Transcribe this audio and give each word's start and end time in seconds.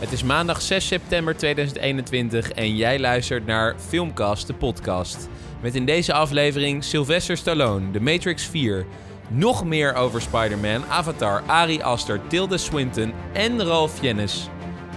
Het 0.00 0.12
is 0.12 0.22
maandag 0.22 0.62
6 0.62 0.86
september 0.86 1.36
2021 1.36 2.50
en 2.50 2.76
jij 2.76 2.98
luistert 2.98 3.46
naar 3.46 3.74
Filmcast, 3.78 4.46
de 4.46 4.54
podcast. 4.54 5.28
Met 5.62 5.74
in 5.74 5.84
deze 5.84 6.12
aflevering 6.12 6.84
Sylvester 6.84 7.36
Stallone, 7.36 7.90
The 7.90 8.00
Matrix 8.00 8.46
4. 8.46 8.86
Nog 9.28 9.64
meer 9.64 9.94
over 9.94 10.20
Spider-Man, 10.20 10.84
Avatar, 10.84 11.42
Ari 11.46 11.82
Aster, 11.82 12.20
Tilda 12.26 12.56
Swinton 12.56 13.12
en 13.32 13.64
Ralph 13.64 14.02
Jennis. 14.02 14.48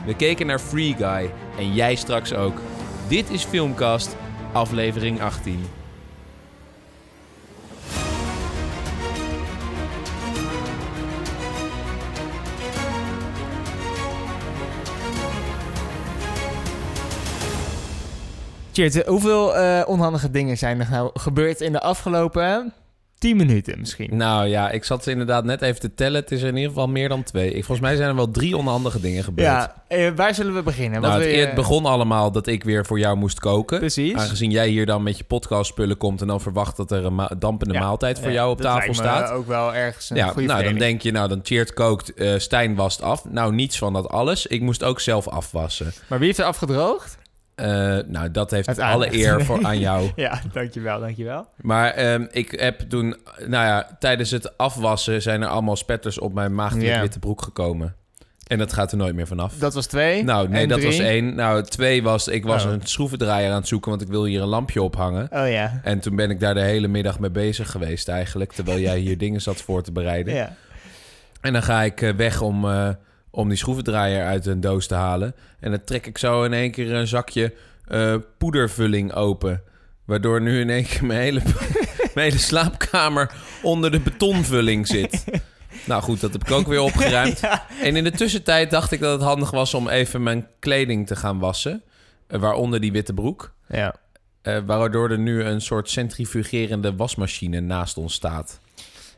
We 0.05 0.15
keken 0.15 0.47
naar 0.47 0.59
Free 0.59 0.95
Guy 0.97 1.31
en 1.57 1.73
jij 1.73 1.95
straks 1.95 2.33
ook. 2.33 2.61
Dit 3.07 3.29
is 3.29 3.43
Filmcast, 3.43 4.15
aflevering 4.53 5.21
18. 5.21 5.82
Tjeerd, 18.73 19.05
hoeveel 19.07 19.55
eh, 19.55 19.81
onhandige 19.87 20.31
dingen 20.31 20.57
zijn 20.57 20.79
er 20.79 20.87
nou 20.91 21.09
gebeurd 21.13 21.61
in 21.61 21.71
de 21.71 21.81
afgelopen 21.81 22.73
10 23.17 23.37
minuten 23.37 23.79
misschien? 23.79 24.17
Nou 24.17 24.47
ja, 24.47 24.69
ik 24.71 24.83
zat 24.83 25.03
ze 25.03 25.11
inderdaad 25.11 25.43
net 25.43 25.61
even 25.61 25.79
te 25.79 25.93
tellen. 25.93 26.21
Het 26.21 26.31
is 26.31 26.41
er 26.41 26.47
in 26.47 26.55
ieder 26.55 26.69
geval 26.69 26.87
meer 26.87 27.09
dan 27.09 27.23
twee. 27.23 27.47
Ik, 27.47 27.65
volgens 27.65 27.79
mij 27.87 27.95
zijn 27.95 28.09
er 28.09 28.15
wel 28.15 28.31
drie 28.31 28.57
onhandige 28.57 28.99
dingen 28.99 29.23
gebeurd. 29.23 29.47
Ja, 29.47 29.83
eh, 29.87 30.09
waar 30.15 30.33
zullen 30.35 30.53
we 30.53 30.63
beginnen? 30.63 31.01
Nou, 31.01 31.21
het, 31.21 31.31
je- 31.31 31.37
het 31.37 31.53
begon 31.55 31.85
allemaal 31.85 32.31
dat 32.31 32.47
ik 32.47 32.63
weer 32.63 32.85
voor 32.85 32.99
jou 32.99 33.17
moest 33.17 33.39
koken. 33.39 33.79
Precies. 33.79 34.15
Aangezien 34.15 34.51
jij 34.51 34.67
hier 34.67 34.85
dan 34.85 35.03
met 35.03 35.17
je 35.17 35.23
podcastspullen 35.23 35.97
komt 35.97 36.21
en 36.21 36.27
dan 36.27 36.41
verwacht 36.41 36.77
dat 36.77 36.91
er 36.91 37.05
een 37.05 37.15
ma- 37.15 37.31
dampende 37.37 37.73
Ja. 37.73 37.79
maaltijd 37.79 38.19
voor 38.19 38.27
Ja, 38.27 38.33
jou 38.33 38.51
op 38.51 38.61
tafel 38.61 38.93
staat. 38.93 39.31
ook 39.31 39.47
wel 39.47 39.73
ergens 39.75 40.09
een 40.09 40.17
Ja, 40.17 40.27
goede 40.27 40.47
nou 40.47 40.63
dan 40.63 40.73
denk 40.77 41.01
je, 41.01 41.11
nou 41.11 41.27
dan 41.27 41.39
Cheert 41.43 41.73
kookt, 41.73 42.13
eh, 42.13 42.33
Stijn 42.37 42.75
wast 42.75 43.01
af. 43.01 43.25
Nou, 43.29 43.53
niets 43.53 43.77
van 43.77 43.93
dat 43.93 44.09
alles. 44.09 44.47
Ik 44.47 44.61
moest 44.61 44.83
ook 44.83 44.99
zelf 44.99 45.27
afwassen. 45.27 45.91
Maar 46.07 46.17
wie 46.19 46.27
heeft 46.27 46.39
er 46.39 46.45
afgedroogd? 46.45 47.17
Eh, 47.55 47.97
nou, 48.07 48.31
dat 48.31 48.51
heeft 48.51 48.79
alle 48.79 49.13
eer 49.13 49.41
voor 49.45 49.65
aan 49.65 49.79
jou. 49.79 50.11
Ja, 50.15 50.41
dankjewel, 50.53 50.99
dankjewel. 50.99 51.47
Maar 51.61 51.89
ehm, 51.91 52.25
ik 52.31 52.51
heb 52.51 52.79
toen, 52.79 53.15
nou 53.37 53.65
ja, 53.65 53.95
tijdens 53.99 54.31
het 54.31 54.57
afwassen 54.57 55.21
zijn 55.21 55.41
er 55.41 55.47
allemaal 55.47 55.75
spetters 55.75 56.19
op 56.19 56.33
mijn 56.33 56.55
maagdelijk 56.55 57.01
witte 57.01 57.19
broek 57.19 57.41
gekomen. 57.41 57.95
En 58.47 58.57
dat 58.57 58.73
gaat 58.73 58.91
er 58.91 58.97
nooit 58.97 59.15
meer 59.15 59.27
vanaf. 59.27 59.53
Dat 59.57 59.73
was 59.73 59.85
twee. 59.85 60.23
Nou, 60.23 60.49
nee, 60.49 60.67
dat 60.67 60.77
drie? 60.79 60.89
was 60.89 60.99
één. 60.99 61.35
Nou, 61.35 61.63
twee 61.63 62.03
was, 62.03 62.27
ik 62.27 62.43
was 62.43 62.65
Oh. 62.65 62.71
een 62.71 62.81
schroevendraaier 62.83 63.49
aan 63.49 63.55
het 63.55 63.67
zoeken, 63.67 63.89
want 63.89 64.01
ik 64.01 64.07
wil 64.07 64.25
hier 64.25 64.41
een 64.41 64.47
lampje 64.47 64.81
ophangen. 64.81 65.27
Oh 65.31 65.49
ja. 65.51 65.79
En 65.83 65.99
toen 65.99 66.15
ben 66.15 66.29
ik 66.29 66.39
daar 66.39 66.53
de 66.53 66.61
hele 66.61 66.87
middag 66.87 67.19
mee 67.19 67.29
bezig 67.31 67.71
geweest 67.71 68.07
eigenlijk, 68.07 68.51
terwijl 68.53 68.79
jij 68.79 68.97
hier 68.97 69.17
dingen 69.25 69.41
zat 69.41 69.61
voor 69.61 69.83
te 69.83 69.91
bereiden. 69.91 70.33
ja. 70.33 70.55
En 71.41 71.53
dan 71.53 71.63
ga 71.63 71.81
ik 71.81 72.01
eh, 72.01 72.13
weg 72.13 72.41
om, 72.41 72.65
eh, 72.69 72.89
om 73.35 73.49
die 73.49 73.57
schroevendraaier 73.57 74.25
uit 74.25 74.45
een 74.45 74.61
doos 74.61 74.87
te 74.87 74.95
halen. 74.95 75.35
En 75.59 75.71
dan 75.71 75.83
trek 75.83 76.05
ik 76.07 76.17
zo 76.17 76.43
in 76.43 76.53
één 76.53 76.71
keer 76.71 76.93
een 76.93 77.07
zakje 77.07 77.53
eh, 77.87 78.15
poedervulling 78.37 79.13
open. 79.13 79.61
Waardoor 80.05 80.41
nu 80.41 80.59
in 80.59 80.69
één 80.69 80.85
keer 80.85 81.05
mijn 81.05 81.19
hele, 81.19 81.41
mijn 82.13 82.27
hele 82.27 82.37
slaapkamer 82.37 83.31
onder 83.61 83.91
de 83.91 83.99
betonvulling 83.99 84.87
zit. 84.87 85.23
Nou 85.85 86.01
goed, 86.01 86.21
dat 86.21 86.33
heb 86.33 86.43
ik 86.43 86.51
ook 86.51 86.67
weer 86.67 86.81
opgeruimd. 86.81 87.39
Ja. 87.49 87.65
En 87.81 87.95
in 87.95 88.03
de 88.03 88.11
tussentijd 88.11 88.71
dacht 88.71 88.91
ik 88.91 88.99
dat 88.99 89.11
het 89.11 89.21
handig 89.21 89.51
was 89.51 89.73
om 89.73 89.89
even 89.89 90.23
mijn 90.23 90.47
kleding 90.59 91.07
te 91.07 91.15
gaan 91.15 91.39
wassen. 91.39 91.81
Eh, 92.27 92.39
waaronder 92.39 92.79
die 92.79 92.91
witte 92.91 93.13
broek. 93.13 93.53
ja. 93.67 93.95
Eh, 94.41 94.57
waardoor 94.65 95.09
er 95.09 95.19
nu 95.19 95.43
een 95.43 95.61
soort 95.61 95.89
centrifugerende 95.89 96.95
wasmachine 96.95 97.59
naast 97.59 97.97
ons 97.97 98.13
staat. 98.13 98.59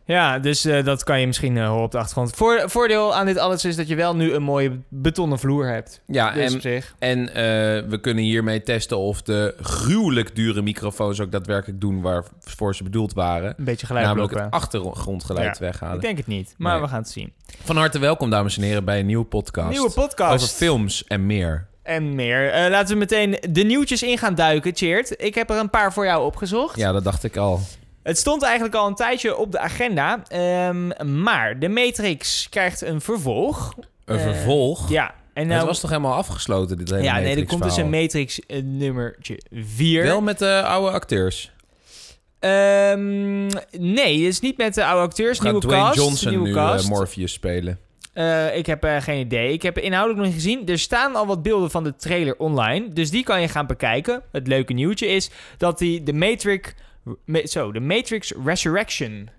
Ja, 0.08 0.40
dus 0.40 0.66
eh, 0.66 0.84
dat 0.86 1.04
kan 1.04 1.20
je 1.20 1.28
misschien 1.28 1.58
eh, 1.58 1.68
horen 1.68 1.84
op 1.84 1.92
de 1.92 1.98
achtergrond. 1.98 2.36
Voor, 2.36 2.64
voordeel 2.66 3.16
aan 3.16 3.26
dit 3.26 3.38
alles 3.38 3.66
is 3.66 3.76
dat 3.76 3.88
je 3.88 3.96
wel 3.96 4.16
nu 4.16 4.34
een 4.34 4.44
mooie 4.44 4.80
betonnen 4.90 5.40
vloer 5.40 5.68
hebt. 5.68 6.02
Ja, 6.08 6.32
Dus 6.32 6.50
en 6.50 6.54
op 6.56 6.62
zich. 6.62 6.96
En 7.00 7.30
eh, 7.30 7.36
we 7.90 8.00
kunnen 8.02 8.24
hiermee 8.24 8.64
testen 8.64 8.98
of 8.98 9.22
de 9.22 9.56
gruwelijk 9.62 10.36
dure 10.36 10.62
microfoons 10.62 11.20
ook 11.22 11.32
daadwerkelijk 11.32 11.82
doen 11.82 12.02
waarvoor 12.02 12.76
ze 12.76 12.84
bedoeld 12.84 13.14
waren. 13.14 13.54
Een 13.58 13.64
beetje 13.66 13.86
Namelijk 13.88 14.08
geluidblokken. 14.08 14.44
het 14.44 14.52
achtergrondgeluid 14.54 15.58
weghalen. 15.60 15.96
Ik 15.96 16.02
denk 16.02 16.18
het 16.18 16.28
niet, 16.28 16.56
maar 16.58 16.74
Nee. 16.74 16.82
we 16.82 16.88
gaan 16.88 17.00
het 17.02 17.10
zien. 17.10 17.34
Van 17.64 17.78
harte 17.78 18.00
welkom, 18.00 18.30
dames 18.30 18.58
en 18.58 18.64
heren, 18.64 18.86
bij 18.86 19.00
een 19.00 19.06
nieuwe 19.06 19.26
podcast. 19.26 19.70
Nieuwe 19.70 19.92
podcast. 19.92 20.34
Over 20.34 20.48
films 20.48 21.04
en 21.08 21.26
meer. 21.26 21.68
En 21.84 22.16
meer. 22.16 22.70
Laten 22.70 22.94
we 22.94 23.00
meteen 23.00 23.38
de 23.50 23.64
nieuwtjes 23.64 24.04
in 24.04 24.18
gaan 24.18 24.36
duiken, 24.36 24.76
Cheert. 24.76 25.14
Ik 25.24 25.36
heb 25.36 25.50
er 25.50 25.58
een 25.58 25.70
paar 25.70 25.94
voor 25.94 26.06
jou 26.06 26.26
opgezocht. 26.26 26.76
Ja, 26.78 26.92
dat 26.92 27.04
dacht 27.04 27.24
ik 27.24 27.38
al. 27.38 27.60
Het 28.06 28.18
stond 28.18 28.44
eigenlijk 28.44 28.76
al 28.76 28.88
een 28.88 28.96
tijdje 28.96 29.38
op 29.38 29.52
de 29.52 29.60
agenda. 29.60 30.24
ehm, 30.28 31.14
maar 31.22 31.60
de 31.60 31.70
Matrix 31.70 32.48
krijgt 32.50 32.82
een 32.82 33.02
vervolg. 33.02 33.74
Een 34.06 34.18
Eh, 34.18 34.22
vervolg. 34.24 34.90
Ja. 34.90 35.14
En 35.34 35.42
het 35.44 35.48
nou, 35.48 35.66
was 35.66 35.80
toch 35.80 35.90
helemaal 35.90 36.14
afgesloten, 36.14 36.78
dit 36.78 36.90
hele 36.90 37.04
ja, 37.04 37.20
nee, 37.20 37.36
er 37.36 37.46
komt 37.46 37.64
dus 37.64 37.78
een? 37.78 37.90
Matrix 37.90 38.40
eh, 38.40 38.62
nummertje 38.64 39.40
4. 39.54 40.04
Wel 40.04 40.22
met 40.22 40.40
de 40.40 40.62
oude 40.64 40.92
acteurs. 40.92 41.52
Ehm, 42.40 43.46
nee, 43.72 44.20
het 44.24 44.34
is 44.34 44.40
niet 44.40 44.58
met 44.58 44.74
de 44.74 44.86
oude 44.86 45.02
acteurs. 45.06 45.40
Gaat 45.40 45.52
nieuwe 45.52 45.60
Dwayne 45.68 45.86
cast. 45.86 45.98
Johnson 45.98 46.30
nieuwe 46.30 46.48
nu 46.48 46.56
eh, 46.56 46.70
cast. 46.72 46.90
Morpheus 46.90 47.34
spelen? 47.34 47.80
Ik 48.54 48.66
heb 48.66 48.84
geen 49.00 49.20
idee. 49.20 49.54
Ik 49.54 49.62
heb 49.62 49.78
inhoudelijk 49.78 50.20
nog 50.20 50.34
niet 50.34 50.44
gezien. 50.44 50.68
Er 50.68 50.80
staan 50.80 51.16
al 51.16 51.26
wat 51.26 51.44
beelden 51.44 51.72
van 51.72 51.84
de 51.84 51.96
trailer 51.96 52.36
online. 52.38 52.88
Dus 52.94 53.10
die 53.10 53.24
kan 53.24 53.42
je 53.42 53.48
gaan 53.48 53.68
bekijken. 53.68 54.22
Het 54.32 54.48
leuke 54.48 54.74
nieuwtje 54.74 55.08
is 55.08 55.30
dat 55.58 55.78
die 55.78 56.04
de 56.04 56.14
Matrix... 56.14 56.74
Zo, 57.46 57.72
de 57.72 57.80
Matrix 57.80 58.32
Resurrection... 58.36 59.30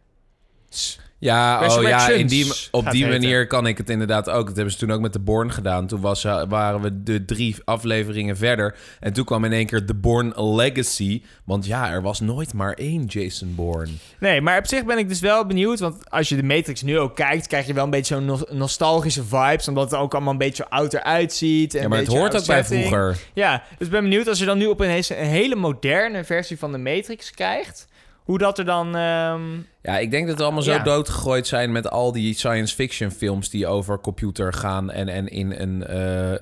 Ja, 1.19 1.66
oh 1.77 1.82
ja, 1.82 2.09
in 2.09 2.27
die, 2.27 2.53
op 2.71 2.91
die 2.91 3.04
heten. 3.04 3.21
manier 3.21 3.47
kan 3.47 3.66
ik 3.66 3.78
het 3.78 3.91
inderdaad 3.91 4.31
ook. 4.31 4.47
Dat 4.47 4.54
hebben 4.56 4.72
ze 4.72 4.78
toen 4.78 4.93
ook 4.93 5.00
met 5.00 5.12
de 5.12 5.19
Born 5.19 5.53
gedaan. 5.53 5.87
Toen 5.87 6.00
was, 6.00 6.25
eh, 6.25 6.43
waren 6.49 6.81
we 6.81 7.03
de 7.03 7.25
drie 7.25 7.56
afleveringen 7.65 8.37
verder. 8.37 8.77
En 9.00 9.12
toen 9.12 9.25
kwam 9.25 9.44
in 9.44 9.53
één 9.53 9.66
keer 9.66 9.84
The 9.84 9.94
Born 9.94 10.32
Legacy. 10.56 11.22
Want 11.44 11.66
ja, 11.66 11.91
er 11.91 12.03
was 12.03 12.21
nooit 12.21 12.53
maar 12.53 12.72
één 12.72 13.04
Jason 13.04 13.54
Bourne. 13.54 13.93
Nee, 14.21 14.41
maar 14.41 14.59
op 14.59 14.66
zich 14.66 14.84
ben 14.84 14.99
ik 14.99 15.09
dus 15.09 15.21
wel 15.21 15.47
benieuwd. 15.47 15.78
Want 15.78 16.10
als 16.10 16.28
je 16.28 16.37
de 16.37 16.43
Matrix 16.43 16.82
nu 16.82 16.99
ook 16.99 17.16
kijkt, 17.16 17.47
krijg 17.47 17.66
je 17.66 17.72
wel 17.75 17.84
een 17.84 17.91
beetje 17.91 18.15
zo'n 18.15 18.25
nos- 18.25 18.44
nostalgische 18.50 19.25
vibes. 19.25 19.69
Omdat 19.69 19.91
het 19.91 20.00
ook 20.00 20.15
allemaal 20.15 20.33
een 20.33 20.38
beetje 20.38 20.69
oud 20.69 20.93
eruit 20.94 21.33
ziet. 21.33 21.75
En 21.75 21.83
Ja, 21.83 21.88
maar 21.88 21.98
het 21.98 22.06
hoort 22.09 22.37
ook 22.37 22.47
bij 22.47 22.65
vroeger. 22.65 23.16
Ja, 23.34 23.62
dus 23.78 23.87
ik 23.87 23.93
ben 23.93 24.03
benieuwd 24.03 24.28
als 24.28 24.38
je 24.38 24.44
dan 24.44 24.59
nu 24.59 24.66
op 24.66 24.81
een 24.81 25.03
hele 25.09 25.54
moderne 25.54 26.25
versie 26.25 26.59
van 26.59 26.72
de 26.72 26.78
Matrix 26.78 27.31
krijgt. 27.31 27.87
Hoe 28.27 28.39
dat 28.39 28.59
er 28.59 28.65
dan... 28.65 28.97
ehm, 28.97 29.43
Ja, 29.83 29.99
ik 29.99 30.11
denk 30.11 30.27
dat 30.27 30.37
we 30.37 30.43
allemaal 30.43 30.63
zo 30.63 30.73
Ja. 30.73 30.83
doodgegooid 30.83 31.47
zijn 31.47 31.73
met 31.73 31.91
al 31.91 32.13
die 32.13 32.35
science 32.35 32.75
fiction 32.75 33.11
films 33.11 33.51
die 33.51 33.67
over 33.67 34.01
computer 34.01 34.53
gaan 34.53 34.91
en, 34.91 35.09
en 35.09 35.29
in, 35.29 35.53
een, 35.53 35.85
eh, 35.87 36.33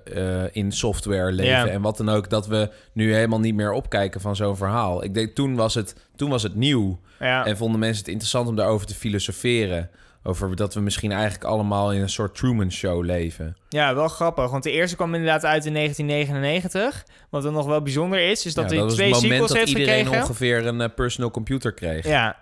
eh, 0.42 0.48
in 0.52 0.72
software 0.72 1.32
leven 1.32 1.70
en 1.70 1.80
wat 1.82 1.96
dan 1.96 2.08
ook. 2.08 2.30
Dat 2.30 2.46
we 2.46 2.70
nu 2.92 3.14
helemaal 3.14 3.40
niet 3.40 3.54
meer 3.54 3.72
opkijken 3.72 4.20
van 4.20 4.36
zo'n 4.36 4.56
verhaal. 4.56 5.04
Ik 5.04 5.14
denk 5.14 5.34
toen 5.34 5.54
was 5.54 5.74
het, 5.74 5.94
toen 6.16 6.30
was 6.30 6.42
het 6.42 6.54
nieuw. 6.54 6.98
ja. 7.20 7.46
En 7.46 7.56
vonden 7.56 7.80
mensen 7.80 7.98
het 8.02 8.08
interessant 8.12 8.48
om 8.48 8.56
daarover 8.56 8.86
te 8.86 8.94
filosoferen. 8.94 9.90
Over 10.26 10.56
dat 10.56 10.74
we 10.74 10.80
misschien 10.80 11.12
eigenlijk 11.12 11.44
allemaal 11.44 11.92
in 11.92 12.00
een 12.00 12.08
soort 12.08 12.34
Truman 12.34 12.72
Show 12.72 13.04
leven. 13.04 13.56
Ja, 13.68 13.94
wel 13.94 14.08
grappig. 14.08 14.50
Want 14.50 14.62
de 14.62 14.70
eerste 14.70 14.96
kwam 14.96 15.14
inderdaad 15.14 15.44
uit 15.44 15.66
in 15.66 15.74
1999. 15.74 17.04
Wat 17.30 17.42
dan 17.42 17.52
nog 17.52 17.66
wel 17.66 17.82
bijzonder 17.82 18.30
is, 18.30 18.46
is 18.46 18.54
dat 18.54 18.70
Ja, 18.70 18.76
hij 18.76 18.86
dat 18.86 18.94
twee 18.94 19.10
moment 19.10 19.30
sequels 19.30 19.48
dat 19.48 19.56
heeft 19.58 19.70
iedereen 19.70 19.98
gekregen. 20.04 20.20
ongeveer 20.28 20.66
een 20.66 20.80
eh, 20.80 20.88
personal 20.94 21.30
computer 21.30 21.72
kreeg. 21.72 22.06
Ja. 22.06 22.36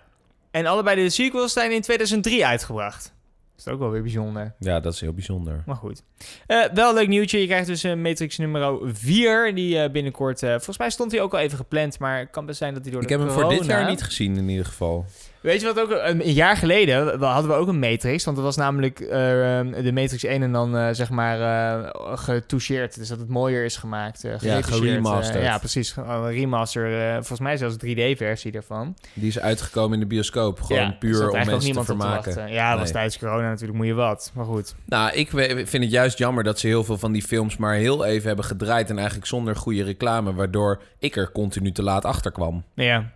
En 0.51 0.65
allebei 0.65 1.03
de 1.03 1.09
sequels 1.09 1.53
zijn 1.53 1.71
in 1.71 1.81
2003 1.81 2.45
uitgebracht. 2.45 3.13
Dat 3.55 3.65
is 3.65 3.71
ook 3.73 3.79
wel 3.79 3.89
weer 3.89 4.01
bijzonder. 4.01 4.53
Ja, 4.59 4.79
dat 4.79 4.93
is 4.93 5.01
heel 5.01 5.13
bijzonder. 5.13 5.63
Maar 5.65 5.75
goed. 5.75 6.03
Eh, 6.47 6.63
wel 6.73 6.89
een 6.89 6.95
leuk 6.95 7.07
nieuwtje. 7.07 7.39
Je 7.39 7.45
krijgt 7.45 7.67
dus 7.67 7.83
een 7.83 8.01
Matrix 8.01 8.37
nummer 8.37 8.79
4. 8.95 9.55
Die 9.55 9.79
eh, 9.79 9.91
binnenkort... 9.91 10.43
eh, 10.43 10.49
volgens 10.49 10.77
mij 10.77 10.89
stond 10.89 11.11
hij 11.11 11.21
ook 11.21 11.33
al 11.33 11.39
even 11.39 11.57
gepland. 11.57 11.99
Maar 11.99 12.19
het 12.19 12.29
kan 12.29 12.45
best 12.45 12.57
zijn 12.57 12.73
dat 12.73 12.83
hij 12.83 12.91
door 12.91 13.01
Ik 13.01 13.07
de 13.07 13.13
heb 13.13 13.23
hem 13.23 13.33
voor 13.33 13.49
dit 13.49 13.65
jaar 13.65 13.89
niet 13.89 14.03
gezien 14.03 14.37
in 14.37 14.49
ieder 14.49 14.65
geval. 14.65 15.05
Weet 15.43 15.61
je 15.61 15.73
wat 15.73 15.79
ook... 15.79 15.99
Een 16.03 16.33
jaar 16.33 16.57
geleden 16.57 17.19
hadden 17.19 17.51
we 17.51 17.57
ook 17.57 17.67
een 17.67 17.79
Matrix. 17.79 18.23
Want 18.23 18.37
dat 18.37 18.45
was 18.45 18.55
namelijk 18.55 18.99
eh, 18.99 19.09
de 19.83 19.91
Matrix 19.93 20.23
1 20.23 20.41
en 20.43 20.51
dan 20.51 20.77
eh, 20.77 20.87
zeg 20.91 21.09
maar 21.09 21.39
eh 21.41 21.89
getoucheerd. 22.17 22.95
Dus 22.95 23.07
dat 23.07 23.19
het 23.19 23.29
mooier 23.29 23.65
is 23.65 23.77
gemaakt. 23.77 24.19
geretoucheerd, 24.19 24.65
geremasterd. 24.65 25.43
ja, 25.43 25.57
precies. 25.57 25.95
Een 25.95 26.31
remaster. 26.31 27.13
volgens 27.13 27.39
mij 27.39 27.57
zelfs 27.57 27.75
3D-versie 27.75 28.51
daarvan. 28.51 28.95
Die 29.13 29.27
is 29.27 29.39
uitgekomen 29.39 29.93
in 29.93 29.99
de 29.99 30.05
bioscoop. 30.05 30.61
Gewoon 30.61 30.81
ja, 30.81 30.95
puur 30.99 31.29
om 31.29 31.45
mensen 31.45 31.73
te 31.73 31.83
vermaken. 31.83 32.51
Ja, 32.51 32.71
dat 32.71 32.79
was 32.79 32.91
tijdens 32.91 33.17
corona 33.17 33.49
natuurlijk. 33.49 33.77
Moet 33.77 33.87
je 33.87 33.93
wat. 33.93 34.31
Maar 34.33 34.45
goed. 34.45 34.75
Nou, 34.85 35.13
ik 35.13 35.29
vind 35.67 35.83
het 35.83 35.91
juist 35.91 36.17
jammer 36.17 36.43
dat 36.43 36.59
ze 36.59 36.67
heel 36.67 36.83
veel 36.83 36.97
van 36.97 37.11
die 37.11 37.23
films 37.23 37.57
maar 37.57 37.75
heel 37.75 38.05
even 38.05 38.27
hebben 38.27 38.45
gedraaid. 38.45 38.89
En 38.89 38.97
eigenlijk 38.97 39.27
zonder 39.27 39.55
goede 39.55 39.83
reclame. 39.83 40.33
Waardoor 40.33 40.81
ik 40.99 41.15
er 41.15 41.31
continu 41.31 41.71
te 41.71 41.83
laat 41.83 42.05
achter 42.05 42.31
kwam. 42.31 42.63
Ja. 42.73 43.11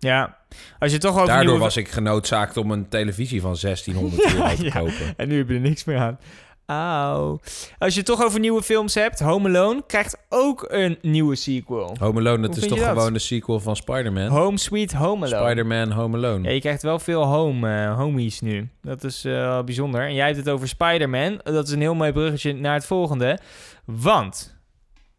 Ja. 0.00 0.36
Als 0.78 0.92
je 0.92 0.98
toch 0.98 1.14
over 1.14 1.26
Daardoor 1.26 1.58
was 1.58 1.76
ik 1.76 1.88
genoodzaakt 1.88 2.56
om 2.56 2.70
een 2.70 2.88
televisie 2.88 3.40
van 3.40 3.56
1600 3.60 4.22
euro 4.34 4.54
te 4.54 4.64
Ja. 4.64 4.70
kopen. 4.70 5.14
En 5.16 5.28
nu 5.28 5.36
heb 5.36 5.48
je 5.48 5.54
er 5.54 5.60
niks 5.60 5.84
meer 5.84 5.98
aan. 5.98 6.18
Auw. 6.66 7.40
Als 7.78 7.92
je 7.92 7.98
het 7.98 8.06
toch 8.06 8.24
over 8.24 8.40
nieuwe 8.40 8.62
films 8.62 8.94
hebt, 8.94 9.20
Home 9.20 9.48
Alone 9.48 9.82
krijgt 9.86 10.16
ook 10.28 10.66
een 10.68 10.98
nieuwe 11.02 11.34
sequel. 11.36 11.96
Home 11.98 12.18
Alone, 12.20 12.40
dat 12.46 12.54
Hoe 12.54 12.62
is 12.64 12.68
toch 12.68 12.78
dat? 12.78 12.88
gewoon 12.88 13.12
de 13.12 13.18
sequel 13.18 13.60
van 13.60 13.76
Spider-Man? 13.76 14.26
Home 14.28 14.58
Sweet 14.58 14.92
Home 14.92 15.26
Alone. 15.26 15.44
Spider-Man 15.46 15.90
Home 15.92 16.16
Alone. 16.16 16.42
Ja, 16.48 16.50
je 16.54 16.60
krijgt 16.60 16.82
wel 16.82 16.98
veel 16.98 17.24
home, 17.24 17.74
eh, 17.84 17.96
homies 17.96 18.40
nu. 18.40 18.68
Dat 18.82 19.04
is 19.04 19.22
wel 19.22 19.64
bijzonder. 19.64 20.00
En 20.06 20.14
jij 20.14 20.24
hebt 20.26 20.36
het 20.38 20.48
over 20.48 20.68
Spider-Man. 20.68 21.40
Dat 21.42 21.66
is 21.66 21.72
een 21.72 21.80
heel 21.80 21.94
mooi 21.94 22.12
bruggetje 22.12 22.52
naar 22.54 22.74
het 22.74 22.86
volgende. 22.86 23.38
Want, 23.84 24.56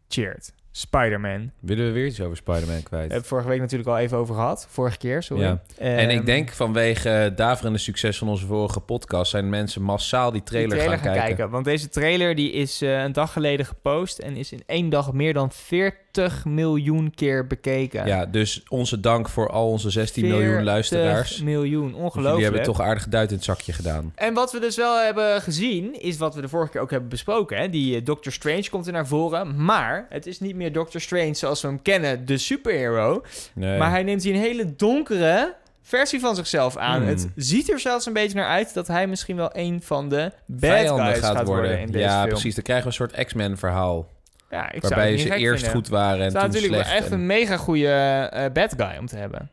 cheered, 0.07 0.53
Spider-Man. 0.71 1.51
Willen 1.59 1.85
we 1.85 1.91
weer 1.91 2.05
iets 2.05 2.21
over 2.21 2.37
Spider-Man 2.37 2.83
kwijt? 2.83 3.01
hebben 3.01 3.21
we 3.21 3.27
vorige 3.27 3.47
week 3.47 3.59
natuurlijk 3.59 3.89
al 3.89 3.97
even 3.97 4.17
over 4.17 4.35
gehad. 4.35 4.67
Vorige 4.69 4.97
keer, 4.97 5.23
sorry. 5.23 5.43
Ja. 5.43 5.61
En 5.77 5.97
Ehm, 5.97 6.09
ik 6.09 6.25
denk 6.25 6.49
vanwege 6.49 7.09
het 7.09 7.37
daverende 7.37 7.79
succes 7.79 8.17
van 8.17 8.27
onze 8.27 8.45
vorige 8.45 8.79
podcast... 8.79 9.31
zijn 9.31 9.49
mensen 9.49 9.81
massaal 9.81 10.31
die 10.31 10.41
die 10.43 10.67
trailer, 10.67 10.99
gaan, 10.99 11.13
kijken. 11.13 11.49
Want 11.49 11.65
deze 11.65 11.89
trailer 11.89 12.35
die 12.35 12.51
is 12.51 12.81
eh, 12.81 13.01
een 13.01 13.11
dag 13.11 13.33
geleden 13.33 13.65
gepost... 13.65 14.19
en 14.19 14.35
is 14.35 14.51
in 14.51 14.63
één 14.65 14.89
dag 14.89 15.13
meer 15.13 15.33
dan 15.33 15.51
40 15.51 16.00
miljoen 16.45 17.11
keer 17.15 17.47
bekeken. 17.47 18.05
Ja, 18.05 18.25
dus 18.25 18.63
onze 18.67 18.99
dank 18.99 19.29
voor 19.29 19.49
al 19.49 19.69
onze 19.69 19.89
16 19.89 20.23
miljoen 20.23 20.43
40 20.43 20.65
luisteraars. 20.65 21.41
miljoen, 21.41 21.93
ongelooflijk. 21.95 22.43
hebben 22.43 22.63
toch 22.63 22.81
aardig 22.81 23.07
duit 23.07 23.29
in 23.29 23.35
het 23.35 23.45
zakje 23.45 23.73
gedaan. 23.73 24.13
En 24.15 24.33
wat 24.33 24.51
we 24.51 24.59
dus 24.59 24.75
wel 24.75 24.99
hebben 24.99 25.41
gezien, 25.41 26.01
is 26.01 26.17
wat 26.17 26.35
we 26.35 26.41
de 26.41 26.49
vorige 26.49 26.71
keer 26.71 26.81
ook 26.81 26.91
hebben 26.91 27.09
besproken. 27.09 27.57
Hè? 27.57 27.69
Die 27.69 27.95
eh, 27.95 28.05
Doctor 28.05 28.31
Strange 28.31 28.69
komt 28.69 28.87
er 28.87 28.93
naar 28.93 29.07
voren. 29.07 29.63
Maar 29.65 30.05
het 30.09 30.25
is 30.27 30.39
niet 30.39 30.55
meer 30.55 30.71
Doctor 30.71 31.01
Strange 31.01 31.33
zoals 31.33 31.61
we 31.61 31.67
hem 31.67 31.81
kennen, 31.81 32.25
de 32.25 32.37
superhero. 32.37 33.23
Nee. 33.53 33.77
Maar 33.77 33.89
hij 33.89 34.03
neemt 34.03 34.23
hier 34.23 34.33
een 34.33 34.39
hele 34.39 34.75
donkere 34.75 35.55
versie 35.81 36.19
van 36.19 36.35
zichzelf 36.35 36.77
aan. 36.77 36.99
Hmm. 36.99 37.07
Het 37.07 37.27
ziet 37.35 37.71
er 37.71 37.79
zelfs 37.79 38.05
een 38.05 38.13
beetje 38.13 38.37
naar 38.37 38.47
uit 38.47 38.73
dat 38.73 38.87
hij 38.87 39.07
misschien 39.07 39.35
wel 39.35 39.49
een 39.53 39.81
van 39.81 40.09
de 40.09 40.31
bad 40.45 41.01
guys 41.01 41.19
gaat, 41.19 41.47
worden. 41.47 41.79
in 41.79 41.91
deze 41.91 41.99
ja, 42.03 42.17
film. 42.17 42.29
precies. 42.29 42.55
Dan 42.55 42.63
krijgen 42.63 42.85
we 42.85 42.89
een 42.89 43.09
soort 43.09 43.25
X-Men 43.25 43.57
verhaal. 43.57 44.07
Ja, 44.51 44.71
ik 44.71 44.81
zou 44.81 44.93
waarbij 44.95 45.11
het 45.11 45.19
ze 45.21 45.35
eerst 45.35 45.63
vinden. 45.63 45.81
goed 45.81 45.87
waren 45.89 46.25
en 46.25 46.31
zou 46.31 46.43
toen 46.43 46.53
natuurlijk 46.53 46.83
slecht. 46.83 46.97
echt 46.99 47.07
en 47.11 47.13
een 47.19 47.25
mega 47.25 47.57
goede 47.57 47.87
eh, 47.87 48.51
bad 48.53 48.73
guy 48.77 48.97
om 48.99 49.05
te 49.05 49.15
hebben. 49.17 49.49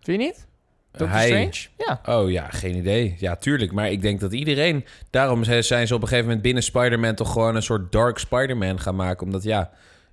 Vind 0.00 0.20
je 0.20 0.26
niet? 0.26 0.46
Doctor 0.92 1.16
hij- 1.16 1.26
Strange? 1.26 1.66
Ja. 2.04 2.14
Oh 2.20 2.30
ja, 2.30 2.46
geen 2.50 2.76
idee. 2.76 3.14
Ja, 3.18 3.36
tuurlijk. 3.36 3.72
Maar 3.72 3.90
ik 3.90 4.02
denk 4.02 4.20
dat 4.20 4.32
iedereen... 4.32 4.84
Daarom 5.10 5.44
zijn 5.44 5.86
ze 5.86 5.94
op 5.94 6.02
een 6.02 6.08
gegeven 6.08 6.24
moment 6.26 6.42
binnen 6.42 6.62
Spider-Man... 6.62 7.14
toch 7.14 7.32
gewoon 7.32 7.56
een 7.56 7.62
soort 7.62 7.92
dark 7.92 8.18
Spider-Man 8.18 8.80
gaan 8.80 8.96
maken. 8.96 9.26
Omdat 9.26 9.42
ja... 9.42 9.70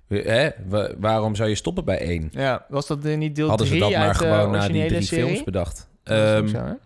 Hè, 0.08 0.48
wa- 0.68 0.90
waarom 0.98 1.34
zou 1.34 1.48
je 1.48 1.54
stoppen 1.54 1.84
bij 1.84 1.98
één? 1.98 2.28
ja. 2.32 2.64
Was 2.68 2.86
dat 2.86 3.02
niet 3.02 3.36
deel 3.36 3.48
Hadden 3.48 3.66
ze 3.66 3.72
3 3.72 3.84
dat 3.84 3.98
maar 3.98 4.06
uit 4.08 4.16
gewoon 4.16 4.50
na 4.50 4.68
die 4.68 4.86
drie 4.86 5.02
serie? 5.02 5.24
films 5.24 5.44
bedacht. 5.44 5.88
Dat 6.02 6.16
is 6.18 6.22
ook 6.34 6.36
Ehm, 6.38 6.48
zo? 6.48 6.78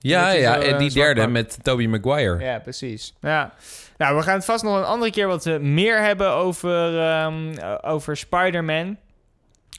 Ja, 0.00 0.30
ja. 0.30 0.54
zo, 0.54 0.60
En 0.60 0.72
eh, 0.72 0.78
die 0.78 0.90
derde 0.90 1.26
met 1.26 1.58
Tobey 1.62 1.86
Maguire. 1.86 2.44
Ja, 2.44 2.58
precies. 2.58 3.14
Ja. 3.20 3.54
Nou, 3.96 4.16
we 4.16 4.22
gaan 4.22 4.34
het 4.34 4.44
vast 4.44 4.64
nog 4.64 4.76
een 4.76 4.84
andere 4.84 5.10
keer 5.10 5.26
wat 5.26 5.46
eh, 5.46 5.58
meer 5.58 6.02
hebben 6.02 6.30
over, 6.32 7.00
ehm, 7.00 7.52
eh, 7.52 7.74
over 7.82 8.16
Spider-Man. 8.16 8.96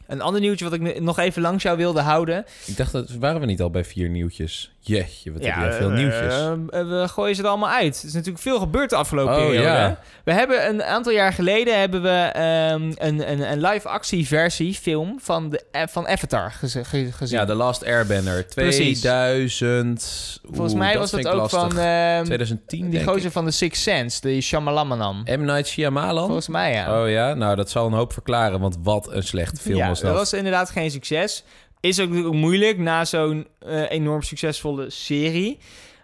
Een 0.07 0.21
ander 0.21 0.41
nieuwtje 0.41 0.69
wat 0.69 0.73
ik 0.73 0.99
nog 0.99 1.19
even 1.19 1.41
langs 1.41 1.63
jou 1.63 1.77
wilde 1.77 2.01
houden. 2.01 2.45
Ik 2.65 2.77
dacht, 2.77 2.91
dat 2.91 3.09
waren 3.11 3.39
we 3.39 3.45
niet 3.45 3.61
al 3.61 3.69
bij 3.69 3.83
vier 3.83 4.09
nieuwtjes? 4.09 4.71
Jeetje, 4.83 5.31
wat 5.31 5.43
heb 5.43 5.55
jij 5.55 5.71
veel 5.73 5.89
eh, 5.89 5.95
nieuwtjes. 5.97 6.33
eh, 6.33 6.87
we 6.87 7.05
gooien 7.07 7.35
ze 7.35 7.41
er 7.41 7.47
allemaal 7.47 7.69
uit. 7.69 7.99
Er 7.99 8.05
is 8.07 8.13
natuurlijk 8.13 8.43
veel 8.43 8.59
gebeurd 8.59 8.89
de 8.89 8.95
afgelopen 8.95 9.33
Oh, 9.35 9.39
periode. 9.39 9.67
ja. 9.67 9.87
hè? 9.87 9.93
We 10.23 10.33
hebben 10.33 10.67
een 10.69 10.83
aantal 10.83 11.11
jaar 11.13 11.33
geleden 11.33 11.79
hebben 11.79 12.01
we 12.01 12.09
ehm, 12.33 12.91
een, 12.95 13.31
een, 13.31 13.51
een 13.51 13.61
live-actie 13.61 14.27
versie 14.27 14.73
film 14.73 15.19
van, 15.21 15.49
de, 15.49 15.63
eh, 15.71 15.81
van 15.89 16.07
Avatar 16.07 16.51
gezien. 16.51 17.37
ja, 17.39 17.45
The 17.45 17.53
Last 17.53 17.85
Airbender. 17.85 18.45
Precies. 18.55 18.99
2000... 18.99 20.39
Volgens 20.43 20.73
mij 20.73 20.97
was 20.97 21.11
dat 21.11 21.27
ook 21.27 21.35
lastig. 21.35 21.59
van 21.59 21.77
ehm, 21.77 22.23
2010, 22.23 22.89
die 22.89 23.03
gozer 23.03 23.25
ik. 23.25 23.31
van 23.31 23.45
The 23.45 23.51
Sixth 23.51 23.81
Sense, 23.83 24.21
die 24.21 24.41
Shyamalan. 24.41 25.23
M. 25.25 25.41
Night 25.45 25.67
Shyamalan? 25.67 26.25
Volgens 26.25 26.47
mij, 26.47 26.71
ja. 26.73 27.01
Oh 27.01 27.09
ja, 27.09 27.33
nou 27.33 27.55
dat 27.55 27.69
zal 27.69 27.85
een 27.87 27.93
hoop 27.93 28.13
verklaren, 28.13 28.59
want 28.59 28.77
wat 28.83 29.11
een 29.11 29.23
slechte 29.23 29.61
film 29.61 29.77
ja, 29.77 29.87
was 29.87 29.99
dat. 29.99 30.09
dat 30.09 30.19
was 30.19 30.33
inderdaad 30.33 30.69
geen 30.69 30.91
succes. 30.91 31.43
Is 31.81 31.99
ook 31.99 32.09
moeilijk 32.33 32.77
na 32.77 33.05
zo'n 33.05 33.47
eh, 33.59 33.89
enorm 33.91 34.21
succesvolle 34.21 34.89
serie. 34.89 35.57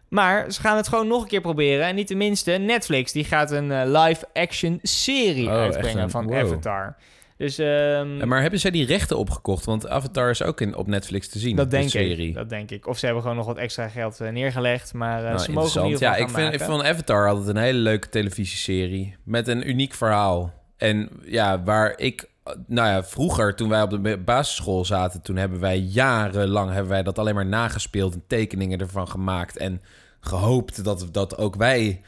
Maar 0.09 0.51
ze 0.51 0.61
gaan 0.61 0.77
het 0.77 0.87
gewoon 0.87 1.07
nog 1.07 1.21
een 1.21 1.27
keer 1.27 1.41
proberen. 1.41 1.85
En 1.85 1.95
niet 1.95 2.07
tenminste, 2.07 2.51
Netflix 2.51 3.11
die 3.11 3.23
gaat 3.23 3.51
een 3.51 3.71
eh, 3.71 3.81
live-action 3.85 4.79
serie 4.81 5.47
Oh, 5.47 5.53
uitbrengen 5.53 6.03
een- 6.03 6.09
van 6.09 6.25
wow. 6.27 6.35
Avatar. 6.37 6.95
Dus 7.37 7.57
ehm, 7.57 8.17
Ja, 8.17 8.25
maar 8.25 8.41
hebben 8.41 8.59
zij 8.59 8.71
die 8.71 8.85
rechten 8.85 9.17
opgekocht? 9.17 9.65
Want 9.65 9.87
Avatar 9.89 10.29
is 10.29 10.43
ook 10.43 10.61
in, 10.61 10.75
op 10.75 10.87
Netflix 10.87 11.29
te 11.29 11.39
zien, 11.39 11.55
dat 11.55 11.71
de 11.71 11.77
denk 11.77 11.89
serie. 11.89 12.27
ik. 12.27 12.33
Dat 12.33 12.49
denk 12.49 12.71
ik. 12.71 12.87
Of 12.87 12.97
ze 12.97 13.05
hebben 13.05 13.23
gewoon 13.23 13.37
nog 13.37 13.45
wat 13.47 13.57
extra 13.57 13.87
geld 13.87 14.19
eh, 14.19 14.29
neergelegd. 14.31 14.93
Maar 14.93 15.21
Nou, 15.21 15.37
ze 15.37 15.51
mogen 15.51 15.83
in 15.83 15.89
Ja, 15.99 16.15
ik 16.15 16.29
vind, 16.29 16.53
ik 16.53 16.59
maken. 16.59 16.65
vond 16.65 16.83
Avatar 16.83 17.27
altijd 17.29 17.47
een 17.47 17.61
hele 17.61 17.79
leuke 17.79 18.09
televisieserie. 18.09 19.15
Met 19.23 19.47
een 19.47 19.69
uniek 19.69 19.93
verhaal. 19.93 20.53
En 20.77 21.09
ja, 21.25 21.63
waar 21.63 21.93
ik... 21.97 22.29
Nou 22.67 22.87
ja, 22.87 23.03
vroeger 23.03 23.55
toen 23.55 23.69
wij 23.69 23.81
op 23.81 23.89
de 23.89 24.17
basisschool 24.17 24.85
zaten... 24.85 25.21
toen 25.21 25.35
hebben 25.35 25.59
wij 25.59 25.77
jarenlang 25.77 26.71
hebben 26.71 26.91
wij 26.91 27.03
dat 27.03 27.19
alleen 27.19 27.35
maar 27.35 27.45
nagespeeld... 27.45 28.13
en 28.13 28.23
tekeningen 28.27 28.79
ervan 28.79 29.07
gemaakt. 29.07 29.57
En 29.57 29.81
gehoopt 30.19 30.83
dat, 30.83 31.07
dat 31.11 31.37
ook 31.37 31.55
wij 31.55 32.01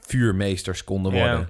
vuurmeesters 0.00 0.84
konden 0.84 1.12
worden. 1.12 1.38
Ja. 1.38 1.48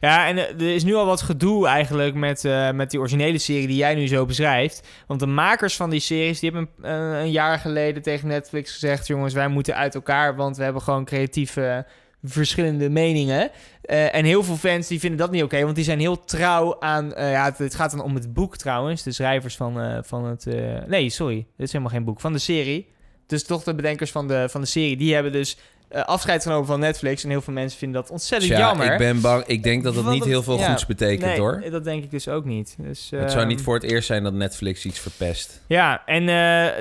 Ja, 0.00 0.26
en 0.26 0.38
eh, 0.38 0.66
er 0.66 0.74
is 0.74 0.84
nu 0.84 0.94
al 0.94 1.06
wat 1.06 1.22
gedoe 1.22 1.66
eigenlijk 1.66 2.14
met, 2.14 2.44
eh, 2.44 2.70
met 2.70 2.90
die 2.90 3.00
originele 3.00 3.38
serie 3.38 3.66
die 3.66 3.76
jij 3.76 3.94
nu 3.94 4.06
zo 4.06 4.26
beschrijft. 4.26 4.88
Want 5.06 5.20
de 5.20 5.26
makers 5.26 5.76
van 5.76 5.90
die 5.90 6.00
series, 6.00 6.40
die 6.40 6.50
hebben 6.50 6.70
een, 6.82 7.00
een 7.00 7.30
jaar 7.30 7.58
geleden 7.58 8.02
tegen 8.02 8.28
Netflix 8.28 8.72
gezegd... 8.72 9.06
jongens, 9.06 9.34
wij 9.34 9.48
moeten 9.48 9.76
uit 9.76 9.94
elkaar, 9.94 10.36
want 10.36 10.56
we 10.56 10.62
hebben 10.62 10.82
gewoon 10.82 11.04
creatieve 11.04 11.86
verschillende 12.24 12.90
meningen. 12.90 13.50
Eh, 13.82 14.14
en 14.14 14.24
heel 14.24 14.42
veel 14.42 14.56
fans 14.56 14.88
die 14.88 15.00
vinden 15.00 15.18
dat 15.18 15.30
niet 15.30 15.42
oké, 15.42 15.62
want 15.62 15.74
die 15.74 15.84
zijn 15.84 15.98
heel 15.98 16.24
trouw 16.24 16.80
aan... 16.80 17.14
eh, 17.14 17.30
ja, 17.30 17.54
het, 17.56 17.74
gaat 17.74 17.90
dan 17.90 18.02
om 18.02 18.14
het 18.14 18.32
boek 18.32 18.56
trouwens, 18.56 19.02
de 19.02 19.12
schrijvers 19.12 19.56
van, 19.56 19.80
eh, 19.80 19.98
van 20.02 20.24
het... 20.24 20.46
nee, 20.86 21.10
sorry, 21.10 21.36
dit 21.36 21.66
is 21.66 21.72
helemaal 21.72 21.92
geen 21.92 22.04
boek, 22.04 22.20
van 22.20 22.32
de 22.32 22.38
serie. 22.38 22.92
Dus 23.26 23.44
toch 23.44 23.62
de 23.62 23.74
bedenkers 23.74 24.10
van 24.10 24.28
de, 24.28 24.48
van 24.48 24.60
de 24.60 24.66
serie, 24.66 24.96
die 24.96 25.14
hebben 25.14 25.32
dus 25.32 25.56
eh, 25.88 26.02
afscheid 26.04 26.42
genomen 26.42 26.66
van 26.66 26.80
Netflix. 26.80 27.24
En 27.24 27.30
heel 27.30 27.40
veel 27.40 27.52
mensen 27.52 27.78
vinden 27.78 28.00
dat 28.00 28.10
ontzettend 28.10 28.52
Tja, 28.52 28.60
jammer. 28.60 28.92
ik 28.92 28.98
ben 28.98 29.20
bang. 29.20 29.44
Ik 29.46 29.62
denk 29.62 29.82
dat 29.82 29.94
Want 29.94 30.08
niet 30.08 30.24
heel 30.24 30.42
veel 30.42 30.58
ja, 30.58 30.68
goeds 30.68 30.86
betekent, 30.86 31.20
nee, 31.30 31.38
hoor. 31.38 31.62
dat 31.70 31.84
denk 31.84 32.04
ik 32.04 32.10
dus 32.10 32.28
ook 32.28 32.44
niet. 32.44 32.74
Dus, 32.78 33.08
Het 33.10 33.30
zou 33.30 33.40
ehm, 33.42 33.48
niet 33.48 33.62
voor 33.62 33.74
het 33.74 33.82
eerst 33.82 34.06
zijn 34.06 34.22
dat 34.22 34.32
Netflix 34.32 34.84
iets 34.84 34.98
verpest. 34.98 35.60
Ja, 35.66 36.02
en 36.06 36.26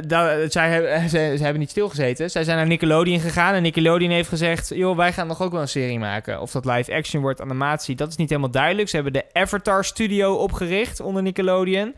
da- 0.07 0.49
zij, 0.49 0.69
hebben, 0.69 1.09
zij, 1.09 1.21
hebben 1.37 1.59
niet 1.59 1.69
stilgezeten. 1.69 2.29
Zij 2.31 2.43
zijn 2.43 2.57
naar 2.57 2.67
Nickelodeon 2.67 3.19
gegaan 3.19 3.53
en 3.53 3.61
Nickelodeon 3.61 4.11
heeft 4.11 4.29
gezegd... 4.29 4.71
joh, 4.75 4.97
wij 4.97 5.13
gaan 5.13 5.27
nog 5.27 5.41
ook 5.41 5.51
wel 5.51 5.61
een 5.61 5.67
serie 5.67 5.99
maken. 5.99 6.41
Of 6.41 6.51
dat 6.51 6.65
live 6.65 6.93
action 6.93 7.21
wordt, 7.21 7.41
animatie, 7.41 7.95
dat 7.95 8.09
is 8.09 8.15
niet 8.15 8.29
helemaal 8.29 8.51
duidelijk. 8.51 8.89
Ze 8.89 8.95
hebben 8.95 9.13
de 9.13 9.25
Avatar 9.33 9.85
Studio 9.85 10.33
opgericht 10.33 10.99
onder 10.99 11.21
Nickelodeon. 11.23 11.95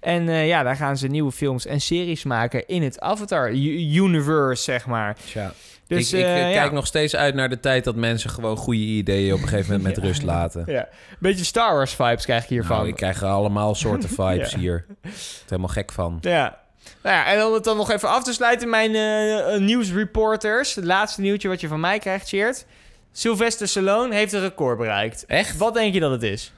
En 0.00 0.28
eh, 0.28 0.46
ja, 0.46 0.62
daar 0.62 0.76
gaan 0.76 0.96
ze 0.96 1.06
nieuwe 1.08 1.32
films 1.32 1.66
en 1.66 1.80
series 1.80 2.24
maken 2.24 2.66
in 2.66 2.82
het 2.82 3.00
Avatar 3.00 3.50
u- 3.50 3.94
universe, 4.02 4.62
zeg 4.62 4.86
maar. 4.86 5.16
Tja. 5.26 5.52
Dus, 5.86 6.12
ik 6.12 6.18
ik 6.20 6.26
eh, 6.26 6.52
ja. 6.52 6.60
kijk 6.60 6.72
nog 6.72 6.86
steeds 6.86 7.16
uit 7.16 7.34
naar 7.34 7.48
de 7.48 7.60
tijd 7.60 7.84
dat 7.84 7.94
mensen 7.96 8.30
gewoon 8.30 8.56
goede 8.56 8.80
ideeën 8.80 9.34
op 9.34 9.42
een 9.42 9.48
gegeven 9.48 9.76
moment 9.76 9.94
met 9.94 9.96
Ja. 10.04 10.08
rust 10.08 10.22
laten. 10.22 10.64
Ja, 10.66 10.80
een 11.10 11.16
beetje 11.18 11.44
Star 11.44 11.74
Wars 11.74 11.94
vibes 11.94 12.24
krijg 12.24 12.42
ik 12.42 12.48
hiervan. 12.48 12.76
Nou, 12.76 12.88
ik 12.88 12.96
krijg 12.96 13.20
er 13.20 13.28
allemaal 13.28 13.74
soorten 13.74 14.08
vibes 14.18 14.50
Ja. 14.50 14.58
hier. 14.58 14.84
Ik 15.02 15.10
helemaal 15.46 15.68
gek 15.68 15.92
van. 15.92 16.18
Ja. 16.20 16.58
Nou 17.02 17.16
ja, 17.16 17.26
en 17.26 17.44
om 17.44 17.52
het 17.52 17.64
dan 17.64 17.76
nog 17.76 17.90
even 17.90 18.08
af 18.08 18.24
te 18.24 18.32
sluiten, 18.32 18.70
mijn 18.70 18.94
eh, 18.94 19.54
eh, 19.54 19.60
nieuwsreporters. 19.60 20.74
Het 20.74 20.84
laatste 20.84 21.20
nieuwtje 21.20 21.48
wat 21.48 21.60
je 21.60 21.68
van 21.68 21.80
mij 21.80 21.98
krijgt, 21.98 22.28
Cheert. 22.28 22.66
Sylvester 23.12 23.68
Stallone 23.68 24.14
heeft 24.14 24.32
een 24.32 24.40
record 24.40 24.78
bereikt. 24.78 25.24
Echt? 25.26 25.56
Wat 25.56 25.74
denk 25.74 25.94
je 25.94 26.00
dat 26.00 26.10
het 26.10 26.22
is? 26.22 26.52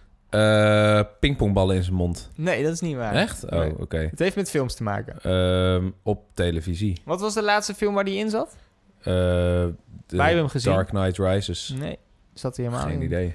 Pingpongballen 1.21 1.77
in 1.77 1.83
zijn 1.83 1.97
mond. 1.97 2.31
Nee, 2.35 2.63
dat 2.63 2.73
is 2.73 2.81
niet 2.81 2.97
waar. 2.97 3.15
Echt? 3.15 3.45
Oh, 3.45 3.59
Nee. 3.59 3.79
oké. 3.79 3.99
Het 4.11 4.19
heeft 4.19 4.37
met 4.37 4.51
films 4.51 4.75
te 4.75 4.83
maken. 4.83 5.17
Ehm, 5.23 5.91
op 6.03 6.23
televisie. 6.35 7.01
Wat 7.05 7.21
was 7.21 7.35
de 7.35 7.43
laatste 7.43 7.75
film 7.75 7.95
waar 7.95 8.05
die 8.05 8.19
in 8.19 8.31
zat? 8.31 8.57
Eh, 9.09 9.15
Wij 10.17 10.27
hebben 10.27 10.37
hem 10.37 10.49
gezien. 10.49 10.73
Dark 10.73 10.89
Knight 10.89 11.19
Rises. 11.19 11.75
Nee, 11.79 11.99
zat 12.35 12.57
hij 12.57 12.65
helemaal 12.65 12.87
Geen 12.87 12.97
in. 12.97 13.03
idee. 13.03 13.35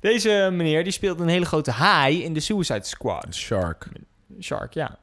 Deze 0.00 0.48
meneer 0.52 0.82
die 0.84 0.92
speelt 0.92 1.20
een 1.20 1.28
hele 1.28 1.44
grote 1.44 1.70
haai 1.70 2.24
in 2.24 2.32
de 2.34 2.40
Suicide 2.40 2.84
Squad. 2.84 3.34
Shark. 3.34 3.88
Shark, 4.40 4.74
ja. 4.74 4.98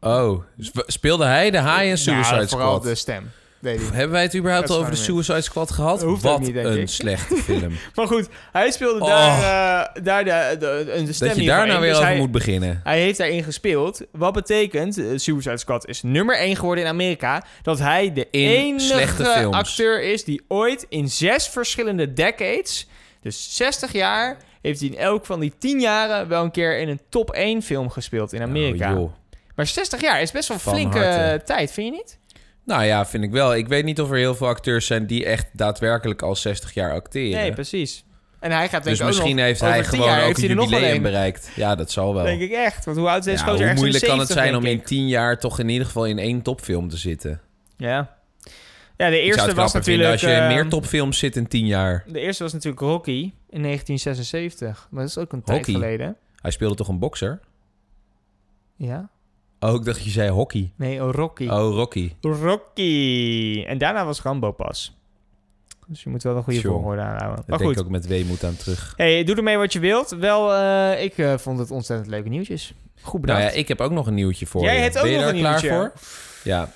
Oh, 0.00 0.42
sp- 0.58 0.84
speelde 0.86 1.24
hij 1.24 1.50
de 1.50 1.58
haai 1.58 1.90
in 1.90 1.98
Suicide 1.98 2.48
vooral 2.48 2.68
Squad? 2.68 2.82
de 2.82 2.94
stem. 2.94 3.30
Hebben 3.62 4.10
wij 4.10 4.22
het 4.22 4.36
überhaupt 4.36 4.70
al 4.70 4.78
over 4.78 4.90
de 4.90 4.96
Suicide 4.96 5.40
Squad 5.40 5.70
gehad? 5.70 6.02
Hoeft 6.02 6.22
Wat 6.22 6.40
niet, 6.40 6.56
een 6.56 6.80
ik. 6.80 6.88
slechte 6.88 7.36
film. 7.36 7.72
Maar 7.94 8.06
goed, 8.06 8.28
hij 8.52 8.70
speelde 8.70 9.00
Oh. 9.00 9.06
daar, 9.08 9.38
eh, 9.96 10.02
daar 10.04 10.24
de, 10.24 10.56
de, 10.58 10.92
de, 10.96 11.02
de 11.04 11.12
stem 11.12 11.28
dat 11.28 11.36
je 11.36 11.44
daar 11.46 11.66
nou 11.66 11.80
weer 11.80 11.88
Dus 11.88 11.98
over 11.98 12.08
hij- 12.10 12.18
moet 12.18 12.30
beginnen. 12.30 12.80
Hij 12.84 13.00
heeft 13.00 13.18
daarin 13.18 13.42
gespeeld. 13.44 14.00
Wat 14.12 14.32
betekent, 14.32 14.98
eh, 14.98 15.04
Suicide 15.16 15.56
Squad 15.58 15.86
is 15.88 16.02
nummer 16.02 16.38
1 16.40 16.56
geworden 16.56 16.84
in 16.84 16.90
Amerika, 16.90 17.44
dat 17.62 17.78
hij 17.78 18.12
de 18.12 18.26
In 18.30 18.48
enige 18.50 19.44
acteur 19.50 20.02
is 20.02 20.24
die 20.24 20.42
ooit 20.48 20.86
in 20.88 21.08
zes 21.08 21.48
verschillende 21.48 22.12
decades, 22.12 22.86
dus 23.22 23.56
60 23.56 23.92
jaar, 23.92 24.36
heeft 24.62 24.80
hij 24.80 24.88
in 24.88 24.96
elk 24.96 25.26
van 25.26 25.40
die 25.40 25.52
10 25.58 25.80
jaren 25.80 26.28
wel 26.28 26.42
een 26.44 26.50
keer 26.50 26.78
in 26.78 26.88
een 26.88 27.00
top 27.08 27.30
1 27.30 27.62
film 27.62 27.90
gespeeld 27.90 28.32
in 28.32 28.42
Amerika. 28.42 28.92
Oh, 28.92 28.98
joh. 28.98 29.12
maar 29.54 29.66
60 29.66 30.00
jaar 30.00 30.22
is 30.22 30.30
best 30.30 30.48
wel 30.48 30.56
een 30.56 30.72
flinke 30.72 30.98
harte. 30.98 31.44
tijd, 31.44 31.72
vind 31.72 31.86
je 31.86 31.92
niet? 31.92 32.18
Nou 32.68 32.84
ja, 32.84 33.06
vind 33.06 33.24
ik 33.24 33.30
wel. 33.30 33.54
Ik 33.54 33.68
weet 33.68 33.84
niet 33.84 34.00
of 34.00 34.10
er 34.10 34.16
heel 34.16 34.34
veel 34.34 34.46
acteurs 34.46 34.86
zijn 34.86 35.06
die 35.06 35.24
echt 35.24 35.46
daadwerkelijk 35.52 36.22
al 36.22 36.36
60 36.36 36.74
jaar 36.74 36.92
acteren. 36.92 37.40
Nee, 37.40 37.52
precies. 37.52 38.04
En 38.40 38.50
hij 38.50 38.60
gaat 38.68 38.70
denk 38.70 38.84
dus 38.84 38.98
ik 38.98 39.06
misschien 39.06 39.36
nog- 39.36 39.44
heeft 39.44 39.60
hij 39.60 39.82
10 39.82 39.84
gewoon 39.90 40.08
ook 40.08 40.24
heeft 40.24 40.42
een 40.42 40.48
jubileum 40.48 40.94
een. 40.96 41.02
bereikt. 41.02 41.50
Ja, 41.56 41.74
dat 41.74 41.90
zal 41.90 42.14
wel. 42.14 42.24
Denk 42.24 42.40
ik 42.40 42.50
echt. 42.52 42.84
Want 42.84 42.96
hoe 42.96 43.08
oud 43.08 43.18
is 43.18 43.24
deze 43.24 43.44
Ja, 43.44 43.50
hoe 43.50 43.74
moeilijk 43.74 44.04
kan 44.04 44.18
het 44.18 44.28
70, 44.28 44.36
zijn 44.36 44.56
om 44.56 44.64
in 44.64 44.78
ik. 44.78 44.86
10 44.86 45.08
jaar 45.08 45.38
toch 45.38 45.58
in 45.58 45.68
ieder 45.68 45.86
geval 45.86 46.06
in 46.06 46.18
één 46.18 46.42
topfilm 46.42 46.88
te 46.88 46.96
zitten? 46.96 47.40
Ja. 47.76 48.16
Ja, 48.96 49.10
de 49.10 49.20
eerste 49.20 49.54
was 49.54 49.72
natuurlijk... 49.72 50.10
als 50.10 50.20
je 50.20 50.30
in 50.30 50.46
meer 50.46 50.68
topfilms 50.68 51.18
zit 51.18 51.36
in 51.36 51.48
10 51.48 51.66
jaar. 51.66 52.04
De 52.06 52.20
eerste 52.20 52.42
was 52.42 52.52
natuurlijk 52.52 52.82
Rocky 52.82 53.32
in 53.50 53.62
1976. 53.62 54.88
Maar 54.90 55.00
dat 55.00 55.10
is 55.10 55.18
ook 55.18 55.32
een 55.32 55.42
tijd 55.42 55.64
geleden. 55.64 56.16
Hij 56.40 56.50
speelde 56.50 56.74
toch 56.74 56.88
een 56.88 56.98
bokser? 56.98 57.40
Ja? 58.76 59.08
Oh, 59.60 59.74
ik 59.74 59.84
dacht 59.84 59.96
dat 59.96 60.04
je 60.04 60.10
zei 60.10 60.30
hockey. 60.30 60.72
Nee, 60.76 61.02
oh, 61.04 61.10
Rocky. 61.14 61.46
Oh, 61.48 61.74
Rocky. 61.74 62.12
Rocky. 62.20 63.64
En 63.66 63.78
daarna 63.78 64.04
was 64.04 64.22
Rambo 64.22 64.52
pas. 64.52 64.96
Dus 65.86 66.02
je 66.02 66.10
moet 66.10 66.22
wel 66.22 66.36
een 66.36 66.42
goede 66.42 66.58
Sure. 66.58 66.74
volgorde 66.74 67.00
aanhouden. 67.00 67.28
Daar 67.36 67.44
Maar 67.46 67.58
denk 67.58 67.70
goed. 67.70 67.78
ik 67.78 67.84
ook 67.84 67.90
met 67.90 68.06
weemoed 68.06 68.44
aan 68.44 68.56
terug. 68.56 68.92
Hey, 68.96 69.24
doe 69.24 69.36
ermee 69.36 69.56
wat 69.56 69.72
je 69.72 69.78
wilt. 69.78 70.10
Wel, 70.10 70.54
eh, 70.54 71.02
ik 71.04 71.18
eh, 71.18 71.38
vond 71.38 71.58
het 71.58 71.70
ontzettend 71.70 72.08
leuke 72.10 72.28
nieuwtjes. 72.28 72.72
Goed 72.94 73.12
Nou 73.12 73.20
bedankt. 73.20 73.42
ja, 73.54 73.60
ik 73.60 73.68
heb 73.68 73.80
ook 73.80 73.90
nog 73.90 74.06
een 74.06 74.14
nieuwtje 74.14 74.46
voor 74.46 74.62
Jij 74.62 74.74
je. 74.74 74.80
hebt 74.80 74.96
ook 74.96 75.02
ben 75.02 75.10
je 75.10 75.16
nog 75.16 75.26
daar 75.26 75.34
een 75.34 75.40
klaar 75.40 75.60
nieuwtje. 75.62 75.68
voor? 75.78 75.92
Ja. 76.44 76.72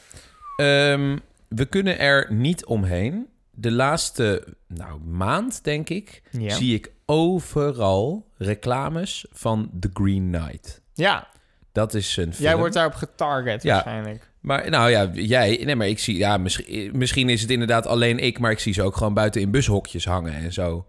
Ehm, 0.56 1.18
we 1.48 1.64
kunnen 1.64 1.98
er 1.98 2.32
niet 2.32 2.64
omheen. 2.64 3.26
De 3.50 3.70
laatste 3.70 4.44
nou, 4.66 5.00
maand, 5.00 5.64
denk 5.64 5.88
ik, 5.88 6.22
ja. 6.30 6.54
zie 6.54 6.74
ik 6.74 6.90
overal 7.06 8.26
reclames 8.36 9.26
van 9.32 9.70
The 9.80 9.90
Green 9.92 10.30
Knight. 10.32 10.80
ja, 10.94 11.28
Dat 11.72 11.94
is 11.94 12.16
een 12.16 12.32
film. 12.34 12.48
jij 12.48 12.56
wordt 12.56 12.74
daarop 12.74 12.94
getarget 12.94 13.62
Ja. 13.62 13.72
waarschijnlijk. 13.72 14.30
Maar 14.40 14.70
nou 14.70 14.90
ja, 14.90 15.10
jij... 15.12 15.60
Nee, 15.64 15.76
maar 15.76 15.88
ik 15.88 15.98
zie... 15.98 16.16
Ja, 16.16 16.36
misschien, 16.36 16.90
misschien 16.92 17.28
is 17.28 17.40
het 17.40 17.50
inderdaad 17.50 17.86
alleen 17.86 18.18
ik... 18.18 18.38
maar 18.38 18.50
ik 18.50 18.58
zie 18.58 18.72
ze 18.72 18.82
ook 18.82 18.96
gewoon 18.96 19.14
buiten 19.14 19.40
in 19.40 19.50
bushokjes 19.50 20.04
hangen 20.04 20.34
en 20.34 20.52
zo. 20.52 20.86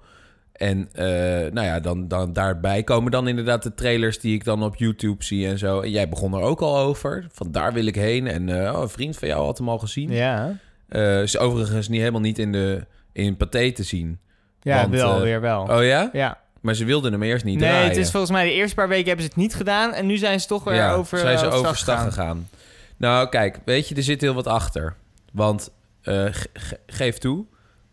En 0.54 0.90
eh, 0.94 1.06
nou 1.52 1.62
ja, 1.68 1.80
dan, 1.80 2.08
dan 2.08 2.34
daarbij 2.34 2.84
komen 2.84 3.12
dan 3.12 3.28
inderdaad 3.28 3.64
de 3.64 3.74
trailers... 3.74 4.20
die 4.20 4.34
ik 4.34 4.44
dan 4.44 4.64
op 4.64 4.76
YouTube 4.76 5.24
zie 5.24 5.48
en 5.48 5.58
zo. 5.58 5.80
En 5.80 5.90
jij 5.90 6.10
begon 6.10 6.34
er 6.34 6.42
ook 6.42 6.62
al 6.62 6.78
over. 6.78 7.28
Van 7.32 7.52
daar 7.52 7.74
wil 7.74 7.86
ik 7.86 7.96
heen. 7.96 8.28
En 8.28 8.50
eh, 8.50 8.74
oh, 8.74 8.82
een 8.82 8.90
vriend 8.90 9.18
van 9.18 9.28
jou 9.28 9.46
had 9.46 9.58
hem 9.58 9.70
al 9.70 9.80
gezien. 9.80 10.12
Ja, 10.12 10.58
Eh, 10.90 11.22
is 11.22 11.38
overigens 11.38 11.88
niet 11.88 12.00
helemaal 12.00 12.22
niet 12.22 12.40
in, 12.40 12.52
de, 12.52 12.86
in 13.12 13.38
Pathé 13.38 13.72
te 13.72 13.84
zien. 13.84 14.20
ja 14.62 14.82
Want, 14.82 14.94
wel, 14.94 15.16
eh, 15.16 15.22
weer 15.22 15.42
wel. 15.42 15.62
Oh 15.64 15.84
ja? 15.84 16.10
ja. 16.14 16.38
Maar 16.64 16.76
ze 16.76 16.86
wilden 16.86 17.12
hem 17.12 17.24
eerst 17.24 17.46
niet 17.46 17.60
nee, 17.60 17.70
draaien. 17.70 17.88
het 17.88 17.98
is 17.98 18.12
volgens 18.12 18.32
mij 18.32 18.46
de 18.46 18.52
eerste 18.54 18.76
paar 18.76 18.88
weken 18.88 19.08
hebben 19.08 19.24
ze 19.26 19.32
het 19.32 19.40
niet 19.42 19.56
gedaan. 19.56 19.94
En 19.94 20.06
nu 20.06 20.18
zijn 20.18 20.40
ze 20.40 20.48
toch 20.48 20.64
weer 20.64 20.74
ja, 20.76 20.94
over 20.94 21.18
zijn 21.18 21.38
ze 21.38 21.46
eh, 21.46 21.54
overstag 21.54 21.70
overstag 21.70 21.98
gegaan. 22.04 22.12
gegaan. 22.12 22.50
Nou, 22.98 23.30
kijk, 23.30 23.60
weet 23.66 23.88
je, 23.88 23.96
er 23.96 24.04
zit 24.04 24.22
heel 24.22 24.34
wat 24.34 24.48
achter. 24.48 24.96
Want 25.32 25.70
eh, 26.02 26.26
ge- 26.32 26.50
ge- 26.54 26.80
geef 26.88 27.18
toe, 27.18 27.46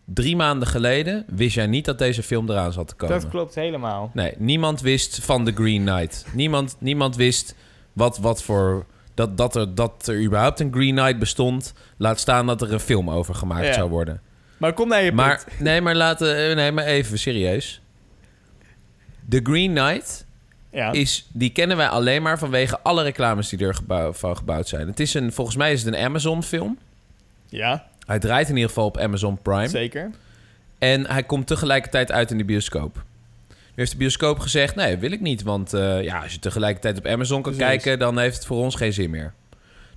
drie 0.04 0.36
maanden 0.36 0.68
geleden 0.68 1.24
wist 1.28 1.54
jij 1.54 1.66
niet 1.66 1.84
dat 1.84 1.98
deze 1.98 2.22
film 2.22 2.50
eraan 2.50 2.72
zat 2.72 2.88
te 2.88 2.94
komen. 2.94 3.20
Dat 3.20 3.30
klopt 3.30 3.54
helemaal. 3.54 4.10
Nee, 4.14 4.34
niemand 4.38 4.80
wist 4.80 5.18
van 5.22 5.44
The 5.44 5.52
Green 5.52 5.84
Knight. 5.84 6.24
Niemand, 6.32 6.76
niemand 6.78 7.16
wist 7.16 7.54
wat, 7.92 8.18
wat 8.18 8.42
voor... 8.42 8.86
Dat, 9.14 9.36
dat, 9.36 9.56
er, 9.56 9.74
dat 9.74 10.06
er 10.06 10.22
überhaupt 10.22 10.60
een 10.60 10.72
Green 10.72 10.94
Knight 10.96 11.18
bestond. 11.18 11.72
Laat 11.96 12.18
staan 12.20 12.46
dat 12.46 12.62
er 12.62 12.72
een 12.72 12.80
film 12.80 13.10
over 13.10 13.34
gemaakt 13.34 13.66
Ja. 13.66 13.72
zou 13.72 13.90
worden. 13.90 14.20
Maar 14.56 14.72
kom 14.72 14.88
naar 14.88 15.02
je 15.02 15.12
Maar, 15.12 15.42
punt. 15.44 15.60
nee, 15.60 15.80
maar 15.80 15.94
laten... 15.94 16.56
Nee, 16.56 16.72
maar 16.72 16.84
even 16.84 17.18
serieus. 17.18 17.80
The 19.30 19.40
Green 19.42 19.70
Knight 19.74 20.26
Ja. 20.72 20.92
is, 20.92 21.28
die 21.32 21.50
kennen 21.50 21.76
wij 21.76 21.88
alleen 21.88 22.22
maar 22.22 22.38
vanwege 22.38 22.80
alle 22.82 23.02
reclames 23.02 23.48
die 23.48 23.58
er 23.66 23.74
gebouw, 23.74 24.12
van 24.12 24.36
gebouwd 24.36 24.68
zijn. 24.68 24.86
Het 24.86 25.00
is 25.00 25.14
een, 25.14 25.32
volgens 25.32 25.56
mij 25.56 25.72
is 25.72 25.82
het 25.84 25.94
een 25.94 26.00
Amazon-film. 26.04 26.78
ja, 27.48 27.86
Hij 28.06 28.18
draait 28.18 28.48
in 28.48 28.54
ieder 28.54 28.68
geval 28.68 28.86
op 28.86 28.98
Amazon 28.98 29.38
Prime. 29.42 29.68
zeker. 29.68 30.10
En 30.78 31.06
hij 31.06 31.22
komt 31.22 31.46
tegelijkertijd 31.46 32.12
uit 32.12 32.30
in 32.30 32.38
de 32.38 32.44
bioscoop. 32.44 33.02
Nu 33.48 33.86
heeft 33.86 33.90
de 33.90 33.96
bioscoop 33.96 34.38
gezegd: 34.38 34.74
nee, 34.74 34.96
wil 34.96 35.12
ik 35.12 35.20
niet. 35.20 35.42
Want 35.42 35.72
eh, 35.74 36.02
ja, 36.02 36.22
als 36.22 36.32
je 36.32 36.38
tegelijkertijd 36.38 36.98
op 36.98 37.06
Amazon 37.06 37.42
kan 37.42 37.52
Precies. 37.54 37.68
kijken, 37.82 37.98
dan 37.98 38.18
heeft 38.18 38.36
het 38.36 38.46
voor 38.46 38.56
ons 38.62 38.74
geen 38.74 38.92
zin 38.92 39.10
meer. 39.10 39.32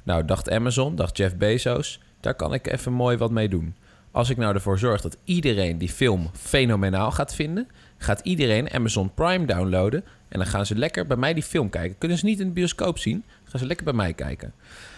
Nou, 0.04 0.26
dacht 0.26 0.50
Amazon, 0.52 0.96
dacht 0.96 1.18
Jeff 1.18 1.36
Bezos, 1.36 2.00
daar 2.20 2.34
kan 2.36 2.54
ik 2.54 2.68
even 2.68 2.94
mooi 2.94 3.18
wat 3.18 3.32
mee 3.32 3.50
doen. 3.50 3.76
Als 4.12 4.30
ik 4.30 4.38
nou 4.38 4.54
ervoor 4.54 4.80
zorg 4.80 5.02
dat 5.02 5.18
iedereen 5.24 5.78
die 5.78 5.90
film 5.90 6.30
fenomenaal 6.34 7.12
gaat 7.12 7.36
vinden, 7.36 7.68
gaat 8.04 8.20
iedereen 8.24 8.72
Amazon 8.72 9.14
Prime 9.14 9.46
downloaden. 9.46 10.04
En 10.30 10.40
dan 10.40 10.48
gaan 10.48 10.66
ze 10.66 10.76
lekker 10.76 11.08
bij 11.08 11.18
mij 11.18 11.34
die 11.34 11.44
film 11.44 11.70
kijken. 11.70 11.98
Kunnen 11.98 12.18
ze 12.18 12.26
niet 12.26 12.40
in 12.40 12.48
de 12.48 12.54
bioscoop 12.54 13.00
zien, 13.00 13.24
gaan 13.50 13.60
ze 13.60 13.66
lekker 13.66 13.86
bij 13.86 13.94
mij 13.94 14.14
kijken. 14.14 14.54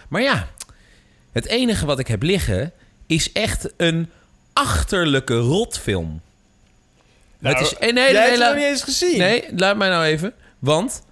Maar 0.08 0.22
ja, 0.22 0.48
het 1.32 1.46
enige 1.46 1.86
wat 1.86 1.98
ik 1.98 2.06
heb 2.06 2.22
liggen 2.22 2.72
is 3.06 3.32
echt 3.32 3.72
een 3.76 4.08
achterlijke 4.52 5.34
rotfilm. 5.36 6.20
Nou, 7.38 7.54
het 7.56 7.66
is, 7.66 7.74
eh, 7.74 7.80
nee, 7.80 7.92
nee, 7.92 8.12
Jij 8.12 8.28
nee, 8.28 8.38
laat- 8.38 8.54
niet 8.54 8.64
eens 8.64 8.82
gezien. 8.82 9.18
nee, 9.18 9.44
laat 9.56 9.76
mij 9.76 9.88
nou 9.88 10.04
even. 10.04 10.32
Want 10.58 11.02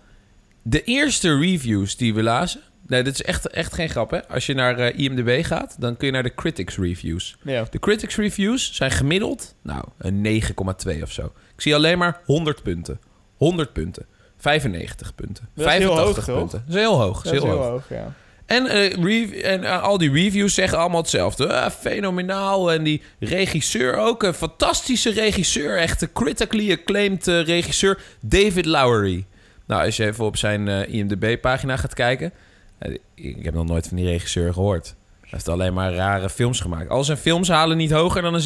de 0.63 0.83
eerste 0.85 1.39
reviews 1.39 1.97
die 1.97 2.15
we 2.15 2.23
lazen... 2.23 2.61
Nee, 2.87 3.03
dit 3.03 3.15
is 3.15 3.23
echt, 3.23 3.49
echt 3.49 3.75
geen 3.75 3.89
grap, 3.89 4.11
hè. 4.11 4.29
Als 4.29 4.47
je 4.47 4.55
naar 4.55 4.79
eh, 4.79 4.99
IMDb 4.99 5.45
gaat, 5.45 5.77
dan 5.79 5.97
kun 5.97 6.07
je 6.07 6.13
naar 6.13 6.23
de 6.23 6.35
critics 6.35 6.77
reviews. 6.77 7.37
Ja. 7.43 7.67
De 7.71 7.79
critics 7.79 8.17
reviews 8.17 8.75
zijn 8.75 8.91
gemiddeld, 8.91 9.55
nou, 9.63 9.85
een 9.99 10.43
9,2 10.43 11.03
of 11.03 11.13
zo. 11.13 11.25
Ik 11.25 11.61
zie 11.61 11.75
alleen 11.75 11.99
maar 11.99 12.21
100 12.25 12.63
punten. 12.63 13.01
100 13.37 13.73
punten. 13.73 14.07
95 14.37 15.15
punten. 15.15 15.49
Dat 15.55 15.67
is 15.67 15.73
heel 15.73 15.81
85 15.81 16.05
hoog, 16.05 16.25
toch? 16.25 16.37
punten. 16.37 16.63
Dat 16.67 16.77
is 16.77 16.81
heel 16.83 17.01
hoog. 17.01 17.23
Dat 17.23 17.33
is 17.33 17.43
heel 17.43 17.51
hoog. 17.51 17.89
ja. 17.89 18.15
En, 18.47 18.67
eh, 18.67 19.53
en 19.53 19.65
eh, 19.65 19.83
al 19.83 19.99
die 19.99 20.13
reviews 20.13 20.55
zeggen 20.55 20.79
allemaal 20.79 21.01
hetzelfde. 21.01 21.53
Ah, 21.53 21.71
fenomenaal. 21.71 22.73
En 22.73 22.83
die 22.83 23.03
regisseur 23.19 23.97
ook. 23.97 24.23
Een 24.23 24.35
fantastische 24.35 25.11
regisseur. 25.11 25.79
Echt 25.79 26.03
een 26.03 26.13
critically 26.13 26.73
acclaimed 26.73 27.27
regisseur. 27.27 28.01
David 28.21 28.67
Lowery. 28.67 29.27
Nou, 29.67 29.85
als 29.85 29.97
je 29.97 30.07
even 30.07 30.25
op 30.25 30.37
zijn 30.37 30.69
IMDb-pagina 30.89 31.77
gaat 31.77 31.95
kijken. 31.95 32.33
Eh, 32.79 32.95
ik 33.15 33.45
heb 33.45 33.55
nog 33.55 33.67
nooit 33.67 33.89
van 33.89 33.97
die 33.97 34.07
regisseur 34.07 34.53
gehoord. 34.53 34.95
Hij 35.21 35.29
heeft 35.31 35.49
alleen 35.49 35.75
maar 35.75 35.95
rare 35.95 36.31
films 36.31 36.61
gemaakt. 36.61 36.89
Al 36.91 37.05
zijn 37.05 37.19
films 37.19 37.49
halen 37.49 37.77
niet 37.77 37.91
hoger 37.91 38.23
dan 38.23 38.35
een 38.35 38.43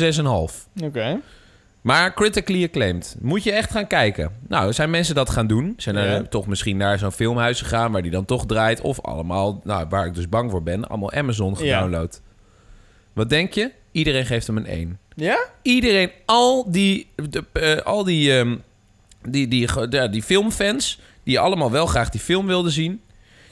6,5. 0.51 0.69
Oké. 0.85 1.21
Maar 1.81 2.15
critically 2.15 2.65
acclaimed. 2.65 3.17
Moet 3.21 3.43
je 3.43 3.53
echt 3.53 3.71
gaan 3.71 3.87
kijken. 3.87 4.33
Nou, 4.49 4.73
zijn 4.73 4.91
mensen 4.91 5.15
dat 5.15 5.31
gaan 5.31 5.47
doen? 5.47 5.75
Zijn 5.77 5.97
er 5.97 6.09
Ja. 6.11 6.17
eh, 6.19 6.21
toch 6.27 6.47
misschien 6.47 6.77
naar 6.77 6.99
zo'n 6.99 7.13
filmhuis 7.13 7.61
gegaan... 7.61 7.93
waar 7.93 8.03
die 8.03 8.11
dan 8.11 8.25
toch 8.25 8.47
draait? 8.47 8.81
Of 8.81 9.01
allemaal, 9.01 9.61
nou, 9.65 9.87
waar 9.89 10.07
ik 10.07 10.15
dus 10.15 10.29
bang 10.29 10.51
voor 10.51 10.63
ben... 10.63 10.89
allemaal 10.89 11.13
Amazon 11.13 11.57
gedownload. 11.57 12.21
Wat 13.13 13.29
denk 13.29 13.53
je? 13.53 13.71
Iedereen 13.93 14.27
geeft 14.27 14.47
hem 14.47 14.57
een 14.57 14.67
1. 14.67 14.99
Ja? 15.15 15.39
Iedereen, 15.63 16.11
al 16.27 16.71
die, 16.71 17.09
de, 17.31 17.45
eh, 17.53 17.77
al 17.77 18.05
die, 18.05 18.39
ehm, 18.39 18.57
die, 19.29 19.49
die, 19.49 19.69
ja, 19.91 20.09
die 20.09 20.23
filmfans... 20.23 21.01
die 21.23 21.41
allemaal 21.41 21.71
wel 21.71 21.87
graag 21.87 22.11
die 22.11 22.21
film 22.21 22.47
wilden 22.47 22.73
zien... 22.73 23.01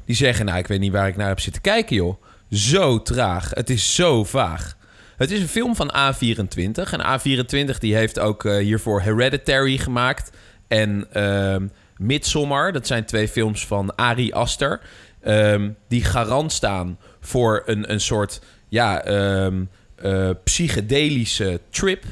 die 0.07 0.17
zeggen, 0.17 0.47
nou, 0.47 0.59
ik 0.59 0.67
weet 0.67 0.81
niet 0.81 0.93
waar 0.93 1.09
ik 1.09 1.17
naar 1.17 1.29
heb 1.29 1.41
zitten 1.41 1.63
kijken, 1.63 1.97
joh. 1.97 2.23
Zo 2.51 3.03
traag. 3.03 3.51
Het 3.51 3.71
is 3.71 3.95
zo 3.95 4.25
vaag. 4.25 4.77
Het 5.17 5.31
is 5.31 5.41
een 5.41 5.49
film 5.49 5.77
van 5.77 5.91
A24. 5.91 6.93
En 6.93 7.21
A24 7.21 7.79
die 7.79 7.95
heeft 7.95 8.19
ook 8.19 8.45
eh, 8.45 8.57
hiervoor 8.57 9.01
Hereditary 9.01 9.79
gemaakt. 9.79 10.31
En 10.69 11.07
ehm 11.13 11.67
Midsommar. 11.97 12.73
Dat 12.73 12.87
zijn 12.87 13.05
twee 13.05 13.29
films 13.29 13.67
van 13.67 13.95
Ari 13.95 14.33
Aster. 14.33 14.81
ehm, 15.21 15.71
die 15.89 16.05
garant 16.05 16.53
staan 16.53 16.99
voor 17.21 17.63
een, 17.67 17.93
een 17.93 18.01
soort 18.01 18.41
ja, 18.69 19.03
ehm, 19.03 19.65
eh, 19.95 20.31
psychedelische 20.45 21.61
trip. 21.71 22.05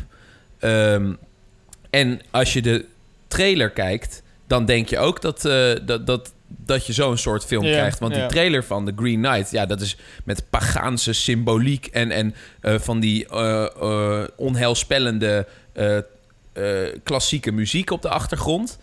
En 1.90 2.20
als 2.30 2.52
je 2.52 2.62
de 2.62 2.84
trailer 3.28 3.70
kijkt, 3.70 4.22
dan 4.46 4.64
denk 4.64 4.88
je 4.88 4.98
ook 4.98 5.20
dat, 5.20 5.44
eh, 5.44 5.72
dat, 5.82 6.06
dat, 6.06 6.34
dat 6.56 6.87
je 6.87 6.92
zo'n 6.92 7.16
soort 7.16 7.44
film 7.44 7.62
krijgt. 7.62 7.99
Want 7.99 8.14
die 8.14 8.26
trailer 8.26 8.64
van 8.64 8.84
The 8.84 8.92
Green 8.96 9.23
Knight, 9.23 9.50
ja, 9.50 9.66
dat 9.66 9.80
is 9.80 9.96
met 10.25 10.50
pagaanse 10.50 11.12
symboliek 11.12 11.87
en, 11.87 12.11
en 12.11 12.34
eh, 12.61 12.78
van 12.78 13.00
die 13.00 13.28
eh, 13.28 14.25
onheilspellende 14.37 15.46
klassieke 17.02 17.52
muziek 17.52 17.90
op 17.90 18.02
de 18.02 18.08
achtergrond. 18.08 18.78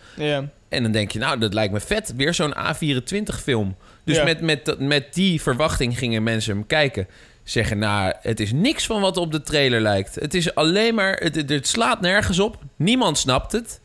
En 0.68 0.82
dan 0.82 0.92
denk 0.92 1.10
je, 1.10 1.18
nou, 1.18 1.38
dat 1.38 1.54
lijkt 1.54 1.72
me 1.72 1.80
vet. 1.80 2.14
Weer 2.16 2.34
zo'n 2.34 2.54
A24-film. 2.54 3.76
Dus 4.04 4.24
met, 4.24 4.40
met, 4.40 4.78
met 4.78 5.14
die 5.14 5.42
verwachting 5.42 5.98
gingen 5.98 6.22
mensen 6.22 6.54
hem 6.54 6.66
kijken. 6.66 7.06
Zeggen, 7.44 7.78
nou, 7.78 8.14
het 8.20 8.40
is 8.40 8.52
niks 8.52 8.86
van 8.86 9.00
wat 9.00 9.16
op 9.16 9.32
de 9.32 9.42
trailer 9.42 9.80
lijkt. 9.80 10.14
Het 10.14 10.34
is 10.34 10.54
alleen 10.54 10.94
maar, 10.94 11.16
het, 11.22 11.48
het 11.48 11.68
slaat 11.68 12.00
nergens 12.00 12.38
op. 12.38 12.58
Niemand 12.76 13.18
snapt 13.18 13.52
het. 13.52 13.80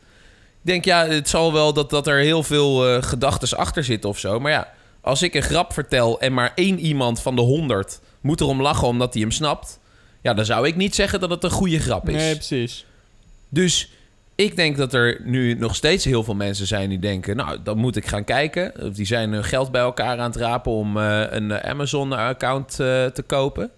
Ik 0.68 0.74
denk, 0.74 0.84
ja, 0.84 1.06
het 1.06 1.28
zal 1.28 1.52
wel 1.52 1.72
dat, 1.72 1.90
dat 1.90 2.06
er 2.06 2.18
heel 2.18 2.42
veel 2.42 2.88
eh 2.88 3.02
gedachten 3.02 3.58
achter 3.58 3.84
zitten 3.84 4.10
of 4.10 4.18
zo. 4.18 4.40
Maar 4.40 4.52
ja, 4.52 4.72
als 5.00 5.22
ik 5.22 5.34
een 5.34 5.42
grap 5.42 5.72
vertel 5.72 6.20
en 6.20 6.34
maar 6.34 6.52
één 6.54 6.78
iemand 6.78 7.20
van 7.20 7.36
de 7.36 7.42
honderd 7.42 8.00
moet 8.20 8.40
erom 8.40 8.62
lachen 8.62 8.88
omdat 8.88 9.12
hij 9.12 9.22
hem 9.22 9.30
snapt... 9.30 9.78
Ja, 10.22 10.34
dan 10.34 10.44
zou 10.44 10.66
ik 10.66 10.76
niet 10.76 10.94
zeggen 10.94 11.20
dat 11.20 11.30
het 11.30 11.44
een 11.44 11.50
goede 11.50 11.78
grap 11.78 12.08
is. 12.08 12.14
Nee, 12.14 12.34
precies. 12.34 12.86
Dus 13.48 13.90
ik 14.34 14.56
denk 14.56 14.76
dat 14.76 14.94
er 14.94 15.20
nu 15.24 15.54
nog 15.54 15.74
steeds 15.74 16.04
heel 16.04 16.24
veel 16.24 16.34
mensen 16.34 16.66
zijn 16.66 16.88
die 16.88 16.98
denken... 16.98 17.36
nou, 17.36 17.58
dan 17.62 17.78
moet 17.78 17.96
ik 17.96 18.06
gaan 18.06 18.24
kijken. 18.24 18.72
Of 18.82 18.94
die 18.94 19.06
zijn 19.06 19.32
hun 19.32 19.44
geld 19.44 19.70
bij 19.70 19.82
elkaar 19.82 20.18
aan 20.18 20.30
het 20.30 20.40
rapen 20.40 20.72
om 20.72 20.96
eh, 20.96 21.24
een 21.28 21.62
Amazon-account 21.62 22.70
eh, 22.70 23.06
te 23.06 23.24
kopen. 23.26 23.70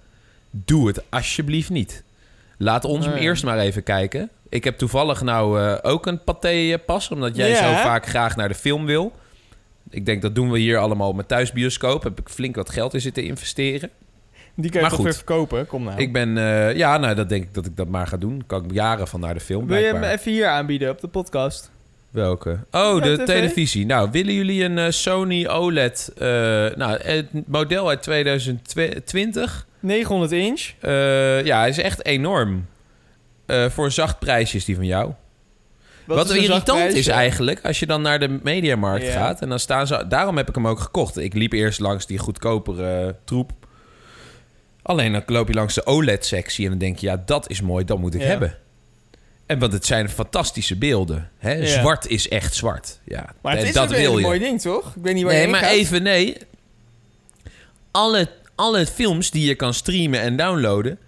doe 0.51 0.87
het 0.87 1.03
alsjeblieft 1.11 1.71
niet. 1.71 2.03
Laat 2.59 2.85
ons 2.85 3.07
hem 3.07 3.15
eerst 3.15 3.45
maar 3.45 3.59
even 3.59 3.83
kijken. 3.83 4.31
Ik 4.51 4.65
heb 4.65 4.79
toevallig 4.79 5.23
nou 5.23 5.61
eh, 5.61 5.79
ook 5.83 6.07
een 6.07 6.25
paté-pas, 6.25 7.11
omdat 7.11 7.37
jij 7.37 7.55
zo 7.55 7.73
vaak 7.73 8.07
graag 8.07 8.37
naar 8.37 8.49
de 8.49 8.55
film 8.55 8.87
wil. 8.87 9.13
Ik 9.91 10.07
denk 10.07 10.23
dat 10.23 10.35
doen 10.35 10.51
we 10.51 10.59
hier 10.59 10.79
allemaal 10.79 11.13
met 11.13 11.29
thuisbioscoop. 11.29 12.03
Heb 12.03 12.21
ik 12.21 12.29
flink 12.29 12.57
wat 12.57 12.71
geld 12.71 12.95
in 12.95 13.01
zitten 13.01 13.23
investeren. 13.23 13.91
Die 14.55 14.71
kan 14.71 14.81
je 14.81 14.81
Maar 14.81 14.89
toch 14.91 14.99
goed. 14.99 15.05
weer 15.05 15.15
verkopen? 15.15 15.67
Kom 15.67 15.85
nou. 15.85 16.01
Ik 16.01 16.13
ben, 16.13 16.39
eh, 16.39 16.77
ja, 16.77 16.97
nou, 16.99 17.15
dat 17.15 17.29
denk 17.29 17.43
ik 17.43 17.55
dat 17.55 17.67
ik 17.67 17.77
dat 17.77 17.89
maar 17.89 18.07
ga 18.07 18.17
doen. 18.17 18.43
Kan 18.47 18.65
ik 18.65 18.73
jaren 18.73 19.09
van 19.09 19.21
naar 19.21 19.35
de 19.35 19.41
film. 19.41 19.67
Wil 19.67 19.79
je 19.79 19.85
hem 19.85 20.03
even 20.03 20.33
hier 20.33 20.47
aanbieden 20.47 20.91
op 20.91 21.01
de 21.01 21.09
podcast? 21.09 21.71
Welke? 22.11 22.59
Oh, 22.71 23.03
de 23.03 23.23
televisie. 23.23 23.87
Nou, 23.87 24.09
willen 24.11 24.35
jullie 24.35 24.65
een 24.65 24.79
eh, 24.79 24.91
Sony 24.91 25.47
OLED? 25.47 26.13
eh, 26.19 26.27
nou, 26.77 26.99
het 27.03 27.27
model 27.47 27.89
uit 27.89 28.03
2020. 28.03 29.67
900 29.81 30.33
inch. 30.33 30.71
Eh, 30.81 31.45
ja, 31.45 31.59
hij 31.59 31.69
is 31.69 31.79
echt 31.79 32.05
enorm. 32.05 32.67
Eh, 33.51 33.71
voor 33.71 33.85
een 33.85 33.93
zacht 33.93 34.19
prijsje 34.19 34.57
is 34.57 34.65
die 34.65 34.75
van 34.75 34.87
jou. 34.87 35.13
Wat, 36.05 36.31
is 36.31 36.37
irritant 36.37 36.93
is 36.95 37.07
eigenlijk, 37.07 37.61
als 37.65 37.79
je 37.79 37.87
dan 37.87 38.03
naar 38.03 38.19
de 38.19 38.39
mediamarkt 38.43 39.05
Ja. 39.07 39.13
gaat... 39.13 39.41
en 39.41 39.49
dan 39.49 39.59
staan 39.59 39.87
ze... 39.87 40.05
Daarom 40.09 40.37
heb 40.37 40.49
ik 40.49 40.55
hem 40.55 40.67
ook 40.67 40.81
gekocht. 40.81 41.17
Ik 41.19 41.35
liep 41.35 41.53
eerst 41.53 41.81
langs 41.81 42.07
die 42.07 42.19
goedkopere 42.19 43.17
troep. 43.25 43.53
Alleen 44.83 45.13
dan 45.13 45.23
loop 45.27 45.49
je 45.49 45.55
langs 45.55 45.75
de 45.75 45.87
OLED-sectie... 45.87 46.65
en 46.65 46.71
dan 46.71 46.79
denk 46.79 46.99
je, 46.99 47.07
ja, 47.07 47.23
dat 47.27 47.51
is 47.51 47.61
mooi, 47.61 47.85
dat 47.85 47.99
moet 47.99 48.15
ik 48.15 48.21
Ja. 48.21 48.27
hebben. 48.27 48.57
En 49.47 49.59
want 49.59 49.73
het 49.73 49.87
zijn 49.87 50.09
fantastische 50.09 50.77
beelden. 50.77 51.31
Hè? 51.39 51.53
Ja. 51.53 51.67
Zwart 51.67 52.07
is 52.07 52.29
echt 52.29 52.55
zwart. 52.55 52.99
Ja, 53.05 53.33
Maar 53.43 53.57
het 53.57 53.67
is 53.67 53.73
dat 53.73 53.93
een 53.93 54.21
mooi 54.21 54.39
ding, 54.39 54.61
toch? 54.61 54.87
Ik 54.97 55.03
weet 55.03 55.15
niet 55.15 55.25
waar 55.25 55.33
Nee, 55.33 55.43
je 55.43 55.49
maar 55.49 55.61
gaat. 55.63 55.71
even 55.71 56.03
nee. 56.03 56.37
Alle, 57.91 58.29
alle 58.55 58.87
films 58.87 59.31
die 59.31 59.47
je 59.47 59.55
kan 59.55 59.75
streamen 59.75 60.21
en 60.21 60.37
downloaden... 60.37 60.99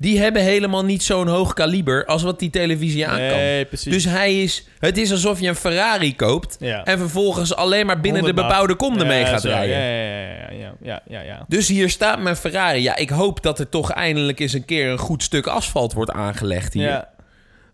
die 0.00 0.20
hebben 0.20 0.42
helemaal 0.42 0.84
niet 0.84 1.02
zo'n 1.02 1.26
hoog 1.26 1.52
kaliber... 1.52 2.04
als 2.04 2.22
wat 2.22 2.38
die 2.38 2.50
televisie 2.50 3.06
aan 3.06 3.18
kan. 3.18 3.26
Nee, 3.26 3.64
precies. 3.64 3.92
Dus 3.92 4.04
hij 4.04 4.42
is... 4.42 4.66
Het 4.78 4.98
is 4.98 5.10
alsof 5.10 5.40
je 5.40 5.48
een 5.48 5.54
Ferrari 5.54 6.16
koopt... 6.16 6.56
ja. 6.60 6.84
en 6.84 6.98
vervolgens 6.98 7.54
alleen 7.54 7.86
maar 7.86 8.00
binnen 8.00 8.22
de 8.22 8.26
100 8.26 8.36
bak. 8.36 8.46
bebouwde 8.48 8.74
kom 8.74 9.10
Ja, 9.10 9.26
gaat 9.26 9.40
zo, 9.40 9.48
rijden. 9.48 9.76
Ja, 9.76 9.84
ja, 9.84 10.50
ja, 10.50 10.58
ja, 10.58 10.74
ja, 10.82 11.02
ja, 11.08 11.20
ja. 11.20 11.44
Dus 11.48 11.68
hier 11.68 11.90
staat 11.90 12.20
mijn 12.20 12.36
Ferrari. 12.36 12.82
Ja, 12.82 12.96
ik 12.96 13.10
hoop 13.10 13.42
dat 13.42 13.58
er 13.58 13.68
toch 13.68 13.90
eindelijk 13.92 14.40
eens 14.40 14.52
een 14.52 14.64
keer... 14.64 14.90
een 14.90 14.98
goed 14.98 15.22
stuk 15.22 15.46
asfalt 15.46 15.92
wordt 15.92 16.10
aangelegd 16.10 16.72
hier. 16.72 16.82
ja. 16.82 17.08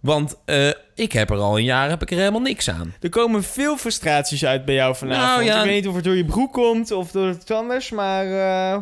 Want 0.01 0.37
eh, 0.45 0.69
ik 0.95 1.13
heb 1.13 1.31
er 1.31 1.37
al 1.37 1.57
een 1.57 1.65
jaar 1.65 1.89
heb 1.89 2.03
ik 2.03 2.11
er 2.11 2.19
helemaal 2.19 2.41
niks 2.41 2.71
aan. 2.71 2.95
Er 3.01 3.09
komen 3.09 3.43
veel 3.43 3.77
frustraties 3.77 4.45
uit 4.45 4.65
bij 4.65 4.75
jou 4.75 4.97
vanavond. 4.97 5.47
Nou. 5.47 5.59
Ik 5.59 5.65
weet 5.65 5.75
niet 5.75 5.89
of 5.89 5.95
het 5.95 6.05
door 6.05 6.17
je 6.17 6.25
broek 6.25 6.53
komt 6.53 6.91
of 6.91 7.11
door 7.11 7.27
het 7.27 7.51
anders, 7.51 7.91
maar... 7.91 8.27
eh. 8.27 8.79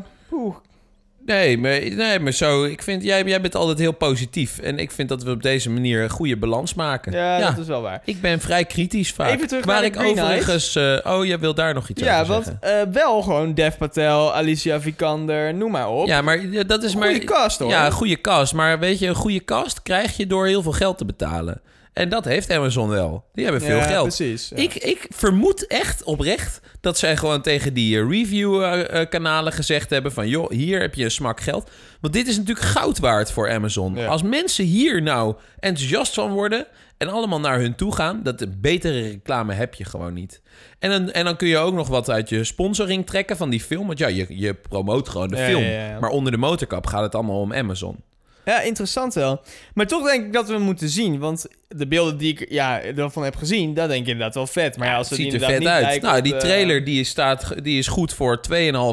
Nee, 1.26 1.58
maar, 1.58 1.80
nee, 1.80 2.20
maar 2.20 2.32
zo... 2.32 2.64
Ik 2.64 2.82
vind, 2.82 3.02
jij, 3.02 3.22
jij 3.24 3.40
bent 3.40 3.54
altijd 3.54 3.78
heel 3.78 3.92
positief. 3.92 4.58
En 4.58 4.78
ik 4.78 4.90
vind 4.90 5.08
dat 5.08 5.22
we 5.22 5.30
op 5.30 5.42
deze 5.42 5.70
manier 5.70 6.02
een 6.02 6.10
goede 6.10 6.36
balans 6.36 6.74
maken. 6.74 7.12
Ja, 7.12 7.38
dat 7.38 7.58
is 7.58 7.66
wel 7.66 7.82
waar. 7.82 8.02
Ik 8.04 8.20
ben 8.20 8.40
vrij 8.40 8.64
kritisch 8.64 9.12
vaak. 9.12 9.30
Even 9.30 9.48
terug 9.48 9.64
Waar 9.64 9.74
naar 9.74 9.84
ik 9.84 10.00
overigens... 10.00 10.76
eh, 10.76 10.98
oh, 11.04 11.24
jij 11.24 11.38
wil 11.38 11.54
daar 11.54 11.74
nog 11.74 11.88
iets 11.88 12.02
Ja, 12.02 12.20
over 12.20 12.32
want 12.32 12.44
zeggen? 12.62 12.80
eh, 12.88 12.92
wel 12.92 13.22
gewoon 13.22 13.54
Dev 13.54 13.76
Patel, 13.76 14.34
Alicia 14.34 14.80
Vikander, 14.80 15.54
noem 15.54 15.70
maar 15.70 15.88
op. 15.88 16.06
Ja, 16.06 16.22
maar 16.22 16.46
ja, 16.46 16.62
dat 16.62 16.82
is 16.82 16.94
maar... 16.94 17.08
Goeie 17.08 17.24
cast, 17.24 17.58
hoor. 17.58 17.70
Ja, 17.70 17.86
een 17.86 17.92
goede 17.92 18.20
cast. 18.20 18.52
Maar 18.54 18.78
weet 18.78 18.98
je, 18.98 19.06
een 19.06 19.14
goede 19.14 19.44
cast 19.44 19.82
krijg 19.82 20.16
je 20.16 20.26
door 20.26 20.46
heel 20.46 20.62
veel 20.62 20.72
geld 20.72 20.98
te 20.98 21.04
betalen. 21.04 21.60
En 21.94 22.08
dat 22.08 22.24
heeft 22.24 22.50
Amazon 22.50 22.88
wel. 22.88 23.24
Die 23.32 23.44
hebben 23.44 23.62
veel 23.62 23.76
Ja, 23.76 23.82
geld. 23.82 24.02
precies. 24.06 24.48
ja. 24.48 24.56
Ik, 24.56 24.74
ik 24.74 25.06
vermoed 25.08 25.66
echt 25.66 26.02
oprecht 26.04 26.60
dat 26.80 26.98
zij 26.98 27.16
gewoon 27.16 27.42
tegen 27.42 27.74
die 27.74 27.98
eh, 27.98 28.08
review-kanalen 28.08 29.52
gezegd 29.52 29.90
hebben 29.90 30.12
van... 30.12 30.28
joh, 30.28 30.50
hier 30.50 30.80
heb 30.80 30.94
je 30.94 31.04
een 31.04 31.10
smak 31.10 31.40
geld. 31.40 31.70
Want 32.00 32.14
dit 32.14 32.28
is 32.28 32.36
natuurlijk 32.36 32.66
goud 32.66 32.98
waard 32.98 33.30
voor 33.30 33.50
Amazon. 33.50 33.94
Ja. 33.94 34.06
Als 34.06 34.22
mensen 34.22 34.64
hier 34.64 35.02
nou 35.02 35.34
enthousiast 35.60 36.14
van 36.14 36.32
worden... 36.32 36.66
en 36.98 37.08
allemaal 37.08 37.40
naar 37.40 37.58
hun 37.58 37.74
toe 37.74 37.94
gaan... 37.94 38.20
dat 38.22 38.38
de 38.38 38.48
betere 38.48 39.00
reclame 39.00 39.52
heb 39.52 39.74
je 39.74 39.84
gewoon 39.84 40.14
niet. 40.14 40.42
En 40.78 40.90
dan, 40.90 41.10
en 41.10 41.24
dan 41.24 41.36
kun 41.36 41.48
je 41.48 41.58
ook 41.58 41.74
nog 41.74 41.88
wat 41.88 42.10
uit 42.10 42.28
je 42.28 42.44
sponsoring 42.44 43.06
trekken 43.06 43.36
van 43.36 43.50
die 43.50 43.60
film. 43.60 43.86
Want 43.86 43.98
ja, 43.98 44.06
je, 44.08 44.26
je 44.28 44.54
promoot 44.54 45.08
gewoon 45.08 45.28
de 45.28 45.36
film. 45.36 45.64
Maar 46.00 46.10
onder 46.10 46.32
de 46.32 46.38
motorkap 46.38 46.86
gaat 46.86 47.02
het 47.02 47.14
allemaal 47.14 47.40
om 47.40 47.52
Amazon. 47.52 48.02
Ja, 48.44 48.60
interessant 48.60 49.14
wel. 49.14 49.40
Maar 49.74 49.86
toch 49.86 50.06
denk 50.06 50.24
ik 50.26 50.32
dat 50.32 50.48
we 50.48 50.58
moeten 50.58 50.88
zien. 50.88 51.18
Want 51.18 51.46
de 51.68 51.86
beelden 51.86 52.16
die 52.16 52.32
ik 52.32 52.50
ja, 52.50 52.82
ervan 52.82 53.24
heb 53.24 53.36
gezien, 53.36 53.74
dat 53.74 53.88
denk 53.88 54.02
ik 54.02 54.06
inderdaad 54.08 54.34
wel 54.34 54.46
vet. 54.46 54.76
Maar 54.76 54.88
ja, 54.88 54.96
als 54.96 55.08
het 55.10 55.18
ziet 55.18 55.34
er 55.34 55.40
vet 55.40 55.58
niet 55.58 55.68
uit. 55.68 56.02
Nou, 56.02 56.20
die 56.22 56.32
de- 56.32 56.38
trailer 56.38 56.84
die 56.84 57.00
is, 57.00 57.08
staat, 57.08 57.64
die 57.64 57.78
is 57.78 57.86
goed 57.86 58.12
voor 58.12 58.40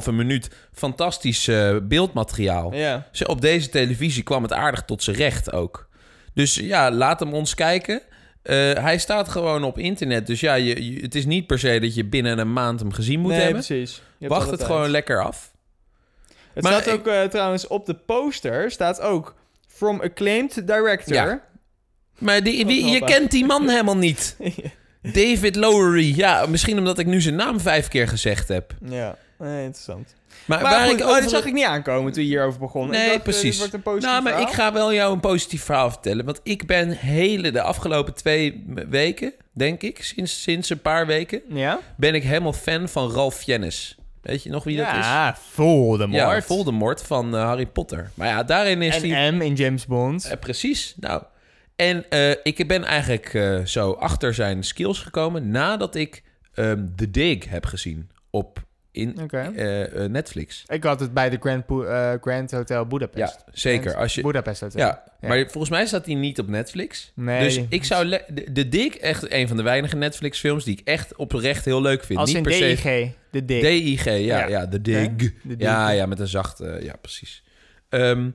2,5 0.04 0.12
minuut 0.12 0.50
fantastisch 0.74 1.48
eh, 1.48 1.76
beeldmateriaal. 1.84 2.74
Ja. 2.74 3.08
Op 3.26 3.42
deze 3.42 3.70
televisie 3.70 4.24
kwam 4.24 4.44
het 4.44 4.54
aardig 4.54 4.84
tot 4.84 5.04
zijn 5.04 5.16
recht 5.16 5.52
ook. 5.54 5.88
Dus 6.34 6.56
ja, 6.56 6.92
laat 6.92 7.20
hem 7.20 7.34
ons 7.34 7.56
kijken. 7.56 8.02
Eh, 8.44 8.56
hij 8.74 8.98
staat 8.98 9.30
gewoon 9.30 9.64
op 9.64 9.78
internet. 9.78 10.28
Dus 10.28 10.40
ja, 10.40 10.54
je, 10.54 10.94
je- 10.94 11.02
het 11.02 11.16
is 11.16 11.26
niet 11.26 11.48
per 11.48 11.60
se 11.60 11.80
dat 11.80 11.96
je 11.96 12.06
binnen 12.06 12.40
een 12.40 12.54
maand 12.54 12.80
hem 12.80 12.94
gezien 12.94 13.20
moet 13.20 13.32
nee, 13.32 13.42
hebben. 13.42 13.64
precies. 13.66 14.02
Wacht 14.20 14.50
het 14.52 14.64
gewoon 14.64 14.90
lekker 14.90 15.24
af. 15.24 15.52
Het 16.54 16.64
Maar 16.64 16.82
staat 16.82 16.94
ook 16.94 17.08
eh, 17.08 17.24
trouwens 17.24 17.68
op 17.68 17.86
de 17.86 17.94
poster, 17.94 18.72
staat 18.72 19.02
ook... 19.02 19.36
From 19.82 20.02
acclaimed 20.02 20.68
director. 20.68 21.14
Ja. 21.16 21.42
Maar 22.18 22.44
die, 22.44 22.66
wie, 22.66 22.86
je 22.86 23.00
kent 23.04 23.32
die 23.32 23.46
man 23.46 23.70
helemaal 23.70 23.98
niet. 23.98 24.36
David 25.02 25.56
Lowery. 25.56 26.14
Ja, 26.16 26.46
misschien 26.46 26.78
omdat 26.78 27.00
ik 27.00 27.06
nu 27.06 27.22
zijn 27.22 27.36
naam 27.36 27.60
vijf 27.60 27.88
keer 27.88 28.08
gezegd 28.08 28.48
heb. 28.48 28.74
ja. 28.86 29.18
Nee, 29.40 29.64
interessant. 29.64 30.16
Maar, 30.46 30.62
Maar 30.62 30.72
waar 30.72 30.88
goed, 30.90 31.00
ik 31.00 31.04
oh, 31.06 31.10
over... 31.10 31.22
dit 31.22 31.30
zag 31.30 31.46
ik 31.46 31.54
niet 31.54 31.66
aankomen 31.66 32.12
toen 32.12 32.24
je 32.24 32.30
hierover 32.30 32.60
begon. 32.60 32.86
Ik 32.86 32.92
Nee, 32.92 33.06
dacht, 33.06 33.16
eh, 33.18 33.24
precies. 33.24 33.42
dit 33.50 33.58
wordt 33.58 33.74
een 33.74 33.82
positief 33.82 34.10
Nou, 34.10 34.24
maar 34.24 34.32
verhaal. 34.32 34.50
ik 34.50 34.56
ga 34.56 34.74
wel 34.74 34.94
jou 34.94 35.14
een 35.14 35.20
positief 35.20 35.64
verhaal 35.64 35.90
vertellen. 35.92 36.26
Want 36.26 36.40
ik 36.44 36.66
ben 36.66 36.90
hele 36.90 37.52
de 37.52 37.62
afgelopen 37.62 38.14
twee 38.14 38.64
weken, 38.90 39.34
denk 39.54 39.82
ik, 39.82 40.04
sinds, 40.04 40.42
sinds 40.42 40.70
een 40.70 40.82
paar 40.82 41.06
weken, 41.08 41.42
Ja? 41.48 41.80
ben 41.98 42.16
ik 42.16 42.24
helemaal 42.24 42.54
fan 42.54 42.90
van 42.90 43.12
Ralph 43.12 43.36
Fiennes. 43.38 43.96
Weet 44.22 44.44
je 44.44 44.50
nog 44.50 44.64
wie 44.64 44.78
dat 44.78 44.88
is? 44.88 44.94
Ja, 44.94 45.36
Voldemort. 45.36 46.22
Ja, 46.22 46.42
Voldemort 46.42 47.02
van 47.02 47.36
eh, 47.36 47.44
Harry 47.44 47.66
Potter. 47.66 48.12
Maar 48.14 48.28
ja, 48.28 48.44
daarin 48.44 48.82
is 48.82 49.02
hij... 49.02 49.14
En 49.14 49.38
M 49.38 49.42
in 49.42 49.54
James 49.54 49.86
Bond. 49.86 50.26
Eh, 50.26 50.40
precies. 50.40 50.96
Nou, 51.00 51.24
en 51.76 52.10
eh, 52.10 52.30
ik 52.44 52.68
ben 52.68 52.84
eigenlijk 52.84 53.34
eh, 53.34 53.66
zo 53.66 53.92
achter 53.92 54.34
zijn 54.34 54.64
skills 54.64 55.00
gekomen 55.00 55.52
nadat 55.52 55.96
ik 55.96 56.24
ehm 56.54 56.86
The 56.96 57.12
Dig 57.12 57.50
heb 57.50 57.66
gezien 57.66 58.10
op 58.30 58.64
in, 58.92 59.30
eh, 59.30 60.04
eh, 60.04 60.12
Netflix. 60.12 60.64
Ik 60.68 60.84
had 60.84 61.00
het 61.00 61.14
bij 61.14 61.30
de 61.30 61.38
Grand, 61.40 61.64
eh, 61.70 62.14
Grand 62.22 62.52
Hotel 62.52 62.86
Budapest. 62.86 63.44
Ja, 63.46 63.52
zeker. 63.52 63.82
Grand 63.90 64.02
Als 64.04 64.16
je, 64.16 64.22
Budapest 64.22 64.62
Hotel. 64.62 64.80
ja, 64.80 65.04
Ja. 65.22 65.28
maar 65.28 65.40
volgens 65.50 65.70
mij 65.70 65.86
staat 65.86 66.06
hij 66.06 66.16
niet 66.16 66.40
op 66.40 66.48
Netflix. 66.48 67.12
Nee. 67.16 67.44
Dus 67.44 67.62
ik 67.70 67.84
zou... 67.84 68.10
De, 68.10 68.52
de 68.52 68.70
Dig, 68.70 68.98
echt 68.98 69.32
een 69.32 69.48
van 69.48 69.58
de 69.58 69.64
weinige 69.64 69.96
Netflix 69.96 70.40
films 70.40 70.64
die 70.64 70.78
ik 70.78 70.88
echt 70.88 71.16
oprecht 71.16 71.66
heel 71.66 71.82
leuk 71.82 72.04
vind. 72.04 72.20
Als 72.20 72.28
niet 72.28 72.38
in 72.38 72.44
per 72.44 72.54
se... 72.54 72.60
DIG. 72.60 73.12
De 73.32 73.46
dig. 73.46 73.62
D-I-G, 73.62 74.06
ja, 74.06 74.18
Ja. 74.20 74.48
ja, 74.48 74.66
de 74.66 74.82
dig. 74.82 75.10
Ja, 75.58 75.90
ja, 75.90 76.06
met 76.06 76.20
een 76.20 76.28
zachte... 76.28 76.80
ja, 76.82 76.96
precies. 77.02 77.44
Ehm, 77.90 78.30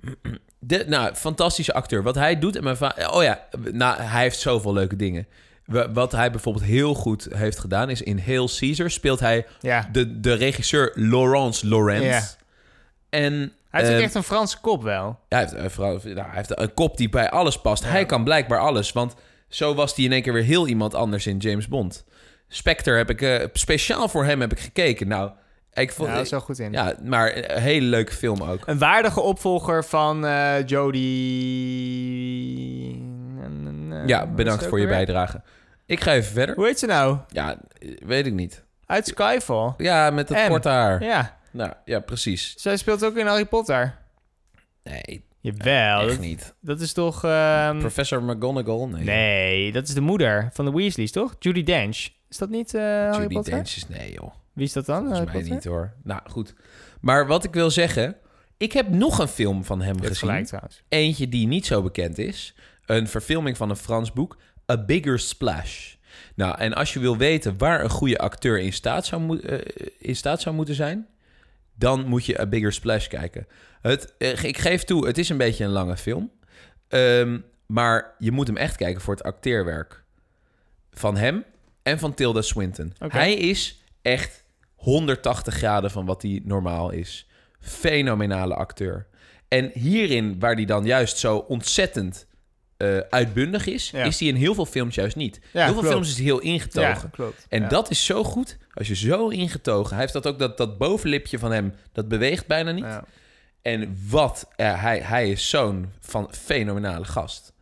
de, 0.58 0.84
nou, 0.86 1.14
fantastische 1.14 1.72
acteur. 1.72 2.02
Wat 2.02 2.14
hij 2.14 2.38
doet 2.38 2.56
en 2.56 2.64
mijn 2.64 2.76
vader... 2.76 3.10
Oh 3.12 3.22
ja, 3.22 3.48
nou, 3.72 4.00
hij 4.00 4.22
heeft 4.22 4.38
zoveel 4.38 4.72
leuke 4.72 4.96
dingen. 4.96 5.26
Wa- 5.66 5.92
Wat 5.92 6.12
hij 6.12 6.30
bijvoorbeeld 6.30 6.64
heel 6.64 6.94
goed 6.94 7.28
heeft 7.34 7.58
gedaan... 7.58 7.90
is 7.90 8.02
in 8.02 8.22
Hail 8.26 8.48
Caesar 8.58 8.90
speelt 8.90 9.20
hij 9.20 9.46
Ja. 9.60 9.88
de, 9.92 10.20
de 10.20 10.32
regisseur 10.32 10.92
Laurence 10.94 11.68
Laurent. 11.68 12.04
Ja. 12.04 12.22
En 13.10 13.32
Hij 13.70 13.80
heeft 13.80 13.92
ehm, 13.92 14.02
echt 14.02 14.14
een 14.14 14.22
Franse 14.22 14.60
kop 14.60 14.82
wel. 14.82 15.18
hij, 15.28 15.48
heeft, 15.54 15.78
nou, 15.78 16.00
hij 16.04 16.24
heeft 16.30 16.58
een 16.60 16.74
kop 16.74 16.96
die 16.96 17.08
bij 17.08 17.30
alles 17.30 17.60
past. 17.60 17.82
Ja. 17.82 17.88
Hij 17.88 18.06
kan 18.06 18.24
blijkbaar 18.24 18.58
alles. 18.60 18.92
Want 18.92 19.14
zo 19.48 19.74
was 19.74 19.94
hij 19.96 20.04
in 20.04 20.12
één 20.12 20.22
keer 20.22 20.32
weer 20.32 20.42
heel 20.42 20.66
iemand 20.66 20.94
anders 20.94 21.26
in 21.26 21.36
James 21.36 21.68
Bond. 21.68 22.04
Spectre 22.48 22.96
heb 22.96 23.10
ik... 23.10 23.22
eh, 23.22 23.44
speciaal 23.52 24.08
voor 24.08 24.24
hem 24.24 24.40
heb 24.40 24.52
ik 24.52 24.60
gekeken. 24.60 25.08
Nou, 25.08 25.30
ik 25.72 25.92
vond... 25.92 26.08
Ja, 26.08 26.14
dat 26.14 26.24
is 26.24 26.30
wel 26.30 26.40
goed 26.40 26.58
in. 26.58 26.72
Ja, 26.72 26.94
maar 27.02 27.36
een 27.36 27.60
hele 27.62 27.86
leuke 27.86 28.12
film 28.12 28.42
ook. 28.42 28.62
Een 28.66 28.78
waardige 28.78 29.20
opvolger 29.20 29.84
van 29.84 30.26
eh 30.26 30.66
Jodie... 30.66 31.04
Ja, 34.06 34.26
bedankt 34.26 34.66
voor 34.66 34.80
je 34.80 34.86
bijdrage. 34.86 35.42
Ik 35.86 36.00
ga 36.00 36.12
even 36.12 36.32
verder. 36.32 36.54
Hoe 36.54 36.66
heet 36.66 36.78
ze 36.78 36.86
nou? 36.86 37.18
Ja, 37.28 37.58
weet 38.06 38.26
ik 38.26 38.32
niet. 38.32 38.64
Uit 38.86 39.06
Skyfall. 39.06 39.74
Ja, 39.76 40.10
met 40.10 40.28
het 40.28 40.48
korte 40.48 40.68
haar. 40.68 41.02
Ja, 41.02 41.38
Nou, 41.50 41.72
ja, 41.84 42.00
precies. 42.00 42.54
zij 42.56 42.76
speelt 42.76 43.04
ook 43.04 43.16
in 43.16 43.26
Harry 43.26 43.44
Potter. 43.46 43.94
Nee, 44.82 45.24
Jawel, 45.40 46.00
echt 46.00 46.08
dat, 46.08 46.18
niet. 46.18 46.54
dat 46.60 46.80
is 46.80 46.92
toch... 46.92 47.24
ehm, 47.24 47.78
Professor 47.78 48.22
McGonagall? 48.22 48.86
Nee. 48.86 49.04
nee, 49.04 49.72
dat 49.72 49.88
is 49.88 49.94
de 49.94 50.00
moeder 50.00 50.48
van 50.52 50.64
de 50.64 50.70
Weasleys, 50.72 51.12
toch? 51.12 51.34
Judy 51.38 51.62
Dench. 51.62 52.08
Is 52.28 52.36
dat 52.38 52.48
niet 52.48 52.74
eh 52.74 52.82
Harry 52.82 53.20
Judy 53.22 53.34
Potter? 53.34 53.52
Dench 53.54 53.68
is 53.76 53.88
nee, 53.88 54.12
joh. 54.12 54.34
Wie 54.52 54.64
is 54.64 54.72
dat 54.72 54.86
dan? 54.86 54.96
Volgens 54.96 55.18
Harry 55.18 55.32
mij 55.32 55.40
Potter? 55.40 55.54
niet, 55.54 55.64
hoor. 55.64 55.92
Nou, 56.02 56.20
goed. 56.30 56.54
Maar 57.00 57.26
wat 57.26 57.44
ik 57.44 57.52
wil 57.54 57.70
zeggen... 57.70 58.16
Ik 58.58 58.72
heb 58.72 58.88
nog 58.88 59.18
een 59.18 59.28
film 59.28 59.64
van 59.64 59.82
hem 59.82 60.00
gezien. 60.00 60.14
gelijk. 60.46 60.50
Eentje 60.88 61.28
die 61.28 61.46
niet 61.46 61.66
zo 61.66 61.82
bekend 61.82 62.18
is. 62.18 62.54
Een 62.86 63.08
verfilming 63.08 63.56
van 63.56 63.70
een 63.70 63.76
Frans 63.76 64.12
boek. 64.12 64.36
A 64.70 64.84
Bigger 64.84 65.18
Splash. 65.18 65.94
Nou, 66.34 66.58
en 66.58 66.74
als 66.74 66.92
je 66.92 67.00
wil 67.00 67.16
weten 67.16 67.58
waar 67.58 67.84
een 67.84 67.90
goede 67.90 68.18
acteur 68.18 68.58
in 68.58 68.72
staat 68.72 69.06
zou, 69.06 69.40
eh, 69.40 69.58
in 69.98 70.16
staat 70.16 70.40
zou 70.40 70.54
moeten 70.54 70.74
zijn... 70.74 71.06
dan 71.74 72.06
moet 72.06 72.24
je 72.24 72.40
A 72.40 72.46
Bigger 72.46 72.72
Splash 72.72 73.06
kijken. 73.06 73.46
Het, 73.80 74.14
eh, 74.18 74.44
ik 74.44 74.58
geef 74.58 74.84
toe, 74.84 75.06
het 75.06 75.18
is 75.18 75.28
een 75.28 75.36
beetje 75.36 75.64
een 75.64 75.70
lange 75.70 75.96
film. 75.96 76.30
Ehm, 76.88 77.38
maar 77.66 78.14
je 78.18 78.32
moet 78.32 78.46
hem 78.46 78.56
echt 78.56 78.76
kijken 78.76 79.00
voor 79.00 79.14
het 79.14 79.22
acteerwerk. 79.22 80.02
Van 80.90 81.16
hem 81.16 81.44
en 81.82 81.98
van 81.98 82.14
Tilda 82.14 82.42
Swinton. 82.42 82.92
Hij 82.98 83.34
is 83.34 83.82
echt 84.02 84.44
180 84.74 85.54
graden 85.54 85.90
van 85.90 86.06
wat 86.06 86.22
hij 86.22 86.40
normaal 86.44 86.90
is. 86.90 87.26
Fenomenale 87.60 88.54
acteur. 88.54 89.06
En 89.48 89.70
hierin, 89.74 90.38
waar 90.38 90.54
hij 90.54 90.64
dan 90.64 90.84
juist 90.84 91.18
zo 91.18 91.36
ontzettend 91.36 92.26
eh, 92.76 92.98
uitbundig 93.10 93.66
is... 93.66 93.90
Ja. 93.90 94.04
is 94.04 94.18
hij 94.20 94.28
in 94.28 94.34
heel 94.34 94.54
veel 94.54 94.66
films 94.66 94.94
juist 94.94 95.16
niet. 95.16 95.40
Ja, 95.52 95.64
heel 95.64 95.64
veel 95.64 95.72
klopt. 95.72 95.88
films 95.88 96.08
is 96.08 96.14
hij 96.16 96.24
heel 96.24 96.40
ingetogen. 96.40 97.10
Ja. 97.16 97.24
En 97.48 97.68
dat 97.68 97.90
is 97.90 98.04
zo 98.04 98.24
goed. 98.24 98.56
Als 98.74 98.88
je 98.88 98.96
zo 98.96 99.28
ingetogen... 99.28 99.90
Hij 99.90 100.00
heeft 100.00 100.12
dat 100.12 100.26
ook, 100.26 100.38
dat, 100.38 100.56
dat 100.56 100.78
bovenlipje 100.78 101.38
van 101.38 101.52
hem... 101.52 101.74
dat 101.92 102.08
beweegt 102.08 102.46
bijna 102.46 102.70
niet. 102.70 103.00
En 103.62 103.98
wat... 104.08 104.48
ja, 104.56 104.74
hij, 104.74 104.98
hij 104.98 105.30
is 105.30 105.48
zo'n 105.48 105.92
van 106.00 106.28
fenomenale 106.32 107.04
gast. 107.04 107.54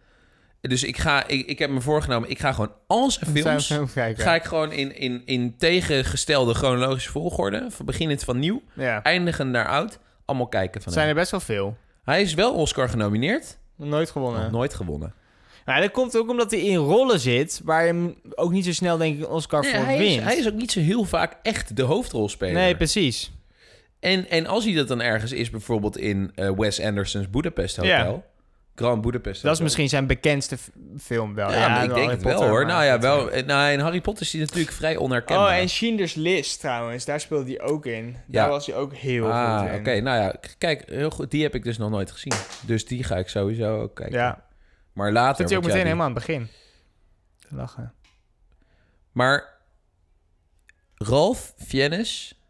Dus 0.60 0.84
ik, 0.84 0.98
ga, 0.98 1.26
ik, 1.26 1.46
ik 1.46 1.58
heb 1.58 1.70
me 1.70 1.80
voorgenomen... 1.80 2.30
ik 2.30 2.38
ga 2.38 2.52
gewoon 2.52 2.72
al 2.86 3.10
zijn 3.10 3.30
films... 3.30 3.66
film 3.66 3.88
ga 4.16 4.34
ik 4.34 4.44
gewoon 4.44 4.72
in, 4.72 4.96
in, 4.96 5.22
in 5.24 5.56
tegengestelde 5.58 6.54
chronologische 6.54 7.10
volgorde... 7.10 7.66
van 7.68 7.86
beginnend 7.86 8.24
van 8.24 8.38
nieuw, 8.38 8.62
Ja. 8.72 9.02
eindigen 9.02 9.50
naar 9.50 9.68
oud... 9.68 9.98
allemaal 10.24 10.48
kijken 10.48 10.82
van 10.82 10.92
zijn 10.92 11.06
hem. 11.06 11.14
er 11.14 11.20
best 11.20 11.30
wel 11.30 11.40
veel. 11.40 11.76
Hij 12.04 12.22
is 12.22 12.34
wel 12.34 12.54
Oscar 12.54 12.88
genomineerd, 12.88 13.58
Nooit 13.76 14.10
gewonnen. 14.10 14.42
nog 14.42 14.50
nooit 14.50 14.74
gewonnen. 14.74 15.14
Nou, 15.64 15.80
dat 15.80 15.90
komt 15.90 16.16
ook 16.16 16.30
omdat 16.30 16.50
hij 16.50 16.60
in 16.60 16.76
rollen 16.76 17.20
zit... 17.20 17.60
waar 17.64 17.80
je 17.80 17.86
hem 17.86 18.14
ook 18.34 18.50
niet 18.52 18.64
zo 18.64 18.72
snel, 18.72 18.96
denk 18.96 19.14
ik, 19.18 19.24
een 19.24 19.30
Oscar 19.30 19.62
Nee, 19.62 19.74
voor 19.74 19.84
hij, 19.84 19.98
wint. 19.98 20.16
is, 20.18 20.22
hij 20.22 20.36
is 20.36 20.46
ook 20.46 20.54
niet 20.54 20.72
zo 20.72 20.80
heel 20.80 21.04
vaak 21.04 21.38
echt 21.42 21.76
de 21.76 21.82
hoofdrolspeler. 21.82 22.54
Nee, 22.54 22.76
precies. 22.76 23.32
En, 24.00 24.28
en 24.30 24.46
als 24.46 24.64
hij 24.64 24.74
dat 24.74 24.88
dan 24.88 25.00
ergens 25.00 25.32
is, 25.32 25.50
bijvoorbeeld 25.50 25.98
in 25.98 26.32
eh, 26.34 26.50
Wes 26.56 26.80
Anderson's 26.80 27.30
Budapest 27.30 27.76
Hotel. 27.76 28.12
Ja. 28.12 28.22
Grand 28.74 29.02
Budapest 29.02 29.42
Dat 29.42 29.54
is 29.54 29.60
misschien 29.60 29.88
zijn 29.88 30.06
bekendste 30.06 30.56
film 30.98 31.34
wel. 31.34 31.52
Ja, 31.52 31.80
ik 31.82 31.86
wel 31.88 31.96
denk 31.96 32.10
het 32.10 32.22
wel 32.22 32.32
Potter, 32.32 32.50
hoor. 32.50 32.66
Nou 32.66 32.84
ja, 32.84 32.98
wel. 33.00 33.30
eh, 33.30 33.46
Nou, 33.46 33.72
in 33.72 33.80
Harry 33.80 34.00
Potter 34.00 34.24
is 34.26 34.32
hij 34.32 34.40
natuurlijk 34.40 34.72
vrij 34.72 34.96
onherkenbaar. 34.96 35.46
Oh, 35.46 35.54
en 35.54 35.68
Schindler's 35.68 36.14
List 36.14 36.60
trouwens. 36.60 37.04
Daar 37.04 37.20
speelde 37.20 37.50
hij 37.50 37.60
ook 37.60 37.86
in. 37.86 38.06
Ja. 38.06 38.16
Daar 38.26 38.48
was 38.48 38.66
hij 38.66 38.76
ook 38.76 38.94
heel 38.94 39.32
ah, 39.32 39.60
goed 39.60 39.78
oké. 39.78 39.90
in. 39.90 40.04
Nou 40.04 40.20
ja, 40.22 40.34
kijk, 40.58 40.82
heel 40.90 41.10
goed. 41.10 41.30
Die 41.30 41.42
heb 41.42 41.54
ik 41.54 41.64
dus 41.64 41.78
nog 41.78 41.90
nooit 41.90 42.10
gezien. 42.10 42.32
Dus 42.66 42.86
die 42.86 43.04
ga 43.04 43.16
ik 43.16 43.28
sowieso 43.28 43.80
ook 43.80 43.94
kijken. 43.94 44.18
Ja, 44.18 44.44
Maar 44.92 45.12
later. 45.12 45.36
zit 45.36 45.48
hij 45.48 45.58
ook 45.58 45.64
meteen 45.64 45.82
helemaal 45.82 46.06
aan 46.06 46.14
het 46.14 46.26
begin. 46.26 46.48
Lachen. 47.48 47.92
Maar 49.12 49.52
Ralph 50.94 51.54
Fiennes 51.56 52.40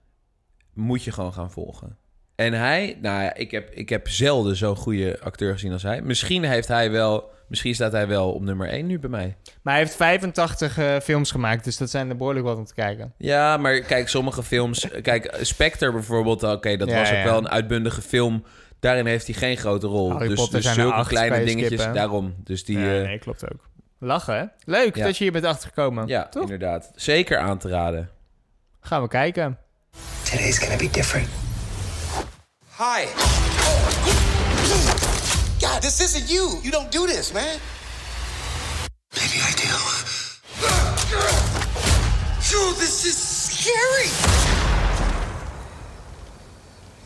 moet 0.72 1.02
je 1.04 1.12
gewoon 1.12 1.32
gaan 1.32 1.50
volgen. 1.50 1.98
En 2.34 2.52
hij, 2.52 2.98
nou 3.02 3.22
ja, 3.22 3.34
ik 3.34 3.50
heb, 3.50 3.70
ik 3.70 3.88
heb 3.88 4.08
zelden 4.08 4.56
zo'n 4.56 4.76
goede 4.76 5.18
acteur 5.22 5.52
gezien 5.52 5.72
als 5.72 5.82
hij. 5.82 6.02
Misschien 6.02 6.44
heeft 6.44 6.68
hij 6.68 6.90
wel, 6.90 7.30
misschien 7.48 7.74
staat 7.74 7.92
hij 7.92 8.06
wel 8.06 8.32
op 8.32 8.42
nummer 8.42 8.68
1 8.68 8.86
nu 8.86 8.98
bij 8.98 9.10
mij. 9.10 9.36
Maar 9.62 9.74
hij 9.74 9.82
heeft 9.82 9.96
85 9.96 10.78
eh, 10.78 10.96
films 11.02 11.30
gemaakt, 11.30 11.64
dus 11.64 11.76
dat 11.76 11.90
zijn 11.90 12.08
er 12.10 12.16
behoorlijk 12.16 12.46
wat 12.46 12.56
om 12.58 12.64
te 12.64 12.74
kijken. 12.74 13.12
Ja, 13.18 13.56
maar 13.56 13.80
kijk, 13.80 14.08
sommige 14.08 14.42
films... 14.42 14.86
Kijk, 15.02 15.36
Spectre 15.40 15.92
bijvoorbeeld, 15.92 16.42
oké, 16.42 16.76
dat 16.76 16.88
Ja, 16.88 16.98
was 16.98 17.08
ook 17.10 17.14
ja. 17.16 17.24
wel 17.24 17.38
een 17.38 17.48
uitbundige 17.48 18.02
film. 18.02 18.44
Daarin 18.80 19.06
heeft 19.06 19.26
hij 19.26 19.34
geen 19.34 19.56
grote 19.56 19.86
rol. 19.86 20.10
Harry 20.12 20.28
dus 20.28 20.36
Potter 20.38 20.54
dus 20.54 20.64
zijn 20.64 20.74
zulke 20.88 21.06
kleine 21.08 21.44
dingetjes, 21.44 21.66
skippen. 21.80 21.94
daarom. 21.94 22.34
Dus 22.44 22.64
die... 22.64 22.78
ja, 22.78 22.98
eh, 22.98 23.02
nee, 23.06 23.18
klopt 23.18 23.52
ook. 23.52 23.68
Lachen, 23.98 24.34
hè? 24.38 24.44
Leuk 24.72 24.96
Ja. 24.96 25.04
dat 25.04 25.16
je 25.16 25.22
hier 25.24 25.32
bent 25.32 25.44
achtergekomen. 25.44 26.06
ja, 26.06 26.28
Toch? 26.28 26.42
inderdaad. 26.42 26.92
Zeker 26.94 27.38
aan 27.38 27.58
te 27.58 27.68
raden. 27.68 28.10
Gaan 28.80 29.02
we 29.02 29.08
kijken. 29.08 29.58
Today's 30.30 30.58
gonna 30.58 30.76
be 30.76 30.90
different. 30.90 31.28
Hi. 32.76 33.06
God, 35.60 35.80
this 35.80 36.00
isn't 36.00 36.28
you. 36.28 36.58
You 36.64 36.72
don't 36.72 36.90
do 36.90 37.06
this, 37.06 37.32
man. 37.32 37.60
Maybe 39.14 39.38
I 39.38 39.52
do. 39.54 39.70
Dude, 42.50 42.76
this 42.76 43.04
is 43.04 43.16
scary. 43.16 44.10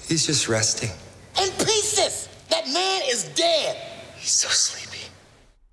He's 0.09 0.25
just 0.25 0.49
resting. 0.49 0.91
In 1.37 1.51
pieces. 1.59 2.29
That 2.49 2.65
man 2.73 3.03
is 3.13 3.25
dead. 3.35 3.77
He's 4.17 4.41
so 4.41 4.49
sleepy. 4.49 5.05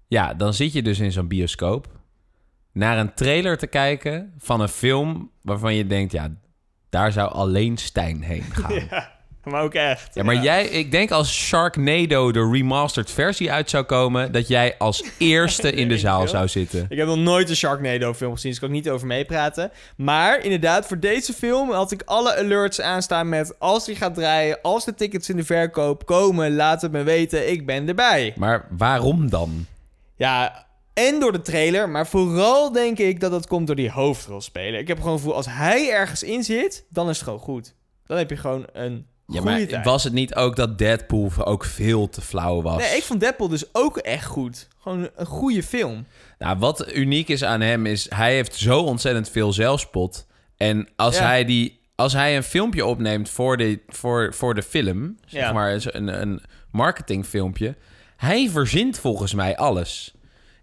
Ja, 0.07 0.33
dan 0.33 0.53
zit 0.53 0.73
je 0.73 0.81
dus 0.81 0.99
in 0.99 1.11
zo'n 1.11 1.27
bioscoop... 1.27 1.87
naar 2.71 2.97
een 2.97 3.13
trailer 3.13 3.57
te 3.57 3.67
kijken 3.67 4.33
van 4.37 4.61
een 4.61 4.69
film... 4.69 5.31
waarvan 5.41 5.75
je 5.75 5.87
denkt, 5.87 6.11
ja, 6.11 6.29
daar 6.89 7.11
zou 7.11 7.31
alleen 7.31 7.77
Stijn 7.77 8.21
heen 8.21 8.43
gaan. 8.43 8.89
Maar 9.45 9.61
ook 9.61 9.73
echt. 9.73 10.15
Ja, 10.15 10.23
maar 10.23 10.41
jij, 10.41 10.65
ik 10.65 10.91
denk 10.91 11.11
als 11.11 11.33
Sharknado 11.33 12.31
de 12.31 12.49
remastered 12.51 13.11
versie 13.11 13.51
uit 13.51 13.69
zou 13.69 13.83
komen, 13.83 14.31
dat 14.31 14.47
jij 14.47 14.75
als 14.77 15.03
eerste 15.17 15.71
in 15.71 15.87
de 15.87 15.97
zaal 15.97 16.27
zou 16.27 16.47
zitten. 16.47 16.85
Ik 16.89 16.97
heb 16.97 17.07
nog 17.07 17.17
nooit 17.17 17.49
een 17.49 17.55
Sharknado 17.55 18.13
film 18.13 18.33
gezien, 18.33 18.51
dus 18.51 18.59
kan 18.59 18.69
ik 18.69 18.75
niet 18.75 18.89
over 18.89 19.07
meepraten. 19.07 19.71
Maar 19.97 20.43
inderdaad, 20.43 20.87
voor 20.87 20.99
deze 20.99 21.33
film 21.33 21.71
had 21.71 21.91
ik 21.91 22.01
alle 22.05 22.37
alerts 22.37 22.81
aanstaan 22.81 23.29
met... 23.29 23.59
als 23.59 23.85
die 23.85 23.95
gaat 23.95 24.15
draaien, 24.15 24.61
als 24.61 24.85
de 24.85 24.93
tickets 24.93 25.29
in 25.29 25.35
de 25.35 25.45
verkoop 25.45 26.05
komen, 26.05 26.55
laat 26.55 26.81
het 26.81 26.91
me 26.91 27.03
weten, 27.03 27.51
ik 27.51 27.65
ben 27.65 27.87
erbij. 27.87 28.33
Maar 28.35 28.67
waarom 28.69 29.29
dan? 29.29 29.65
Ja, 30.15 30.65
en 30.93 31.19
door 31.19 31.31
de 31.31 31.41
trailer, 31.41 31.89
maar 31.89 32.07
vooral 32.07 32.71
denk 32.71 32.97
ik 32.97 33.19
dat 33.19 33.31
dat 33.31 33.47
komt 33.47 33.67
door 33.67 33.75
die 33.75 33.91
hoofdrolspeler. 33.91 34.79
Ik 34.79 34.87
heb 34.87 34.97
gewoon 34.97 35.13
het 35.13 35.21
gevoel, 35.21 35.37
als 35.37 35.45
hij 35.49 35.91
ergens 35.91 36.23
in 36.23 36.43
zit, 36.43 36.85
dan 36.89 37.09
is 37.09 37.15
het 37.15 37.23
gewoon 37.23 37.39
goed. 37.39 37.75
Dan 38.05 38.17
heb 38.17 38.29
je 38.29 38.37
gewoon 38.37 38.65
een 38.73 39.07
Ja, 39.27 39.41
maar 39.41 39.65
tijd. 39.67 39.85
was 39.85 40.03
het 40.03 40.13
niet 40.13 40.35
ook 40.35 40.55
dat 40.55 40.77
Deadpool 40.77 41.31
ook 41.37 41.63
veel 41.65 42.09
te 42.09 42.21
flauw 42.21 42.61
was? 42.61 42.77
Nee, 42.77 42.97
ik 42.97 43.03
vond 43.03 43.19
Deadpool 43.19 43.47
dus 43.47 43.63
ook 43.71 43.97
echt 43.97 44.25
goed. 44.25 44.67
Gewoon 44.81 45.09
een 45.15 45.25
goede 45.25 45.63
film. 45.63 46.05
Nou, 46.39 46.57
wat 46.59 46.93
uniek 46.95 47.27
is 47.29 47.43
aan 47.43 47.61
hem 47.61 47.85
is, 47.85 48.07
hij 48.15 48.33
heeft 48.33 48.55
zo 48.55 48.79
ontzettend 48.79 49.29
veel 49.29 49.53
zelfspot. 49.53 50.25
En 50.57 50.87
als, 50.95 51.17
Ja. 51.17 51.25
hij, 51.25 51.45
die, 51.45 51.79
als 51.95 52.13
hij 52.13 52.35
een 52.35 52.43
filmpje 52.43 52.85
opneemt 52.85 53.29
voor 53.29 53.57
de, 53.57 53.79
voor, 53.87 54.33
voor 54.33 54.53
de 54.53 54.63
film, 54.63 55.17
zeg 55.25 55.41
Ja. 55.41 55.51
maar 55.51 55.79
een, 55.85 56.21
een 56.21 56.41
marketingfilmpje, 56.71 57.75
hij 58.17 58.49
verzint 58.49 58.99
volgens 58.99 59.33
mij 59.33 59.57
alles. 59.57 60.13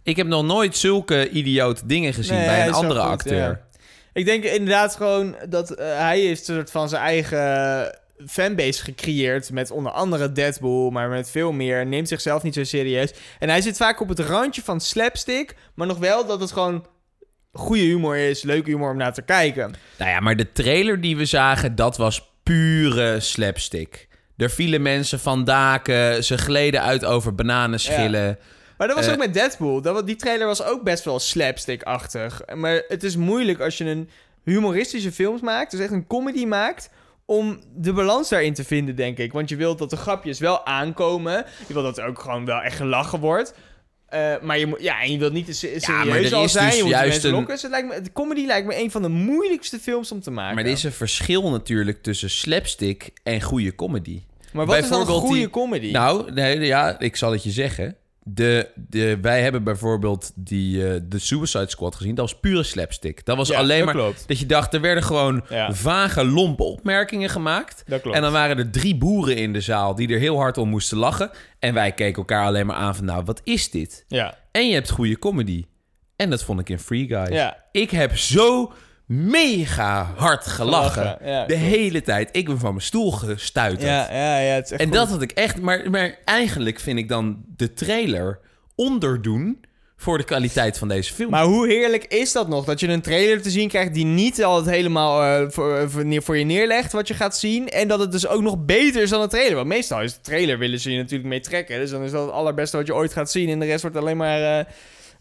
Ik 0.03 0.17
heb 0.17 0.27
nog 0.27 0.45
nooit 0.45 0.77
zulke 0.77 1.31
idioot 1.31 1.89
dingen 1.89 2.15
gezien 2.15 2.37
Nee, 2.37 2.47
bij 2.47 2.67
een 2.67 2.73
andere 2.73 3.01
goed, 3.01 3.11
acteur. 3.11 3.61
Ik 4.13 4.25
denk 4.25 4.45
inderdaad 4.45 4.97
gewoon 4.97 5.37
dat 5.49 5.71
eh, 5.71 5.87
hij 5.99 6.21
heeft 6.21 6.49
een 6.49 6.55
soort 6.55 6.71
van 6.71 6.89
zijn 6.89 7.03
eigen 7.03 8.01
fanbase 8.27 8.83
gecreëerd 8.85 9.51
met 9.51 9.71
onder 9.71 9.93
andere 9.93 10.33
Deadpool, 10.33 10.91
maar 10.91 11.09
met 11.09 11.31
veel 11.31 11.53
meer. 11.53 11.87
Neemt 11.87 12.09
zichzelf 12.09 12.43
niet 12.43 12.55
zo 12.55 12.65
serieus. 12.65 13.13
En 13.39 13.49
hij 13.49 13.61
zit 13.61 13.77
vaak 13.77 14.01
op 14.01 14.09
het 14.09 14.19
randje 14.19 14.63
van 14.63 14.81
slapstick, 14.81 15.55
maar 15.75 15.87
nog 15.87 15.99
wel 15.99 16.27
dat 16.27 16.41
het 16.41 16.53
gewoon 16.53 16.87
goede 17.53 17.83
humor 17.83 18.17
is, 18.17 18.43
leuke 18.43 18.71
humor 18.71 18.91
om 18.91 18.97
naar 18.97 19.15
te 19.15 19.23
kijken. 19.23 19.75
Nou 19.99 20.11
ja, 20.11 20.21
maar 20.21 20.37
de 20.37 20.53
trailer 20.53 21.01
die 21.01 21.17
we 21.17 21.25
zagen, 21.25 21.75
dat 21.75 21.97
was 21.97 22.31
pure 22.43 23.21
slapstick. 23.21 24.09
Er 24.37 24.51
vielen 24.51 24.83
mensen 24.83 25.21
van 25.21 25.45
daken, 25.45 26.25
ze 26.25 26.39
gleden 26.39 26.83
uit 26.83 27.05
over 27.05 27.35
bananenschillen. 27.35 28.39
Maar 28.79 28.87
dat 28.89 28.97
was 28.97 29.07
Eh. 29.07 29.13
ook 29.13 29.19
met 29.19 29.35
Deadpool. 29.35 29.83
Dat, 29.83 30.07
die 30.07 30.17
trailer 30.17 30.47
was 30.47 30.63
ook 30.65 30.83
best 30.83 31.05
wel 31.05 31.19
slapstick-achtig. 31.19 32.41
Maar 32.55 32.83
het 32.89 33.03
is 33.03 33.17
moeilijk 33.17 33.61
als 33.61 33.79
je 33.79 33.85
een 33.85 34.09
humoristische 34.45 35.13
film 35.13 35.39
maakt, 35.43 35.71
dus 35.71 35.81
echt 35.81 35.93
een 35.93 36.07
comedy 36.07 36.45
maakt, 36.45 36.91
om 37.37 37.59
de 37.77 37.93
balans 37.93 38.29
daarin 38.29 38.55
te 38.55 38.65
vinden, 38.65 38.97
denk 38.97 39.19
ik. 39.19 39.33
Want 39.33 39.49
je 39.49 39.57
wilt 39.57 39.79
dat 39.79 39.91
de 39.91 39.97
grapjes 39.97 40.39
wel 40.39 40.67
aankomen. 40.67 41.45
Je 41.67 41.73
wilt 41.75 41.85
dat 41.87 41.99
er 41.99 42.07
ook 42.07 42.19
gewoon 42.19 42.45
wel 42.45 42.61
echt 42.61 42.77
gelachen 42.77 43.21
wordt. 43.21 43.55
Eh, 44.09 44.35
maar 44.43 44.59
je 44.59 44.67
moet, 44.67 44.83
ja, 44.83 45.01
en 45.03 45.13
je 45.13 45.19
wilt 45.19 45.33
niet 45.33 45.45
te 45.61 45.67
maar 45.71 45.81
serieus 45.81 46.31
er 46.31 46.37
al 46.37 46.49
zijn. 46.49 46.67
dus 46.67 46.77
je 46.77 46.83
moet 46.83 46.93
de 46.93 46.99
juist 46.99 47.25
een- 47.25 47.31
lokken. 47.31 47.53
Dus 47.55 47.63
het 47.63 47.71
lijkt 47.71 47.89
me, 47.89 48.01
de 48.01 48.13
comedy 48.13 48.47
lijkt 48.47 48.67
me 48.67 48.81
een 48.83 48.91
van 48.91 49.03
de 49.03 49.09
moeilijkste 49.09 49.79
films 49.79 50.13
om 50.13 50.21
te 50.21 50.31
maken. 50.31 50.55
Maar 50.55 50.65
er 50.65 50.71
is 50.71 50.83
een 50.83 50.93
verschil 50.93 51.51
natuurlijk 51.51 52.03
tussen 52.03 52.31
slapstick 52.31 53.11
en 53.23 53.41
goede 53.43 53.75
comedy. 53.75 54.23
Maar 54.53 54.67
wat 54.67 54.77
is 54.79 54.89
dan 54.89 55.01
een 55.01 55.07
goede 55.07 55.35
die- 55.39 55.51
comedy? 55.51 55.91
Nou, 55.91 56.33
nee, 56.33 56.61
ja, 56.61 56.99
ik 56.99 57.17
zal 57.17 57.33
het 57.33 57.43
je 57.43 57.51
zeggen. 57.51 57.97
De, 58.25 58.69
de, 58.75 59.19
wij 59.21 59.43
hebben 59.43 59.65
bijvoorbeeld 59.65 60.33
die, 60.35 60.89
eh, 60.89 61.01
de 61.05 61.19
Suicide 61.19 61.71
Squad 61.71 61.95
gezien. 61.95 62.15
Dat 62.15 62.31
was 62.31 62.41
pure 62.41 62.63
slapstick. 62.63 63.25
Dat 63.25 63.37
was 63.37 63.49
Ja, 63.49 63.59
alleen 63.59 63.77
dat 63.85 63.95
maar 63.95 63.95
klopt. 64.05 64.29
dat 64.29 64.39
je 64.39 64.47
dacht, 64.47 64.75
er 64.75 64.81
werden 64.81 65.03
gewoon 65.05 65.45
Ja. 65.49 65.73
vage, 65.75 66.25
lompe 66.25 66.63
opmerkingen 66.63 67.29
gemaakt. 67.31 67.85
En 68.13 68.23
dan 68.23 68.33
waren 68.33 68.59
er 68.59 68.71
drie 68.71 68.97
boeren 68.97 69.37
in 69.37 69.53
de 69.53 69.61
zaal 69.61 69.95
die 69.95 70.09
er 70.09 70.19
heel 70.19 70.37
hard 70.37 70.59
om 70.59 70.69
moesten 70.69 70.99
lachen. 70.99 71.31
En 71.59 71.75
wij 71.75 71.93
keken 71.93 72.17
elkaar 72.19 72.47
alleen 72.47 72.67
maar 72.67 72.77
aan 72.77 72.95
van, 72.97 73.05
nou, 73.05 73.25
wat 73.25 73.41
is 73.45 73.71
dit? 73.71 74.05
ja. 74.09 74.39
En 74.53 74.69
je 74.69 74.75
hebt 74.75 74.91
goede 74.91 75.19
comedy. 75.19 75.65
En 76.17 76.31
dat 76.31 76.45
vond 76.45 76.61
ik 76.61 76.69
in 76.69 76.79
Free 76.79 77.07
Guys. 77.07 77.51
Ik 77.73 77.91
heb 77.91 78.17
zo 78.17 78.73
mega 79.13 80.13
hard 80.17 80.47
gelachen. 80.47 80.93
Gelachen, 81.03 81.27
ja, 81.31 81.47
de 81.47 81.55
hele 81.55 82.03
tijd. 82.03 82.29
Ik 82.33 82.47
ben 82.47 82.59
van 82.59 82.71
mijn 82.71 82.85
stoel 82.85 83.11
gestuiterd. 83.13 83.83
Ja, 83.91 84.09
ja, 84.13 84.39
ja, 84.39 84.55
het 84.55 84.65
is 84.65 84.71
echt 84.71 84.81
En 84.81 84.87
goed. 84.87 84.97
dat 84.97 85.09
had 85.09 85.23
ik 85.23 85.31
echt... 85.33 85.61
Maar, 85.61 85.91
maar 85.91 86.19
eigenlijk 86.25 86.81
vind 86.81 86.99
ik 86.99 87.09
dan 87.09 87.45
de 87.57 87.73
trailer 87.73 88.39
onderdoen 88.75 89.65
voor 89.97 90.19
de 90.19 90.25
kwaliteit 90.25 90.79
van 90.79 90.89
deze 90.89 91.13
film. 91.15 91.31
Maar 91.31 91.45
hoe 91.45 91.67
heerlijk 91.69 92.05
is 92.05 92.33
dat 92.33 92.49
nog? 92.49 92.65
Dat 92.65 92.81
je 92.81 92.89
een 92.89 93.01
trailer 93.01 93.43
te 93.43 93.51
zien 93.51 93.69
krijgt 93.69 93.95
die 93.95 94.05
niet 94.05 94.45
al 94.45 94.57
het 94.57 94.67
helemaal 94.67 95.23
eh, 95.23 95.51
voor, 95.51 95.91
voor, 95.91 96.05
neer- 96.07 96.23
voor 96.23 96.37
je 96.39 96.45
neerlegt 96.45 96.93
wat 96.93 97.09
je 97.09 97.15
gaat 97.15 97.37
zien. 97.37 97.69
En 97.69 97.89
dat 97.89 97.99
het 98.01 98.13
dus 98.13 98.27
ook 98.27 98.43
nog 98.43 98.65
beter 98.65 99.03
is 99.03 99.11
dan 99.11 99.21
de 99.23 99.29
trailer. 99.29 99.55
Want 99.55 99.67
meestal 99.67 100.03
is 100.03 100.15
de 100.15 100.21
trailer 100.21 100.59
willen 100.59 100.81
ze 100.81 100.91
je 100.93 100.99
natuurlijk 100.99 101.29
mee 101.29 101.41
trekken. 101.41 101.79
Dus 101.79 101.91
dan 101.91 102.03
is 102.03 102.11
dat 102.11 102.25
het 102.25 102.33
allerbeste 102.35 102.77
wat 102.77 102.87
je 102.87 102.95
ooit 102.95 103.13
gaat 103.13 103.31
zien. 103.31 103.49
En 103.49 103.59
de 103.59 103.67
rest 103.67 103.83
wordt 103.83 103.97
alleen 103.97 104.17
maar 104.17 104.59
eh, 104.59 104.65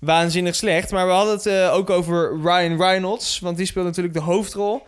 waanzinnig 0.02 0.56
slecht. 0.56 0.92
Maar 0.92 1.06
we 1.06 1.12
hadden 1.12 1.34
het 1.34 1.46
eh, 1.46 1.74
ook 1.74 1.90
over 1.90 2.40
Ryan 2.42 2.78
Reynolds. 2.78 3.40
Want 3.40 3.58
die 3.58 3.66
speelt 3.66 3.86
natuurlijk 3.86 4.14
de 4.14 4.22
hoofdrol. 4.22 4.84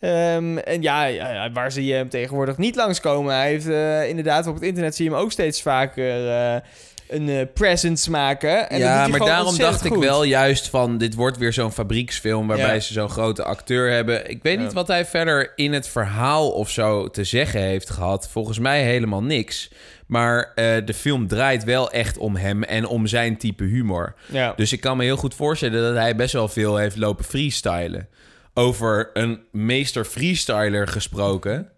Ehm, 0.00 0.56
en 0.56 0.82
ja, 0.82 1.50
waar 1.52 1.72
zie 1.72 1.84
je 1.84 1.94
hem 1.94 2.08
tegenwoordig 2.08 2.56
niet 2.56 2.76
langskomen? 2.76 3.34
Hij 3.34 3.48
heeft 3.48 3.68
eh, 3.68 4.08
inderdaad 4.08 4.46
op 4.46 4.54
het 4.54 4.62
internet 4.62 4.94
zie 4.94 5.04
je 5.04 5.10
hem 5.10 5.20
ook 5.20 5.32
steeds 5.32 5.62
vaker 5.62 6.28
eh, 6.28 6.60
een 7.08 7.28
eh, 7.28 7.46
presence 7.54 8.10
maken. 8.10 8.70
En 8.70 8.78
ja, 8.78 9.06
maar 9.08 9.18
daarom 9.18 9.56
dacht 9.56 9.84
ik 9.84 9.94
wel 9.94 10.22
juist 10.22 10.68
van... 10.68 10.98
dit 10.98 11.14
wordt 11.14 11.38
weer 11.38 11.52
zo'n 11.52 11.72
fabrieksfilm 11.72 12.46
waarbij 12.46 12.74
Ja. 12.74 12.80
ze 12.80 12.92
zo'n 12.92 13.08
grote 13.08 13.42
acteur 13.44 13.90
hebben. 13.90 14.30
Ik 14.30 14.42
weet 14.42 14.56
Ja. 14.58 14.62
niet 14.62 14.72
wat 14.72 14.88
hij 14.88 15.04
verder 15.06 15.52
in 15.56 15.72
het 15.72 15.88
verhaal 15.88 16.50
of 16.50 16.70
zo 16.70 17.08
te 17.10 17.24
zeggen 17.24 17.60
heeft 17.60 17.90
gehad. 17.90 18.28
Volgens 18.28 18.58
mij 18.58 18.82
helemaal 18.82 19.22
niks. 19.22 19.70
Maar 20.06 20.52
eh, 20.54 20.76
de 20.84 20.94
film 20.94 21.26
draait 21.28 21.64
wel 21.64 21.90
echt 21.90 22.18
om 22.18 22.36
hem 22.36 22.62
en 22.62 22.86
om 22.86 23.06
zijn 23.06 23.36
type 23.36 23.64
humor. 23.64 24.14
Ja. 24.26 24.52
Dus 24.56 24.72
ik 24.72 24.80
kan 24.80 24.96
me 24.96 25.04
heel 25.04 25.16
goed 25.16 25.34
voorstellen 25.34 25.82
dat 25.82 26.02
hij 26.02 26.16
best 26.16 26.32
wel 26.32 26.48
veel 26.48 26.76
heeft 26.76 26.96
lopen 26.96 27.24
freestylen. 27.24 28.08
Over 28.54 29.10
een 29.12 29.40
meester 29.52 30.04
freestyler 30.04 30.88
gesproken. 30.88 31.68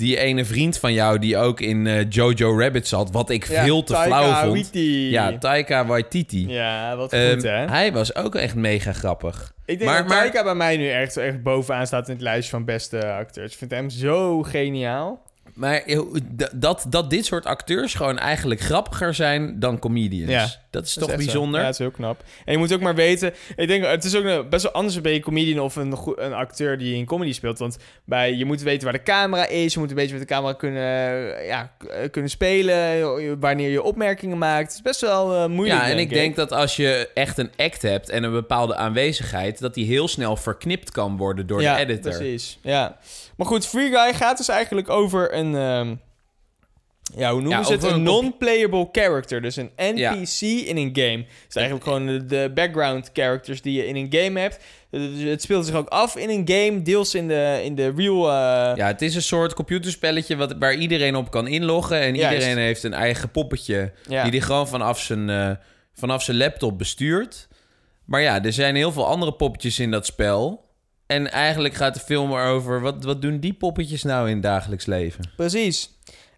Die 0.00 0.16
ene 0.18 0.44
vriend 0.44 0.78
van 0.78 0.92
jou 0.92 1.18
die 1.18 1.36
ook 1.36 1.60
in 1.60 1.86
eh, 1.86 2.06
Jojo 2.08 2.58
Rabbit 2.58 2.88
zat, 2.88 3.10
wat 3.10 3.30
ik 3.30 3.44
Ja, 3.48 3.64
veel 3.64 3.82
te 3.82 3.92
Taika 3.92 4.06
flauw 4.16 4.32
vond. 4.40 4.52
Waititi. 4.52 5.10
Ja, 5.10 5.38
Taika 5.38 5.86
Waititi. 5.86 6.48
Ja, 6.48 6.96
wat 6.96 7.12
Ehm, 7.12 7.32
goed, 7.32 7.42
hè? 7.42 7.64
hij 7.66 7.92
was 7.92 8.14
ook 8.14 8.34
echt 8.34 8.54
mega 8.54 8.92
grappig. 8.92 9.52
Ik 9.64 9.78
denk 9.78 9.90
maar- 9.90 9.98
dat 10.00 10.08
maar- 10.08 10.18
Taika 10.18 10.42
bij 10.42 10.54
mij 10.54 10.76
nu 10.76 10.88
echt, 10.90 11.16
echt 11.16 11.42
bovenaan 11.42 11.86
staat 11.86 12.08
in 12.08 12.14
het 12.14 12.22
lijstje 12.22 12.50
van 12.50 12.64
beste 12.64 13.06
acteurs. 13.12 13.52
Ik 13.52 13.58
vind 13.58 13.70
hem 13.70 13.90
zo 13.90 14.42
geniaal. 14.42 15.22
Maar 15.54 15.74
eh, 15.82 16.00
dat, 16.54 16.86
dat 16.88 17.10
dit 17.10 17.26
soort 17.26 17.44
acteurs 17.46 17.94
gewoon 17.94 18.18
eigenlijk 18.18 18.60
grappiger 18.60 19.14
zijn 19.14 19.60
dan 19.60 19.78
comedians. 19.78 20.30
Ja, 20.30 20.48
dat 20.70 20.84
is 20.86 20.94
Dat 20.94 21.02
toch 21.04 21.12
is 21.12 21.14
echt 21.14 21.24
zo. 21.24 21.30
bijzonder? 21.32 21.60
Ja, 21.60 21.66
het 21.66 21.74
is 21.74 21.80
heel 21.80 21.90
knap. 21.90 22.24
En 22.44 22.52
je 22.52 22.58
moet 22.58 22.72
ook 22.74 22.80
maar 22.80 22.94
weten... 22.94 23.32
Ik 23.56 23.68
denk, 23.68 23.84
het 23.84 24.04
is 24.04 24.16
ook 24.16 24.24
een- 24.24 24.48
best 24.48 24.62
wel 24.62 24.72
anders 24.72 25.00
ben 25.00 25.12
je 25.12 25.20
comedian 25.20 25.58
of 25.64 25.76
een, 25.76 25.94
een 26.16 26.32
acteur 26.32 26.78
die 26.78 26.94
in 26.96 27.04
comedy 27.04 27.32
speelt. 27.32 27.58
Want 27.58 27.76
bij, 28.04 28.34
je 28.34 28.44
moet 28.44 28.62
weten 28.62 28.84
waar 28.84 28.92
de 28.92 29.02
camera 29.02 29.46
is. 29.46 29.72
Je 29.74 29.78
moet 29.80 29.88
een 29.90 29.96
beetje 29.96 30.12
met 30.18 30.28
de 30.28 30.34
camera 30.34 30.52
kunnen, 30.52 30.82
eh, 31.38 31.46
ja, 31.46 31.72
eh, 31.90 32.10
kunnen 32.10 32.30
spelen. 32.30 33.40
Wanneer 33.40 33.70
je 33.70 33.82
opmerkingen 33.82 34.38
maakt. 34.38 34.66
Het 34.66 34.74
is 34.74 34.82
best 34.82 35.00
wel 35.00 35.48
moeilijk, 35.48 35.80
Ja, 35.80 35.88
en 35.88 35.98
ik 35.98 36.10
denk 36.10 36.36
dat 36.36 36.52
als 36.52 36.76
je 36.76 37.08
echt 37.14 37.38
een 37.38 37.50
act 37.56 37.82
hebt 37.82 38.08
en 38.08 38.22
een 38.22 38.32
bepaalde 38.32 38.76
aanwezigheid, 38.76 39.58
dat 39.60 39.74
die 39.74 39.86
heel 39.86 40.08
snel 40.08 40.36
verknipt 40.36 40.90
kan 40.90 41.16
worden 41.16 41.46
door 41.46 41.62
ja, 41.62 41.74
de 41.76 41.80
editor. 41.80 42.12
precies. 42.16 42.58
Ja. 42.62 42.96
Maar 43.40 43.48
goed, 43.48 43.66
Free 43.66 43.90
Guy 43.90 44.14
gaat 44.14 44.36
dus 44.36 44.48
eigenlijk 44.48 44.88
over 44.88 45.34
een... 45.34 45.54
ehm, 45.54 45.94
ja, 47.16 47.30
hoe 47.32 47.40
noemen 47.40 47.58
Ja, 47.58 47.64
ze 47.64 47.72
het? 47.72 47.82
Een 47.82 48.02
non-playable 48.02 48.88
character. 48.92 49.42
Dus 49.42 49.56
een 49.56 49.70
NPC 49.76 50.40
in 50.40 50.76
een 50.76 50.90
game. 50.92 51.16
Het 51.18 51.44
is 51.48 51.54
eigenlijk 51.56 51.84
gewoon 51.84 52.06
de, 52.06 52.26
de 52.26 52.50
background 52.54 53.10
characters 53.12 53.62
die 53.62 53.72
je 53.72 53.86
in 53.86 53.96
een 53.96 54.06
game 54.10 54.40
hebt. 54.40 54.58
Dus 54.90 55.22
het 55.22 55.42
speelt 55.42 55.66
zich 55.66 55.74
ook 55.74 55.88
af 55.88 56.16
in 56.16 56.28
een 56.28 56.42
game, 56.48 56.82
deels 56.82 57.14
in 57.14 57.28
de, 57.28 57.60
in 57.64 57.74
de 57.74 57.92
real... 57.96 58.28
eh, 58.28 58.76
Ja, 58.76 58.86
het 58.86 59.02
is 59.02 59.14
een 59.14 59.22
soort 59.22 59.54
computerspelletje 59.54 60.36
wat, 60.36 60.54
waar 60.58 60.74
iedereen 60.74 61.16
op 61.16 61.30
kan 61.30 61.46
inloggen. 61.46 62.00
En 62.00 62.14
Juist. 62.14 62.34
iedereen 62.34 62.64
heeft 62.64 62.82
een 62.82 62.94
eigen 62.94 63.30
poppetje 63.30 63.92
Ja. 64.08 64.22
die 64.22 64.30
hij 64.32 64.40
gewoon 64.40 64.68
vanaf 64.68 65.00
zijn, 65.00 65.30
eh, 65.30 65.50
vanaf 65.94 66.22
zijn 66.22 66.36
laptop 66.36 66.78
bestuurt. 66.78 67.48
Maar 68.04 68.20
ja, 68.22 68.42
er 68.44 68.52
zijn 68.52 68.74
heel 68.74 68.92
veel 68.92 69.06
andere 69.06 69.32
poppetjes 69.32 69.78
in 69.78 69.90
dat 69.90 70.06
spel. 70.06 70.68
En 71.10 71.30
eigenlijk 71.30 71.74
gaat 71.74 71.94
de 71.94 72.00
film 72.00 72.32
erover, 72.32 72.80
wat, 72.80 73.04
wat 73.04 73.22
doen 73.22 73.38
die 73.38 73.52
poppetjes 73.52 74.02
nou 74.02 74.28
in 74.28 74.34
het 74.34 74.42
dagelijks 74.42 74.86
leven? 74.86 75.30
Precies. 75.36 75.90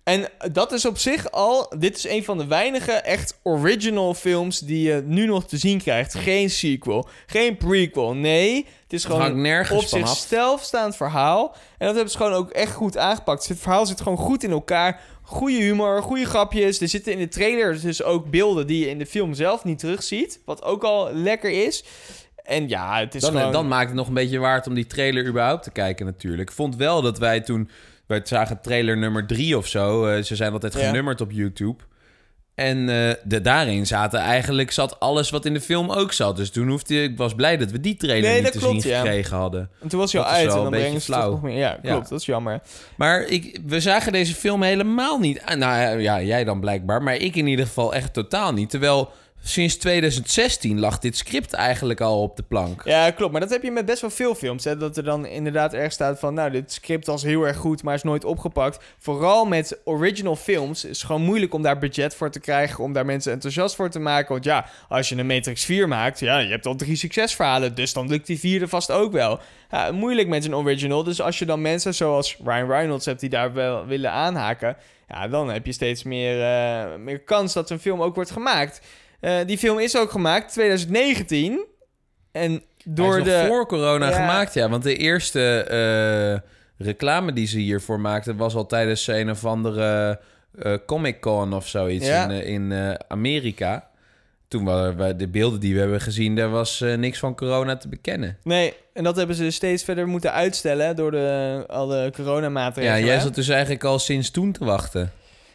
En 0.04 0.28
dat 0.52 0.72
is 0.72 0.85
op 0.85 0.98
zich 0.98 1.30
al... 1.30 1.74
Dit 1.78 1.96
is 1.96 2.08
een 2.08 2.24
van 2.24 2.38
de 2.38 2.46
weinige 2.46 2.92
echt 2.92 3.40
original 3.42 4.14
films 4.14 4.58
die 4.58 4.82
je 4.82 5.02
nu 5.06 5.26
nog 5.26 5.46
te 5.46 5.56
zien 5.56 5.78
krijgt. 5.78 6.14
Geen 6.14 6.50
sequel, 6.50 7.08
geen 7.26 7.56
prequel. 7.56 8.14
Nee, 8.14 8.66
het 8.82 8.92
is 8.92 9.04
gewoon 9.04 9.40
nergens 9.40 9.82
op 9.82 9.88
zichzelf 9.88 10.62
staand 10.62 10.96
verhaal. 10.96 11.54
En 11.78 11.87
dat 11.87 11.94
hebben 11.94 12.12
ze 12.12 12.16
gewoon 12.16 12.32
ook 12.32 12.50
echt 12.50 12.72
goed 12.72 12.96
aangepakt. 12.96 13.48
Het 13.48 13.58
verhaal 13.58 13.87
zit 13.87 14.00
gewoon 14.00 14.18
goed 14.18 14.44
in 14.44 14.50
elkaar. 14.50 15.00
Goede 15.22 15.56
humor, 15.56 16.02
goede 16.02 16.26
grapjes. 16.26 16.80
Er 16.80 16.88
zitten 16.88 17.12
in 17.12 17.18
de 17.18 17.28
trailer 17.28 17.80
dus 17.80 18.02
ook 18.02 18.30
beelden 18.30 18.66
die 18.66 18.78
je 18.78 18.90
in 18.90 18.98
de 18.98 19.06
film 19.06 19.35
zelf 19.35 19.64
niet 19.64 19.78
terugziet. 19.78 20.40
Wat 20.44 20.62
ook 20.62 20.82
al 20.82 21.12
lekker 21.12 21.66
is. 21.66 21.85
En 22.44 22.68
ja, 22.68 22.98
het 22.98 23.14
is 23.14 23.20
Dan, 23.22 23.33
gewoon... 23.33 23.52
dan 23.52 23.68
maakt 23.68 23.87
het 23.87 23.96
nog 23.96 24.09
een 24.09 24.14
beetje 24.14 24.38
waard 24.38 24.66
om 24.66 24.74
die 24.74 24.87
trailer 24.87 25.26
überhaupt 25.26 25.62
te 25.62 25.70
kijken 25.70 26.07
natuurlijk. 26.07 26.48
Ik 26.50 26.55
vond 26.57 26.76
wel 26.76 27.02
dat 27.02 27.18
wij 27.18 27.40
toen... 27.40 27.68
Wij 28.07 28.20
zagen 28.24 28.61
trailer 28.61 28.96
nummer 28.98 29.26
drie 29.26 29.57
of 29.57 29.66
zo. 29.66 30.07
eh, 30.07 30.22
ze 30.22 30.37
zijn 30.37 30.52
altijd 30.52 30.74
Ja. 30.74 30.81
genummerd 30.87 31.20
op 31.20 31.31
YouTube. 31.31 31.83
En 32.55 32.78
eh, 32.88 33.14
de, 33.24 33.40
daarin 33.40 33.87
zaten 33.87 34.20
eigenlijk 34.20 34.70
zat 34.70 35.00
alles 35.00 35.31
wat 35.31 35.44
in 35.44 35.55
de 35.55 35.61
film 35.61 35.90
ook 35.90 36.12
zat. 36.12 36.37
Dus 36.37 36.50
toen 36.50 36.68
hoefde 36.68 37.02
ik 37.02 37.16
was 37.16 37.35
blij 37.35 37.57
dat 37.57 37.70
we 37.70 37.81
die 37.81 37.96
trailer 37.96 38.31
Nee, 38.31 38.42
niet 38.42 38.52
te 38.52 38.59
klopt, 38.59 38.83
zien 38.83 38.90
ja. 38.92 39.00
gekregen 39.00 39.37
hadden. 39.37 39.70
En 39.81 39.88
toen 39.88 39.98
was 40.00 40.12
hij 40.12 40.22
al 40.22 40.28
uit 40.28 40.48
en 40.48 40.55
dan 40.55 40.70
brengen 40.70 41.00
ze 41.00 41.07
flauw. 41.07 41.31
nog 41.31 41.42
meer... 41.42 41.59
Ja, 41.59 41.70
klopt. 41.70 41.87
Ja. 42.05 42.09
Dat 42.11 42.20
is 42.20 42.26
jammer. 42.26 42.61
Maar 42.96 43.22
ik, 43.22 43.59
we 43.66 43.81
zagen 43.81 44.12
deze 44.12 44.35
film 44.35 44.62
helemaal 44.62 45.18
niet. 45.18 45.42
ah, 45.44 45.57
Nou 45.57 46.00
ja, 46.00 46.22
jij 46.22 46.44
dan 46.44 46.61
blijkbaar, 46.61 47.02
maar 47.02 47.14
ik 47.16 47.37
in 47.37 47.46
ieder 47.46 47.66
geval 47.66 47.94
echt 47.94 48.12
totaal 48.12 48.52
niet. 48.52 48.70
Terwijl 48.70 49.11
sinds 49.42 49.76
2016 49.76 50.81
lag 50.81 50.98
dit 50.98 51.16
script 51.16 51.52
eigenlijk 51.52 52.00
al 52.00 52.22
op 52.22 52.37
de 52.37 52.42
plank. 52.42 52.83
Ja, 52.85 53.11
klopt. 53.11 53.33
Maar 53.33 53.40
dat 53.40 53.50
heb 53.50 53.62
je 53.62 53.70
met 53.70 53.87
best 53.87 54.00
wel 54.00 54.11
veel 54.11 54.35
films. 54.35 54.64
Hè? 54.64 54.76
Dat 54.76 54.96
er 54.96 55.05
dan 55.05 55.26
inderdaad 55.26 55.74
erg 55.74 55.92
staat 55.92 56.18
van... 56.18 56.35
Nou, 56.35 56.50
dit 56.50 56.72
script 56.72 57.07
was 57.07 57.22
heel 57.22 57.46
erg 57.46 57.57
goed, 57.57 57.83
maar 57.83 57.94
is 57.94 58.02
nooit 58.02 58.24
opgepakt. 58.24 58.85
Vooral 58.98 59.44
met 59.44 59.81
original 59.85 60.37
films 60.37 60.85
is 60.85 60.96
het 60.96 61.07
gewoon 61.07 61.22
moeilijk 61.22 61.55
om 61.55 61.62
daar 61.62 61.78
budget 61.78 62.14
voor 62.14 62.31
te 62.31 62.40
krijgen... 62.40 62.85
om 62.85 62.92
daar 62.92 63.07
mensen 63.07 63.33
enthousiast 63.33 63.74
voor 63.74 63.90
te 63.90 63.98
maken. 63.98 64.33
Want 64.33 64.44
ja, 64.44 64.66
als 64.88 65.09
je 65.09 65.16
een 65.16 65.26
Matrix 65.26 65.64
4 65.64 65.88
maakt... 65.88 66.20
Ja, 66.20 66.38
je 66.38 66.50
hebt 66.50 66.66
al 66.66 66.76
drie 66.76 66.96
succesverhalen, 66.96 67.74
dus 67.74 67.92
dan 67.92 68.09
lukt 68.09 68.26
die 68.26 68.38
vierde 68.38 68.68
vast 68.68 68.90
ook 68.90 69.12
wel. 69.12 69.40
Ja, 69.70 69.92
moeilijk 69.92 70.28
met 70.28 70.44
een 70.44 70.55
original. 70.55 71.05
Dus 71.05 71.20
als 71.20 71.38
je 71.38 71.46
dan 71.46 71.61
mensen 71.61 71.94
zoals 71.94 72.37
Ryan 72.44 72.68
Reynolds 72.68 73.07
hebt 73.07 73.20
die 73.20 73.31
daar 73.31 73.52
wel 73.52 73.87
willen 73.87 74.11
aanhaken... 74.11 74.76
Ja, 75.09 75.28
dan 75.28 75.50
heb 75.50 75.66
je 75.66 75.72
steeds 75.72 76.02
meer, 76.02 76.42
eh, 76.42 76.96
meer 76.98 77.20
kans 77.20 77.52
dat 77.52 77.70
een 77.70 77.78
film 77.78 78.02
ook 78.02 78.14
wordt 78.14 78.31
gemaakt. 78.31 78.81
Eh, 79.22 79.37
die 79.46 79.58
film 79.58 79.78
is 79.78 79.96
ook 79.96 80.11
gemaakt 80.11 80.52
2019... 80.52 81.64
En 82.32 82.62
door 82.85 83.18
is 83.18 83.24
de. 83.24 83.44
voor 83.48 83.66
corona 83.66 84.08
Ja. 84.08 84.14
gemaakt, 84.16 84.54
ja. 84.54 84.68
Want 84.68 84.82
de 84.82 84.96
eerste 84.96 85.56
eh, 86.76 86.87
reclame 86.87 87.32
die 87.32 87.46
ze 87.46 87.58
hiervoor 87.58 88.00
maakten... 88.00 88.37
was 88.37 88.54
al 88.54 88.66
tijdens 88.66 89.06
een 89.06 89.30
of 89.30 89.44
andere 89.44 90.20
eh, 90.58 90.74
Comic-Con 90.87 91.52
of 91.52 91.68
zoiets 91.68 92.06
Ja. 92.06 92.28
in, 92.30 92.70
in 92.72 92.96
Amerika. 93.08 93.88
Toen 94.48 94.64
waren 94.64 94.96
we, 94.96 95.16
de 95.16 95.28
beelden 95.28 95.61
die 95.61 95.74
we 95.74 95.80
hebben 95.80 96.00
gezien... 96.00 96.37
daar 96.37 96.50
was 96.50 96.80
niks 96.96 97.18
van 97.18 97.35
corona 97.35 97.76
te 97.76 97.88
bekennen. 97.88 98.38
Nee, 98.42 98.74
en 98.92 99.04
dat 99.04 99.16
hebben 99.16 99.37
ze 99.37 99.50
steeds 99.50 99.85
verder 99.85 100.06
moeten 100.08 100.32
uitstellen 100.32 100.96
door 100.96 101.11
de, 101.11 101.64
alle 101.68 101.96
Ja, 102.02 102.11
coronamaatregelen. 102.11 103.04
jij 103.04 103.20
zat 103.20 103.35
dus 103.35 103.48
eigenlijk 103.48 103.85
al 103.85 103.98
sinds 103.98 104.30
toen 104.30 104.52
te 104.52 104.64
wachten. 104.64 105.12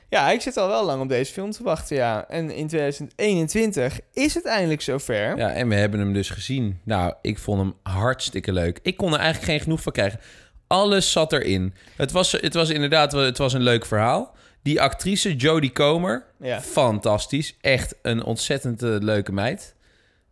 Ja, 0.10 0.32
ik 0.32 0.42
zit 0.42 0.58
al 0.58 0.68
wel 0.68 0.86
lang 0.86 1.02
op 1.02 1.10
deze 1.10 1.34
film 1.34 1.52
te 1.52 1.64
wachten, 1.64 1.96
ja. 1.96 2.28
En 2.30 2.52
in 2.52 2.68
2021 2.68 4.00
is 4.14 4.34
het 4.34 4.46
eindelijk 4.46 4.82
zover. 4.82 5.38
Ja, 5.38 5.52
en 5.52 5.68
we 5.70 5.76
hebben 5.76 6.00
hem 6.00 6.14
dus 6.14 6.30
gezien. 6.30 6.80
Nou, 6.84 7.14
ik 7.22 7.40
vond 7.40 7.60
hem 7.60 7.74
hartstikke 7.84 8.54
leuk. 8.54 8.80
Ik 8.82 8.98
kon 8.98 9.14
er 9.14 9.20
eigenlijk 9.20 9.52
geen 9.52 9.60
genoeg 9.60 9.82
van 9.82 9.92
krijgen. 9.92 10.20
Alles 10.68 11.12
zat 11.12 11.34
erin. 11.34 11.74
Het 11.96 12.12
was, 12.12 12.32
het 12.32 12.54
was 12.54 12.70
inderdaad 12.70 13.12
het 13.12 13.38
was 13.38 13.54
een 13.54 13.62
leuk 13.62 13.86
verhaal. 13.86 14.36
Die 14.64 14.82
actrice, 14.82 15.36
Jodie 15.36 15.72
Comer, 15.72 16.26
Ja. 16.40 16.62
fantastisch. 16.62 17.56
Echt 17.62 17.96
een 18.02 18.24
ontzettend 18.24 18.84
eh, 18.84 18.96
leuke 19.00 19.32
meid. 19.32 19.76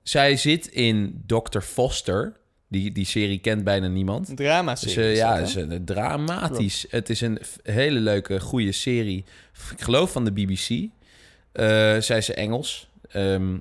Zij 0.03 0.37
zit 0.37 0.67
in 0.67 1.23
Dr. 1.27 1.59
Foster. 1.59 2.33
Die, 2.75 2.91
die 2.91 3.05
serie 3.05 3.39
kent 3.39 3.63
bijna 3.63 3.87
niemand. 3.87 4.29
Een 4.29 4.35
drama 4.35 4.73
Dus, 4.73 4.95
eh, 4.95 5.15
ja, 5.15 5.37
is 5.37 5.55
een, 5.55 5.85
dramatisch. 5.85 6.85
Het 6.89 7.09
is 7.09 7.21
een 7.21 7.39
hele 7.63 7.99
leuke, 7.99 8.39
goede 8.39 8.71
serie. 8.71 9.25
Ik 9.71 9.81
geloof 9.81 10.11
van 10.11 10.25
de 10.25 10.31
BBC. 10.31 10.69
Eh 11.51 11.95
zij 11.99 12.17
is 12.17 12.29
Engels. 12.29 12.87
Ehm, 13.09 13.57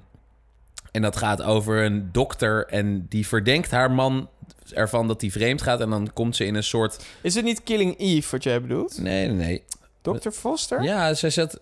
en 0.90 1.02
dat 1.02 1.16
gaat 1.16 1.42
over 1.42 1.84
een 1.84 2.08
dokter 2.12 2.66
en 2.66 3.06
die 3.08 3.26
verdenkt 3.26 3.70
haar 3.70 3.90
man 3.90 4.28
ervan 4.72 5.08
dat 5.08 5.20
hij 5.20 5.30
vreemd 5.30 5.62
gaat. 5.62 5.80
En 5.80 5.90
dan 5.90 6.12
komt 6.12 6.36
ze 6.36 6.44
in 6.44 6.54
een 6.54 6.64
soort... 6.64 7.04
Is 7.20 7.34
het 7.34 7.44
niet 7.44 7.62
Killing 7.62 7.98
Eve 7.98 8.30
wat 8.30 8.42
jij 8.42 8.60
bedoelt? 8.60 8.98
Nee, 8.98 9.26
nee, 9.26 9.46
nee. 9.46 9.62
Dr. 10.12 10.30
Foster? 10.30 10.82
Ja, 10.82 11.14
zij 11.14 11.30
zat 11.30 11.58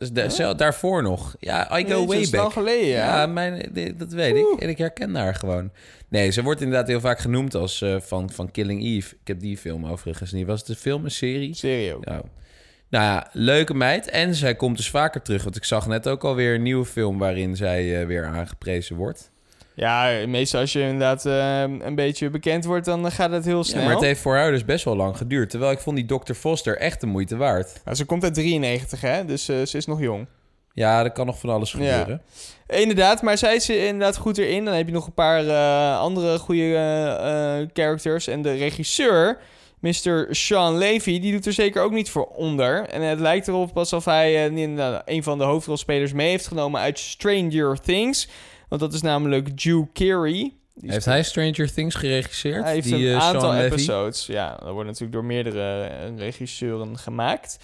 daarvoor 0.57 1.03
nog. 1.03 1.35
Ja, 1.39 1.79
I 1.79 1.85
go 1.85 1.89
Jeetje, 1.89 2.07
way 2.07 2.07
dat 2.07 2.17
is 2.17 2.31
lang 2.31 2.43
back. 2.45 2.53
geleden, 2.53 2.87
ja. 2.89 3.21
Ja, 3.21 3.27
mijn, 3.27 3.69
dit- 3.73 3.99
dat 3.99 4.13
weet 4.13 4.37
ik. 4.37 4.57
En 4.59 4.69
ik 4.69 4.79
herken 4.79 5.15
haar 5.15 5.35
gewoon. 5.35 5.71
Nee, 6.09 6.31
ze 6.31 6.43
wordt 6.43 6.61
inderdaad 6.61 6.89
heel 6.89 7.01
vaak 7.01 7.19
genoemd 7.19 7.55
als 7.55 7.83
eh, 7.83 7.97
van, 8.01 8.31
van 8.31 8.51
Killing 8.51 8.83
Eve. 8.85 9.15
Ik 9.21 9.29
heb 9.29 9.41
die 9.41 9.57
film 9.59 9.87
overigens 9.87 10.33
niet. 10.33 10.47
Was 10.47 10.61
het 10.61 10.69
een 10.69 10.75
film, 10.77 11.05
een 11.05 11.11
serie? 11.11 11.55
Serie 11.55 11.95
ook. 11.95 12.05
Ja. 12.05 12.23
Nou 12.91 13.05
ja, 13.05 13.29
leuke 13.33 13.75
meid. 13.75 14.09
En 14.11 14.35
zij 14.35 14.55
komt 14.55 14.77
dus 14.77 14.91
vaker 14.91 15.23
terug. 15.23 15.43
Want 15.43 15.57
ik 15.57 15.65
zag 15.65 15.87
net 15.87 16.09
ook 16.09 16.25
alweer 16.25 16.55
een 16.55 16.63
nieuwe 16.63 16.85
film 16.85 17.19
waarin 17.19 17.57
zij 17.57 18.01
eh, 18.01 18.07
weer 18.07 18.25
aangeprezen 18.27 18.97
wordt. 18.97 19.31
Ja, 19.75 20.27
meestal 20.27 20.61
als 20.61 20.73
je 20.73 20.81
inderdaad 20.81 21.27
eh, 21.27 21.61
een 21.87 21.95
beetje 21.95 22.31
bekend 22.31 22.65
wordt, 22.65 22.85
dan 22.85 23.11
gaat 23.13 23.31
het 23.31 23.45
heel 23.45 23.57
Ja, 23.57 23.63
snel. 23.63 23.83
maar 23.85 23.93
het 23.93 24.03
heeft 24.03 24.21
voor 24.21 24.37
haar 24.37 24.51
dus 24.51 24.65
best 24.65 24.85
wel 24.85 24.97
lang 24.97 25.17
geduurd. 25.17 25.51
Terwijl 25.51 25.73
ik 25.73 25.79
vond 25.79 25.97
die 25.97 26.07
Dr. 26.19 26.33
Foster 26.33 26.79
echt 26.79 27.01
de 27.01 27.07
moeite 27.07 27.37
waard. 27.37 27.81
Nou, 27.85 27.97
ze 27.97 28.05
komt 28.05 28.23
uit 28.25 28.35
93, 28.35 29.01
hè? 29.01 29.25
Dus 29.25 29.49
eh, 29.49 29.63
ze 29.63 29.77
is 29.77 29.87
nog 29.87 30.01
jong. 30.01 30.27
Ja, 30.75 31.05
er 31.05 31.13
kan 31.13 31.27
nog 31.27 31.39
van 31.39 31.51
alles 31.51 31.71
gebeuren. 31.71 32.23
Inderdaad, 32.67 33.23
maar 33.23 33.39
zij 33.39 33.55
is 33.55 33.69
er 33.69 33.87
inderdaad 33.87 34.17
goed 34.17 34.39
erin. 34.39 34.65
Dan 34.65 34.75
heb 34.75 34.87
je 34.87 34.93
nog 34.93 35.07
een 35.07 35.15
paar 35.15 35.47
eh, 35.47 35.99
andere 36.01 36.39
goede 36.39 36.75
eh, 36.75 37.59
eh, 37.61 37.69
characters. 37.73 38.27
En 38.27 38.43
de 38.43 38.53
regisseur, 38.53 39.39
Mr. 39.81 40.27
Sean 40.31 40.79
Levy, 40.79 41.21
die 41.21 41.33
doet 41.33 41.47
er 41.47 41.53
zeker 41.53 41.83
ook 41.83 41.93
niet 41.93 42.11
voor 42.11 42.25
onder. 42.27 42.87
En 42.89 43.03
het 43.03 43.21
lijkt 43.21 43.49
erop 43.49 43.79
alsof 43.79 44.05
hij 44.05 44.47
eh, 44.47 45.03
een 45.05 45.23
van 45.23 45.39
de 45.39 45.45
hoofdrolspelers 45.45 46.13
mee 46.13 46.29
heeft 46.29 46.47
genomen 46.47 46.81
uit 46.81 46.99
Stranger 46.99 47.81
Things. 47.81 48.29
Want 48.73 48.85
dat 48.85 48.93
is 48.93 49.03
namelijk 49.03 49.49
Drew 49.59 49.85
Carey. 49.93 50.53
Die 50.75 50.91
Heeft 50.91 51.05
hij 51.05 51.23
Stranger 51.23 51.73
Things 51.73 51.95
geregisseerd? 51.95 52.63
hij 52.63 52.73
heeft 52.73 52.87
die, 52.89 53.09
een 53.09 53.15
eh, 53.15 53.23
aantal 53.23 53.57
episodes. 53.57 54.27
Ja, 54.27 54.57
dat 54.57 54.73
wordt 54.73 54.87
natuurlijk 54.87 55.13
door 55.13 55.25
meerdere 55.25 55.85
eh, 55.85 56.17
regisseuren 56.17 56.99
gemaakt. 56.99 57.59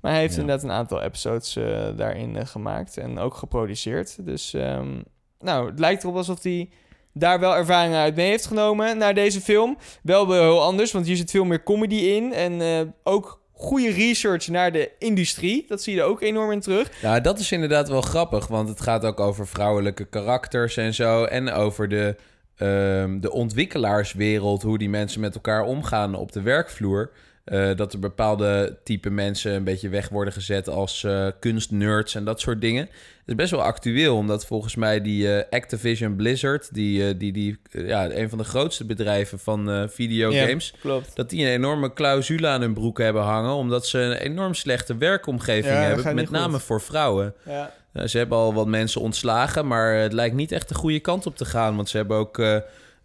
Maar 0.00 0.12
hij 0.12 0.20
heeft 0.20 0.34
Ja. 0.34 0.40
inderdaad 0.40 0.64
een 0.64 0.70
aantal 0.70 1.02
episodes 1.02 1.56
eh, 1.56 1.96
daarin 1.96 2.46
gemaakt 2.46 2.96
en 2.96 3.18
ook 3.18 3.34
geproduceerd. 3.34 4.26
Dus 4.26 4.54
ehm, 4.54 5.00
nou, 5.38 5.70
het 5.70 5.78
lijkt 5.78 6.02
erop 6.02 6.16
alsof 6.16 6.42
hij 6.42 6.70
daar 7.12 7.40
wel 7.40 7.56
ervaring 7.56 7.94
uit 7.94 8.14
mee 8.16 8.28
heeft 8.28 8.46
genomen 8.46 8.98
naar 8.98 9.14
deze 9.14 9.40
film. 9.40 9.78
Wel 10.02 10.28
wel 10.28 10.42
heel 10.42 10.62
anders, 10.62 10.92
want 10.92 11.06
hier 11.06 11.16
zit 11.16 11.30
veel 11.30 11.44
meer 11.44 11.62
comedy 11.62 11.94
in. 11.94 12.32
En 12.32 12.94
ook 13.02 13.40
goede 13.54 13.90
research 13.90 14.48
naar 14.48 14.72
de 14.72 14.90
industrie. 14.98 15.64
Dat 15.68 15.82
zie 15.82 15.94
je 15.94 16.00
er 16.00 16.06
ook 16.06 16.22
enorm 16.22 16.52
in 16.52 16.60
terug. 16.60 16.90
Ja, 17.02 17.20
dat 17.20 17.38
is 17.38 17.52
inderdaad 17.52 17.88
wel 17.88 18.00
grappig, 18.00 18.46
want 18.46 18.68
het 18.68 18.80
gaat 18.80 19.04
ook 19.04 19.20
over 19.20 19.46
vrouwelijke 19.46 20.04
karakters 20.04 20.76
en 20.76 20.94
zo. 20.94 21.24
En 21.24 21.52
over 21.52 21.88
de, 21.88 22.16
ehm, 22.56 23.20
de 23.20 23.32
ontwikkelaarswereld, 23.32 24.62
hoe 24.62 24.78
die 24.78 24.88
mensen 24.88 25.20
met 25.20 25.34
elkaar 25.34 25.64
omgaan 25.64 26.14
op 26.14 26.32
de 26.32 26.42
werkvloer. 26.42 27.10
Eh, 27.44 27.76
dat 27.76 27.92
er 27.92 27.98
bepaalde 27.98 28.76
type 28.84 29.10
mensen 29.10 29.52
een 29.52 29.64
beetje 29.64 29.88
weg 29.88 30.08
worden 30.08 30.32
gezet 30.32 30.68
als 30.68 31.04
eh, 31.04 31.26
kunstnerds 31.40 32.14
en 32.14 32.24
dat 32.24 32.40
soort 32.40 32.60
dingen. 32.60 32.82
Het 32.82 33.26
is 33.26 33.34
best 33.34 33.50
wel 33.50 33.62
actueel, 33.62 34.16
omdat 34.16 34.46
volgens 34.46 34.74
mij 34.74 35.00
die 35.00 35.36
eh, 35.36 35.58
Activision 35.58 36.16
Blizzard, 36.16 36.74
die, 36.74 37.16
die, 37.16 37.32
die 37.32 37.58
ja, 37.70 38.10
een 38.10 38.28
van 38.28 38.38
de 38.38 38.44
grootste 38.44 38.84
bedrijven 38.84 39.38
van 39.38 39.88
videogames, 39.90 40.74
dat 41.14 41.30
die 41.30 41.44
een 41.44 41.52
enorme 41.52 41.92
clausule 41.92 42.46
aan 42.46 42.60
hun 42.60 42.74
broek 42.74 42.98
hebben 42.98 43.22
hangen, 43.22 43.54
omdat 43.54 43.86
ze 43.86 43.98
een 43.98 44.12
enorm 44.12 44.54
slechte 44.54 44.96
werkomgeving 44.96 45.74
Ja, 45.74 45.80
hebben, 45.80 46.14
met 46.14 46.30
name 46.30 46.58
voor 46.60 46.80
vrouwen. 46.80 47.34
Ja. 47.44 47.72
Ze 48.06 48.18
hebben 48.18 48.38
al 48.38 48.54
wat 48.54 48.66
mensen 48.66 49.00
ontslagen, 49.00 49.66
maar 49.66 49.94
het 49.94 50.12
lijkt 50.12 50.36
niet 50.36 50.52
echt 50.52 50.68
de 50.68 50.74
goede 50.74 51.00
kant 51.00 51.26
op 51.26 51.36
te 51.36 51.44
gaan. 51.44 51.76
Want 51.76 51.88
ze 51.88 51.96
hebben 51.96 52.16
ook 52.16 52.38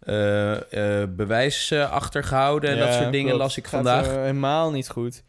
eh, 0.00 1.02
bewijs 1.08 1.70
eh, 1.70 1.90
achtergehouden 1.90 2.70
en 2.70 2.78
dat 2.78 2.94
soort 2.94 3.12
dingen 3.12 3.26
klopt. 3.26 3.42
las 3.42 3.56
ik 3.56 3.66
Gaat, 3.66 3.72
vandaag. 3.72 4.06
helemaal 4.06 4.70
niet 4.70 4.88
goed. 4.88 5.22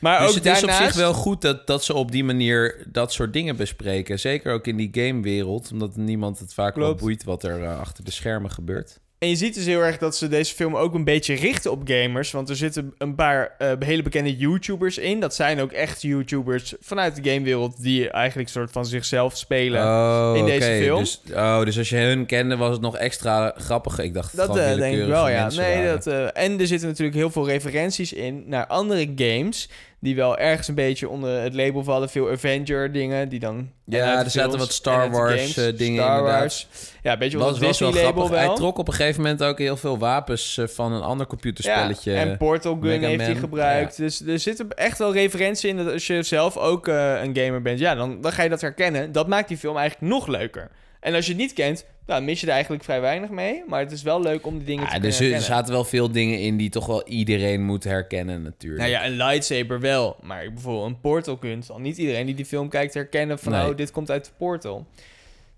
Maar 0.00 0.18
dus 0.18 0.28
ook 0.28 0.34
het 0.34 0.46
is 0.46 0.62
op 0.62 0.68
daarnaast... 0.68 0.92
zich 0.92 1.02
wel 1.02 1.12
goed 1.14 1.42
dat, 1.42 1.66
dat 1.66 1.84
ze 1.84 1.94
op 1.94 2.12
die 2.12 2.24
manier 2.24 2.84
dat 2.88 3.12
soort 3.12 3.32
dingen 3.32 3.56
bespreken. 3.56 4.18
Zeker 4.18 4.52
ook 4.52 4.66
in 4.66 4.76
die 4.76 4.88
gamewereld, 4.92 5.70
omdat 5.72 5.96
niemand 5.96 6.38
het 6.38 6.54
vaak 6.54 6.74
wel 6.74 6.94
boeit 6.94 7.24
wat 7.24 7.42
er 7.42 7.76
achter 7.76 8.04
de 8.04 8.10
schermen 8.10 8.50
gebeurt. 8.50 9.00
En 9.22 9.28
je 9.28 9.36
ziet 9.36 9.54
dus 9.54 9.64
heel 9.64 9.80
erg 9.80 9.98
dat 9.98 10.16
ze 10.16 10.28
deze 10.28 10.54
film 10.54 10.76
ook 10.76 10.94
een 10.94 11.04
beetje 11.04 11.34
richten 11.34 11.70
op 11.70 11.80
gamers. 11.84 12.30
Want 12.30 12.48
er 12.48 12.56
zitten 12.56 12.94
een 12.98 13.14
paar 13.14 13.54
eh, 13.58 13.72
hele 13.78 14.02
bekende 14.02 14.36
YouTubers 14.36 14.98
in. 14.98 15.20
Dat 15.20 15.34
zijn 15.34 15.60
ook 15.60 15.72
echt 15.72 16.02
YouTubers 16.02 16.74
vanuit 16.80 17.16
de 17.16 17.30
gamewereld 17.30 17.82
die 17.82 18.10
eigenlijk 18.10 18.48
soort 18.48 18.70
van 18.70 18.86
zichzelf 18.86 19.36
spelen. 19.36 19.82
Oh, 19.82 20.32
in 20.36 20.44
deze 20.44 20.78
film. 20.82 20.98
Dus, 20.98 21.20
oh, 21.34 21.64
dus 21.64 21.78
als 21.78 21.88
je 21.88 21.96
hun 21.96 22.26
kende, 22.26 22.56
was 22.56 22.70
het 22.70 22.80
nog 22.80 22.96
extra 22.96 23.54
grappig. 23.56 23.98
Ik 23.98 24.14
dacht 24.14 24.36
dat 24.36 24.56
eh, 24.56 24.74
denk 24.74 24.96
ik 24.96 25.06
wel, 25.06 25.28
ja. 25.28 25.48
Nee, 25.48 25.76
waren. 25.76 25.84
dat, 25.84 26.06
eh, 26.06 26.42
en 26.44 26.60
er 26.60 26.66
zitten 26.66 26.88
natuurlijk 26.88 27.16
heel 27.16 27.30
veel 27.30 27.48
referenties 27.48 28.12
in 28.12 28.44
naar 28.46 28.66
andere 28.66 29.12
games. 29.16 29.68
Die 30.00 30.16
wel 30.16 30.38
ergens 30.38 30.68
een 30.68 30.74
beetje 30.74 31.08
onder 31.08 31.42
het 31.42 31.54
label 31.54 31.84
vallen. 31.84 32.08
Veel 32.08 32.30
Avenger 32.30 32.92
dingen 32.92 33.28
die 33.28 33.40
dan... 33.40 33.70
Ja, 33.84 34.24
er 34.24 34.30
zaten 34.30 34.58
wat 34.58 34.72
Star 34.72 35.10
Wars, 35.10 35.54
games. 35.54 35.76
dingen 35.76 36.02
Star 36.02 36.18
inderdaad. 36.18 36.66
Ja, 37.02 37.16
beetje 37.16 37.38
wat 37.38 37.58
was 37.58 37.78
wel 37.78 37.92
grappig. 37.92 38.28
wel. 38.28 38.38
Hij 38.38 38.54
trok 38.54 38.78
op 38.78 38.88
een 38.88 38.94
gegeven 38.94 39.22
moment 39.22 39.42
ook 39.42 39.58
heel 39.58 39.76
veel 39.76 39.98
wapens 39.98 40.58
eh, 40.58 40.66
van 40.66 40.92
een 40.92 41.02
ander 41.02 41.26
computerspelletje. 41.26 42.12
Ja, 42.12 42.18
en 42.20 42.36
Portal 42.36 42.72
Gun 42.80 42.80
Mega 43.00 43.06
heeft 43.06 43.20
hij 43.26 43.34
gebruikt. 43.34 43.96
Dus 43.96 44.26
er 44.26 44.38
zitten 44.38 44.68
echt 44.74 44.98
wel 44.98 45.12
referenties 45.12 45.64
in. 45.70 45.76
Dat 45.76 45.92
als 45.92 46.06
je 46.06 46.22
zelf 46.22 46.56
ook 46.56 46.88
eh, 46.88 47.22
een 47.22 47.36
gamer 47.36 47.62
bent, 47.62 47.78
ja, 47.78 47.94
dan, 47.94 48.20
dan 48.20 48.32
ga 48.32 48.42
je 48.42 48.48
dat 48.48 48.60
herkennen. 48.60 49.12
Dat 49.12 49.26
maakt 49.28 49.48
die 49.48 49.56
film 49.56 49.76
eigenlijk 49.76 50.12
nog 50.12 50.26
leuker. 50.26 50.70
En 51.00 51.14
als 51.14 51.24
je 51.26 51.32
het 51.32 51.40
niet 51.40 51.52
kent, 51.52 51.84
dan 52.06 52.24
mis 52.24 52.40
je 52.40 52.46
er 52.46 52.52
eigenlijk 52.52 52.84
vrij 52.84 53.00
weinig 53.00 53.30
mee. 53.30 53.62
Maar 53.66 53.80
het 53.80 53.92
is 53.92 54.02
wel 54.02 54.20
leuk 54.22 54.46
om 54.46 54.56
die 54.56 54.66
dingen 54.66 54.82
Ja, 54.82 54.86
te 54.88 54.92
kunnen 54.92 55.12
z- 55.12 55.16
er 55.20 55.22
herkennen. 55.24 55.48
zaten 55.48 55.72
wel 55.72 55.84
veel 55.84 56.10
dingen 56.12 56.38
in 56.38 56.56
die 56.56 56.70
toch 56.70 56.86
wel 56.86 57.06
iedereen 57.08 57.62
moet 57.64 57.84
herkennen 57.84 58.42
natuurlijk. 58.42 58.80
Nou 58.80 58.92
ja, 58.92 59.06
een 59.06 59.16
lightsaber 59.16 59.80
wel. 59.80 60.16
Maar 60.22 60.52
bijvoorbeeld 60.52 60.86
een 60.86 61.00
Portal 61.00 61.36
Gun 61.40 61.62
zal 61.62 61.78
niet 61.78 61.96
iedereen 61.98 62.26
die 62.26 62.34
die 62.34 62.44
film 62.44 62.68
kijkt 62.68 62.94
herkennen 62.94 63.38
van... 63.38 63.52
Nee. 63.52 63.68
oh, 63.70 63.76
dit 63.76 63.90
komt 63.90 64.10
uit 64.10 64.24
de 64.24 64.30
Portal. 64.36 64.86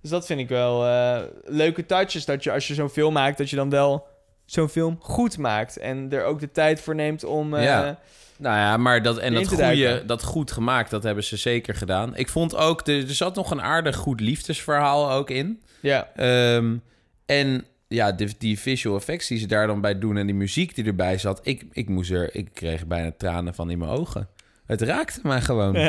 Dus 0.05 0.13
dat 0.13 0.27
vind 0.27 0.41
ik 0.41 0.49
wel 0.49 0.87
eh, 0.87 1.21
leuke 1.45 1.87
touches. 1.87 2.25
Dat 2.25 2.45
je 2.45 2.53
als 2.53 2.67
je 2.67 2.75
zo'n 2.75 2.89
film 2.89 3.13
maakt, 3.13 3.39
dat 3.39 3.51
je 3.51 3.57
dan 3.57 3.71
wel 3.71 4.07
zo'n 4.45 4.69
film 4.69 4.97
goed 5.01 5.39
maakt. 5.39 5.77
En 5.79 6.13
er 6.13 6.25
ook 6.25 6.41
de 6.41 6.51
tijd 6.53 6.81
voor 6.81 6.95
neemt 6.95 7.25
om... 7.25 7.55
eh, 7.55 7.65
Ja. 7.65 7.99
Nou 8.39 8.57
ja, 8.57 8.77
maar 8.77 9.03
dat, 9.03 9.19
en 9.19 9.33
dat, 9.35 9.43
goede, 9.49 10.03
dat 10.07 10.23
goed 10.23 10.53
gemaakt, 10.53 10.91
dat 10.91 11.03
hebben 11.03 11.25
ze 11.25 11.37
zeker 11.37 11.75
gedaan. 11.75 12.17
Ik 12.17 12.29
vond 12.29 12.57
ook, 12.57 12.87
er, 12.87 13.09
er 13.09 13.15
zat 13.15 13.35
nog 13.35 13.51
een 13.51 13.63
aardig 13.63 13.97
goed 13.97 14.21
liefdesverhaal 14.21 15.11
ook 15.11 15.31
in. 15.31 15.63
ja. 15.81 16.09
Ehm, 16.17 16.77
en 17.27 17.65
ja, 17.89 18.13
de, 18.13 18.29
die 18.39 18.59
visual 18.59 18.97
effects 18.97 19.27
die 19.29 19.39
ze 19.39 19.47
daar 19.47 19.67
dan 19.67 19.81
bij 19.81 19.99
doen 19.99 20.17
en 20.17 20.27
die 20.27 20.35
muziek 20.35 20.75
die 20.75 20.85
erbij 20.85 21.19
zat, 21.19 21.41
ik, 21.43 21.65
ik 21.73 21.89
moest 21.89 22.11
er, 22.11 22.35
ik 22.35 22.49
kreeg 22.55 22.87
bijna 22.87 23.13
tranen 23.17 23.55
van 23.55 23.71
in 23.71 23.79
mijn 23.79 23.91
ogen. 23.91 24.29
Het 24.67 24.83
raakte 24.83 25.21
mij 25.23 25.41
gewoon. 25.41 25.75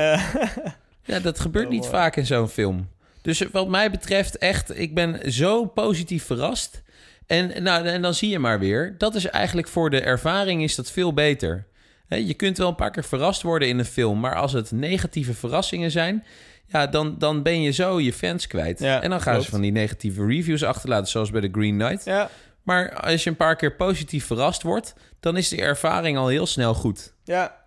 Ja, 1.07 1.19
dat 1.19 1.39
gebeurt 1.39 1.65
Oh, 1.65 1.71
niet 1.71 1.85
vaak 1.85 2.15
in 2.15 2.25
zo'n 2.25 2.47
film. 2.47 2.87
Dus 3.25 3.43
wat 3.51 3.67
mij 3.67 3.91
betreft 3.91 4.37
echt, 4.37 4.79
ik 4.79 4.93
ben 4.93 5.31
zo 5.31 5.65
positief 5.65 6.25
verrast. 6.25 6.81
En, 7.27 7.63
nou, 7.63 7.87
en 7.87 8.01
dan 8.01 8.13
zie 8.13 8.29
je 8.29 8.39
maar 8.39 8.59
weer, 8.59 8.95
dat 8.97 9.15
is 9.15 9.25
eigenlijk 9.25 9.67
voor 9.67 9.89
de 9.89 10.01
ervaring 10.01 10.63
is 10.63 10.75
dat 10.75 10.91
veel 10.91 11.13
beter. 11.13 11.67
Je 12.07 12.33
kunt 12.33 12.57
wel 12.57 12.67
een 12.67 12.75
paar 12.75 12.91
keer 12.91 13.03
verrast 13.03 13.41
worden 13.41 13.67
in 13.67 13.79
een 13.79 13.85
film, 13.85 14.19
maar 14.19 14.35
als 14.35 14.53
het 14.53 14.71
negatieve 14.71 15.33
verrassingen 15.33 15.91
zijn, 15.91 16.25
ja, 16.67 16.87
dan, 16.87 17.15
dan 17.17 17.43
ben 17.43 17.61
je 17.61 17.71
zo 17.71 17.99
je 17.99 18.13
fans 18.13 18.47
kwijt. 18.47 18.79
Ja, 18.79 19.01
en 19.01 19.09
dan 19.09 19.21
gaan 19.21 19.31
klopt. 19.31 19.45
ze 19.45 19.51
van 19.51 19.61
die 19.61 19.71
negatieve 19.71 20.25
reviews 20.25 20.63
achterlaten, 20.63 21.07
zoals 21.07 21.31
bij 21.31 21.41
The 21.41 21.49
Green 21.51 21.77
Knight. 21.77 22.05
ja. 22.05 22.29
Maar 22.63 22.93
als 22.93 23.23
je 23.23 23.29
een 23.29 23.35
paar 23.35 23.55
keer 23.55 23.75
positief 23.75 24.25
verrast 24.25 24.61
wordt, 24.61 24.93
dan 25.19 25.37
is 25.37 25.49
de 25.49 25.61
ervaring 25.61 26.17
al 26.17 26.27
heel 26.27 26.45
snel 26.45 26.73
goed. 26.73 27.13
Ja. 27.23 27.64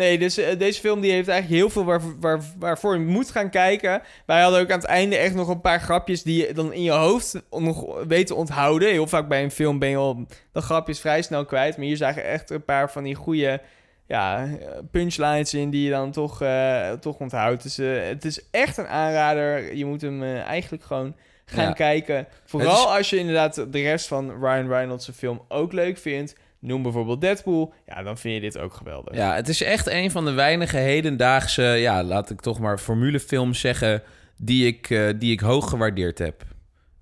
Nee, 0.00 0.18
dus 0.18 0.36
eh, 0.38 0.58
deze 0.58 0.80
film 0.80 1.00
die 1.00 1.12
heeft 1.12 1.28
eigenlijk 1.28 1.60
heel 1.60 1.70
veel 1.70 1.84
waar, 1.84 2.00
waar, 2.20 2.40
waarvoor 2.58 2.94
je 2.94 3.00
moet 3.04 3.30
gaan 3.30 3.50
kijken. 3.50 4.02
Wij 4.26 4.42
hadden 4.42 4.60
ook 4.60 4.70
aan 4.70 4.78
het 4.78 4.86
einde 4.88 5.16
echt 5.16 5.34
nog 5.34 5.48
een 5.48 5.60
paar 5.60 5.80
grapjes 5.80 6.22
die 6.22 6.46
je 6.46 6.52
dan 6.54 6.72
in 6.72 6.82
je 6.82 6.90
hoofd 6.90 7.42
nog 7.50 8.04
weet 8.06 8.26
te 8.26 8.34
onthouden. 8.34 8.88
Heel 8.90 9.06
vaak 9.06 9.28
bij 9.28 9.42
een 9.42 9.50
film 9.50 9.78
ben 9.78 9.88
je 9.88 9.96
al 9.96 10.26
de 10.52 10.60
grapjes 10.60 11.00
vrij 11.00 11.22
snel 11.22 11.44
kwijt. 11.44 11.76
Maar 11.76 11.86
hier 11.86 11.96
zagen 11.96 12.24
echt 12.24 12.50
een 12.50 12.64
paar 12.64 12.90
van 12.90 13.02
die 13.02 13.14
goede 13.14 13.60
ja, 14.06 14.48
punchlines 14.90 15.54
in 15.54 15.70
die 15.70 15.84
je 15.84 15.90
dan 15.90 16.10
toch, 16.10 16.42
eh, 16.42 16.90
toch 16.92 17.18
onthoudt. 17.18 17.62
Dus 17.62 17.78
eh, 17.78 18.02
het 18.02 18.24
is 18.24 18.40
echt 18.50 18.76
een 18.76 18.86
aanrader. 18.88 19.74
Je 19.74 19.84
moet 19.84 20.00
hem 20.00 20.22
eigenlijk 20.22 20.82
gewoon 20.82 21.16
gaan 21.44 21.64
Ja. 21.64 21.72
kijken. 21.72 22.26
Vooral 22.44 22.88
is- 22.90 22.96
als 22.96 23.10
je 23.10 23.16
inderdaad 23.16 23.54
de 23.72 23.82
rest 23.82 24.06
van 24.06 24.30
Ryan 24.40 24.68
Reynolds' 24.68 25.10
film 25.14 25.42
ook 25.48 25.72
leuk 25.72 25.98
vindt. 25.98 26.34
Noem 26.60 26.82
bijvoorbeeld 26.82 27.20
Deadpool. 27.20 27.72
Ja, 27.86 28.02
dan 28.02 28.18
vind 28.18 28.34
je 28.34 28.40
dit 28.40 28.58
ook 28.58 28.74
geweldig. 28.74 29.14
Ja, 29.16 29.34
het 29.34 29.48
is 29.48 29.62
echt 29.62 29.86
een 29.88 30.10
van 30.10 30.24
de 30.24 30.32
weinige 30.32 30.76
hedendaagse, 30.76 31.62
ja, 31.62 32.02
laat 32.04 32.30
ik 32.30 32.40
toch 32.40 32.58
maar 32.58 32.78
formulefilms 32.78 33.60
zeggen, 33.60 34.02
die 34.36 34.66
ik, 34.66 34.90
eh, 34.90 35.08
die 35.18 35.32
ik 35.32 35.40
hoog 35.40 35.68
gewaardeerd 35.68 36.18
heb. 36.18 36.42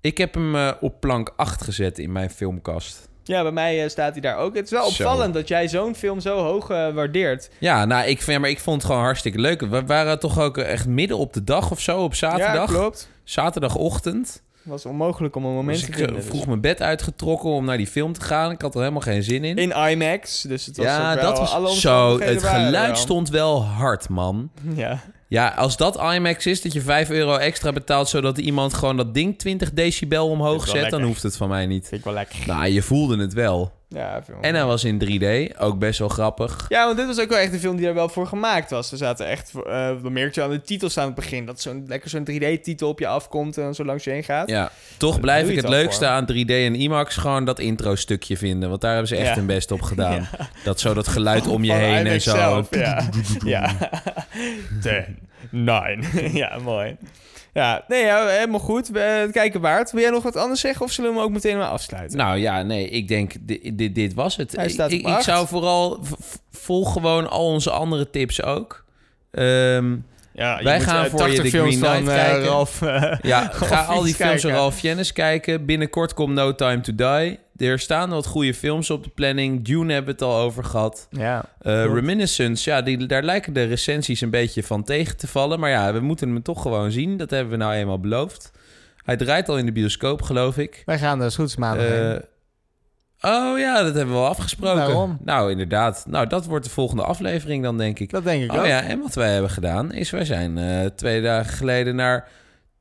Ik 0.01 0.17
heb 0.17 0.33
hem 0.33 0.55
eh, 0.55 0.71
op 0.79 0.99
plank 0.99 1.33
8 1.35 1.61
gezet 1.63 1.99
in 1.99 2.11
mijn 2.11 2.29
filmkast. 2.29 3.07
Ja, 3.23 3.41
bij 3.41 3.51
mij 3.51 3.83
eh, 3.83 3.89
staat 3.89 4.11
hij 4.11 4.21
daar 4.21 4.37
ook. 4.37 4.55
Het 4.55 4.65
is 4.65 4.71
wel 4.71 4.89
Zo. 4.91 5.03
opvallend 5.03 5.33
dat 5.33 5.47
jij 5.47 5.67
zo'n 5.67 5.95
film 5.95 6.19
zo 6.19 6.37
hoog 6.37 6.67
waardeert. 6.67 7.49
Ja, 7.59 7.85
nou, 7.85 8.07
ik, 8.07 8.21
vind- 8.21 8.41
maar 8.41 8.49
ik 8.49 8.59
vond 8.59 8.77
het 8.81 8.85
gewoon 8.85 9.03
hartstikke 9.05 9.39
leuk. 9.39 9.61
We 9.61 9.85
waren 9.85 10.19
toch 10.19 10.39
ook 10.39 10.57
echt 10.57 10.87
midden 10.87 11.17
op 11.17 11.33
de 11.33 11.43
dag 11.43 11.71
of 11.71 11.79
zo, 11.79 12.03
op 12.03 12.11
Ja, 12.11 12.17
zaterdag. 12.17 12.69
klopt. 12.69 13.09
Zaterdagochtend. 13.23 14.43
Het 14.71 14.83
was 14.83 14.91
onmogelijk 14.91 15.35
om 15.35 15.45
een 15.45 15.53
moment 15.53 15.77
Dus 15.77 15.85
te 15.85 15.91
ik 15.91 15.97
vinden. 15.97 16.15
eh, 16.15 16.21
dus. 16.21 16.29
vroeg 16.29 16.47
mijn 16.47 16.61
bed 16.61 16.81
uitgetrokken 16.81 17.49
om 17.49 17.65
naar 17.65 17.77
die 17.77 17.87
film 17.87 18.13
te 18.13 18.21
gaan. 18.21 18.51
Ik 18.51 18.61
had 18.61 18.73
er 18.73 18.79
helemaal 18.79 19.01
geen 19.01 19.23
zin 19.23 19.43
in. 19.43 19.57
In 19.57 19.71
IMAX, 19.89 20.41
dus 20.41 20.65
het 20.65 20.77
was 20.77 20.85
ja, 20.85 21.15
wel, 21.15 21.23
dat 21.23 21.37
was 21.37 21.81
zo. 21.81 22.19
Het 22.19 22.43
geluid 22.43 22.97
stond 22.97 23.29
wel 23.29 23.63
hard, 23.63 24.09
man. 24.09 24.49
Ja, 24.75 25.01
Ja, 25.27 25.47
als 25.47 25.77
dat 25.77 26.01
IMAX 26.13 26.45
is, 26.45 26.61
dat 26.61 26.73
je 26.73 26.81
5 26.81 27.09
euro 27.09 27.35
extra 27.35 27.71
betaalt... 27.71 28.09
zodat 28.09 28.37
iemand 28.37 28.73
gewoon 28.73 28.97
dat 28.97 29.13
ding 29.13 29.39
20 29.39 29.73
decibel 29.73 30.29
omhoog 30.29 30.67
zet... 30.67 30.89
dan 30.89 31.01
hoeft 31.01 31.23
het 31.23 31.37
van 31.37 31.49
mij 31.49 31.65
niet. 31.65 31.87
vind 31.87 31.99
ik 31.99 32.05
wel 32.05 32.13
lekker. 32.13 32.39
Nou, 32.47 32.67
je 32.67 32.81
voelde 32.81 33.17
het 33.17 33.33
wel. 33.33 33.71
Ja, 33.95 34.21
film. 34.23 34.41
En 34.41 34.55
hij 34.55 34.65
was 34.65 34.83
in 34.83 34.99
3D, 35.05 35.57
ook 35.57 35.79
best 35.79 35.99
wel 35.99 36.07
grappig. 36.09 36.65
Ja, 36.67 36.85
want 36.85 36.97
dit 36.97 37.05
was 37.07 37.19
ook 37.19 37.29
wel 37.29 37.37
echt 37.37 37.53
een 37.53 37.59
film 37.59 37.75
die 37.77 37.87
er 37.87 37.93
wel 37.93 38.09
voor 38.09 38.27
gemaakt 38.27 38.69
was. 38.71 38.91
Er 38.91 38.97
zaten 38.97 39.27
echt, 39.27 39.51
eh 39.67 39.91
dan 40.03 40.13
merk 40.13 40.35
je 40.35 40.43
aan 40.43 40.49
de 40.49 40.61
titels 40.61 40.97
aan 40.97 41.05
het 41.05 41.15
begin, 41.15 41.45
dat 41.45 41.61
zo'n 41.61 41.83
lekker 41.87 42.09
zo'n 42.09 42.27
3D-titel 42.31 42.89
op 42.89 42.99
je 42.99 43.07
afkomt 43.07 43.57
en 43.57 43.63
dan 43.63 43.75
zo 43.75 43.85
langs 43.85 44.03
je 44.03 44.09
heen 44.09 44.23
gaat. 44.23 44.49
Ja, 44.49 44.71
toch 44.97 45.19
blijf 45.19 45.49
ik 45.49 45.55
het 45.55 45.69
leukste 45.69 46.05
voor. 46.05 46.13
aan 46.13 46.25
3D 46.25 46.49
en 46.49 46.75
IMAX 46.75 47.15
gewoon 47.15 47.45
dat 47.45 47.59
intro-stukje 47.59 48.37
vinden. 48.37 48.69
Want 48.69 48.81
daar 48.81 48.91
hebben 48.91 49.09
ze 49.09 49.15
echt 49.15 49.27
Ja. 49.27 49.35
hun 49.35 49.45
best 49.45 49.71
op 49.71 49.81
gedaan. 49.81 50.27
Dat 50.63 50.79
zo 50.79 50.93
dat 50.93 51.07
geluid 51.07 51.47
om 51.47 51.63
je 51.63 51.73
heen 51.73 52.07
en 52.07 52.21
zo. 52.21 52.31
zelf, 52.35 52.75
ja. 52.75 53.09
ja. 53.55 53.75
Ten, 54.81 55.17
nine. 55.51 56.01
ja, 56.33 56.57
mooi. 56.63 56.97
Ja, 57.53 57.83
nee, 57.87 58.05
ja, 58.05 58.27
helemaal 58.27 58.59
goed. 58.59 58.87
We, 58.87 58.99
het 58.99 59.31
kijken 59.31 59.61
waard. 59.61 59.91
Wil 59.91 60.01
jij 60.01 60.09
nog 60.11 60.23
wat 60.23 60.35
anders 60.35 60.59
zeggen 60.59 60.85
of 60.85 60.91
zullen 60.91 61.11
we 61.11 61.15
hem 61.17 61.25
ook 61.25 61.31
meteen 61.33 61.57
maar 61.57 61.67
afsluiten? 61.67 62.17
Nou 62.17 62.37
ja, 62.37 62.61
nee, 62.61 62.89
ik 62.89 63.07
denk, 63.07 63.33
dit, 63.39 63.77
dit, 63.77 63.95
dit 63.95 64.13
was 64.13 64.35
het. 64.35 64.55
Hij 64.55 64.65
Ik- 64.65 64.71
staat 64.71 64.91
ik, 64.91 65.07
ik 65.07 65.19
zou 65.19 65.47
vooral, 65.47 65.99
volg 66.51 66.93
gewoon 66.93 67.29
al 67.29 67.45
onze 67.45 67.71
andere 67.71 68.09
tips 68.09 68.43
ook. 68.43 68.85
Ehm, 69.31 69.95
ja, 70.31 70.57
je 70.57 70.63
wij 70.63 70.77
moet, 70.77 70.85
gaan 70.85 71.03
eh, 71.05 71.09
voor 71.11 71.19
je 71.29 71.35
80 71.35 71.43
de 71.43 71.49
films 71.49 71.75
Green 71.77 72.03
Knight 72.03 72.05
van, 72.05 72.87
eh, 72.87 72.95
kijken. 72.95 73.11
Eh, 73.11 73.19
ja, 73.29 73.49
ga 73.53 73.83
al 73.83 74.01
die 74.01 74.15
films 74.15 74.41
van. 74.41 74.51
Ralf 74.51 74.75
Fiennes 74.75 75.13
kijken. 75.13 75.65
Binnenkort 75.65 76.13
komt 76.13 76.33
No 76.33 76.55
Time 76.55 76.81
to 76.81 76.95
Die. 76.95 77.39
Er 77.59 77.79
staan 77.79 78.09
wat 78.09 78.25
goede 78.25 78.53
films 78.53 78.89
op 78.89 79.03
de 79.03 79.09
planning. 79.09 79.65
Dune 79.65 79.93
hebben 79.93 80.15
we 80.17 80.23
het 80.25 80.33
al 80.33 80.37
over 80.37 80.63
gehad. 80.63 81.07
Ja. 81.11 81.45
Eh. 81.61 81.83
Reminiscence, 81.85 82.69
ja, 82.69 82.81
die, 82.81 83.05
daar 83.05 83.23
lijken 83.23 83.53
de 83.53 83.63
recensies 83.63 84.21
een 84.21 84.29
beetje 84.29 84.63
van 84.63 84.83
tegen 84.83 85.17
te 85.17 85.27
vallen. 85.27 85.59
Maar 85.59 85.69
ja, 85.69 85.93
we 85.93 85.99
moeten 85.99 86.29
hem 86.29 86.41
toch 86.41 86.61
gewoon 86.61 86.91
zien. 86.91 87.17
Dat 87.17 87.29
hebben 87.29 87.51
we 87.51 87.57
nou 87.57 87.73
eenmaal 87.73 87.99
beloofd. 87.99 88.51
Hij 89.05 89.15
draait 89.17 89.49
al 89.49 89.57
in 89.57 89.65
de 89.65 89.71
bioscoop, 89.71 90.21
geloof 90.21 90.57
ik. 90.57 90.81
Wij 90.85 90.99
gaan 90.99 91.19
dus 91.19 91.35
goed 91.35 91.57
maandag 91.57 91.85
Eh, 91.85 91.91
heen. 91.91 92.21
oh 93.21 93.59
ja, 93.59 93.83
dat 93.83 93.95
hebben 93.95 94.13
we 94.15 94.19
al 94.21 94.27
afgesproken. 94.27 94.77
Waarom? 94.85 95.17
Nou, 95.23 95.51
inderdaad. 95.51 96.05
Nou, 96.07 96.27
dat 96.27 96.45
wordt 96.45 96.65
de 96.65 96.71
volgende 96.71 97.03
aflevering 97.03 97.63
dan, 97.63 97.77
denk 97.77 97.99
ik. 97.99 98.09
Dat 98.09 98.23
denk 98.23 98.43
ik 98.43 98.51
Oh 98.51 98.59
ook. 98.59 98.65
ja, 98.65 98.81
en 98.81 98.99
wat 99.01 99.13
wij 99.15 99.31
hebben 99.33 99.49
gedaan 99.51 99.91
is, 99.93 100.09
wij 100.09 100.25
zijn 100.25 100.57
eh, 100.57 100.85
twee 100.85 101.21
dagen 101.21 101.53
geleden 101.53 101.95
naar 101.95 102.27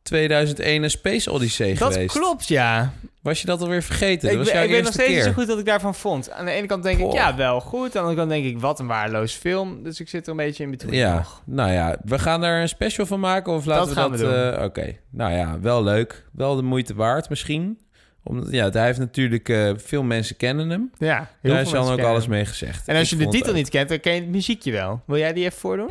2001 0.03 0.83
een 0.83 0.91
Space 0.91 1.31
Odyssey 1.33 1.75
Dat 1.75 1.93
geweest. 1.93 2.15
klopt, 2.19 2.49
ja. 2.49 2.93
Was 3.29 3.41
je 3.41 3.47
dat 3.47 3.61
alweer 3.61 3.83
vergeten? 3.83 4.31
Ik, 4.31 4.37
dat 4.37 4.45
ben- 4.45 4.55
jouw 4.55 4.65
ik 4.65 4.71
weet 4.71 4.83
nog 4.83 4.93
steeds 4.93 5.09
keer. 5.13 5.23
zo 5.23 5.33
goed 5.33 5.47
wat 5.47 5.59
ik 5.59 5.65
daarvan 5.65 5.95
vond. 5.95 6.31
Aan 6.31 6.45
de 6.45 6.51
ene 6.51 6.67
kant 6.67 6.83
denk 6.83 6.99
ik, 6.99 7.13
ja, 7.13 7.37
wel 7.37 7.61
goed. 7.61 7.85
Aan 7.85 7.91
de 7.93 7.99
andere 7.99 8.17
kant 8.17 8.29
denk 8.31 8.45
ik, 8.45 8.61
wat 8.61 8.79
een 8.81 8.87
waardeloos 8.87 9.33
film. 9.33 9.83
Dus 9.83 10.01
ik 10.01 10.09
zit 10.09 10.25
er 10.25 10.31
een 10.31 10.37
beetje 10.37 10.63
in 10.65 10.71
between 10.71 10.95
Ja, 10.95 11.15
nog. 11.15 11.43
nou 11.47 11.71
ja, 11.73 11.97
we 12.05 12.19
gaan 12.19 12.45
er 12.45 12.61
een 12.61 12.69
special 12.69 13.07
van 13.07 13.21
maken 13.21 13.53
of 13.53 13.65
laten 13.65 13.85
Dat 13.87 13.95
we 13.95 14.01
gaan 14.01 14.11
dat... 14.11 14.21
we 14.21 14.27
doen. 14.27 14.53
eh, 14.59 14.65
Oké, 14.65 14.97
nou 15.11 15.33
ja, 15.33 15.61
wel 15.61 15.83
leuk. 15.83 16.25
Wel 16.33 16.57
de 16.57 16.63
moeite 16.63 16.95
waard 16.95 17.29
misschien. 17.29 17.79
Omdat, 18.25 18.51
ja, 18.51 18.71
hij 18.71 18.85
heeft 18.85 18.99
natuurlijk... 18.99 19.49
eh, 19.49 19.71
veel 19.77 20.03
mensen 20.03 20.37
kennen 20.37 20.71
hem. 20.71 20.91
Ja, 20.99 21.31
heel 21.43 21.53
Daar 21.53 21.61
is 21.63 21.71
veel 21.71 21.85
dan 21.85 21.93
ook 21.93 22.01
alles 22.01 22.27
mee 22.27 22.45
gezegd. 22.45 22.89
En 22.89 22.97
als 22.97 23.13
Ik 23.13 23.19
je 23.19 23.25
de 23.25 23.31
titel 23.31 23.53
niet 23.53 23.69
kent, 23.69 23.89
dan 23.89 24.01
ken 24.01 24.15
je 24.15 24.21
het 24.21 24.31
muziekje 24.31 24.73
wel. 24.73 25.03
Wil 25.07 25.19
jij 25.19 25.33
die 25.33 25.45
even 25.45 25.59
voordoen? 25.59 25.91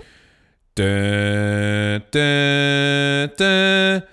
Te, 0.73 2.01
te, 2.09 3.31
te. 3.35 4.03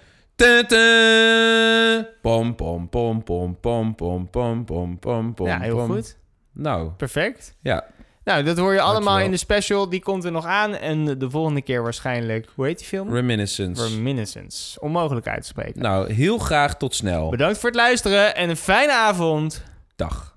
Pom, 2.22 2.54
pom, 2.54 2.88
pom, 2.88 3.22
pom, 3.24 3.56
pom, 3.60 3.94
pom, 3.94 4.26
pom, 4.30 4.64
pom, 4.64 4.98
pom, 4.98 5.34
pom. 5.34 5.46
ja, 5.46 5.60
heel 5.60 5.76
pom. 5.76 5.86
goed. 5.90 6.16
Nou, 6.52 6.90
Perfect. 6.90 7.56
ja. 7.62 7.84
Nou, 8.24 8.42
dat 8.42 8.58
hoor 8.58 8.72
je 8.72 8.80
allemaal 8.80 8.94
Dankjewel. 9.02 9.24
in 9.24 9.30
de 9.30 9.36
special. 9.36 9.88
Die 9.88 10.02
komt 10.02 10.24
er 10.24 10.32
nog 10.32 10.44
aan. 10.46 10.74
En 10.74 11.18
de 11.18 11.30
volgende 11.30 11.62
keer 11.62 11.82
waarschijnlijk... 11.82 12.48
Hoe 12.54 12.66
heet 12.66 12.78
die 12.78 12.86
film? 12.86 13.12
Reminiscence. 13.12 13.86
Reminiscence. 13.88 14.80
Onmogelijk 14.80 15.26
uit 15.28 15.40
te 15.40 15.46
spreken. 15.46 15.82
nou, 15.82 16.12
heel 16.12 16.38
graag 16.38 16.76
tot 16.76 16.94
snel. 16.94 17.30
Bedankt 17.30 17.58
voor 17.58 17.68
het 17.68 17.78
luisteren 17.78 18.34
en 18.36 18.48
een 18.50 18.56
fijne 18.56 18.92
avond. 18.92 19.62
Dag. 19.96 20.33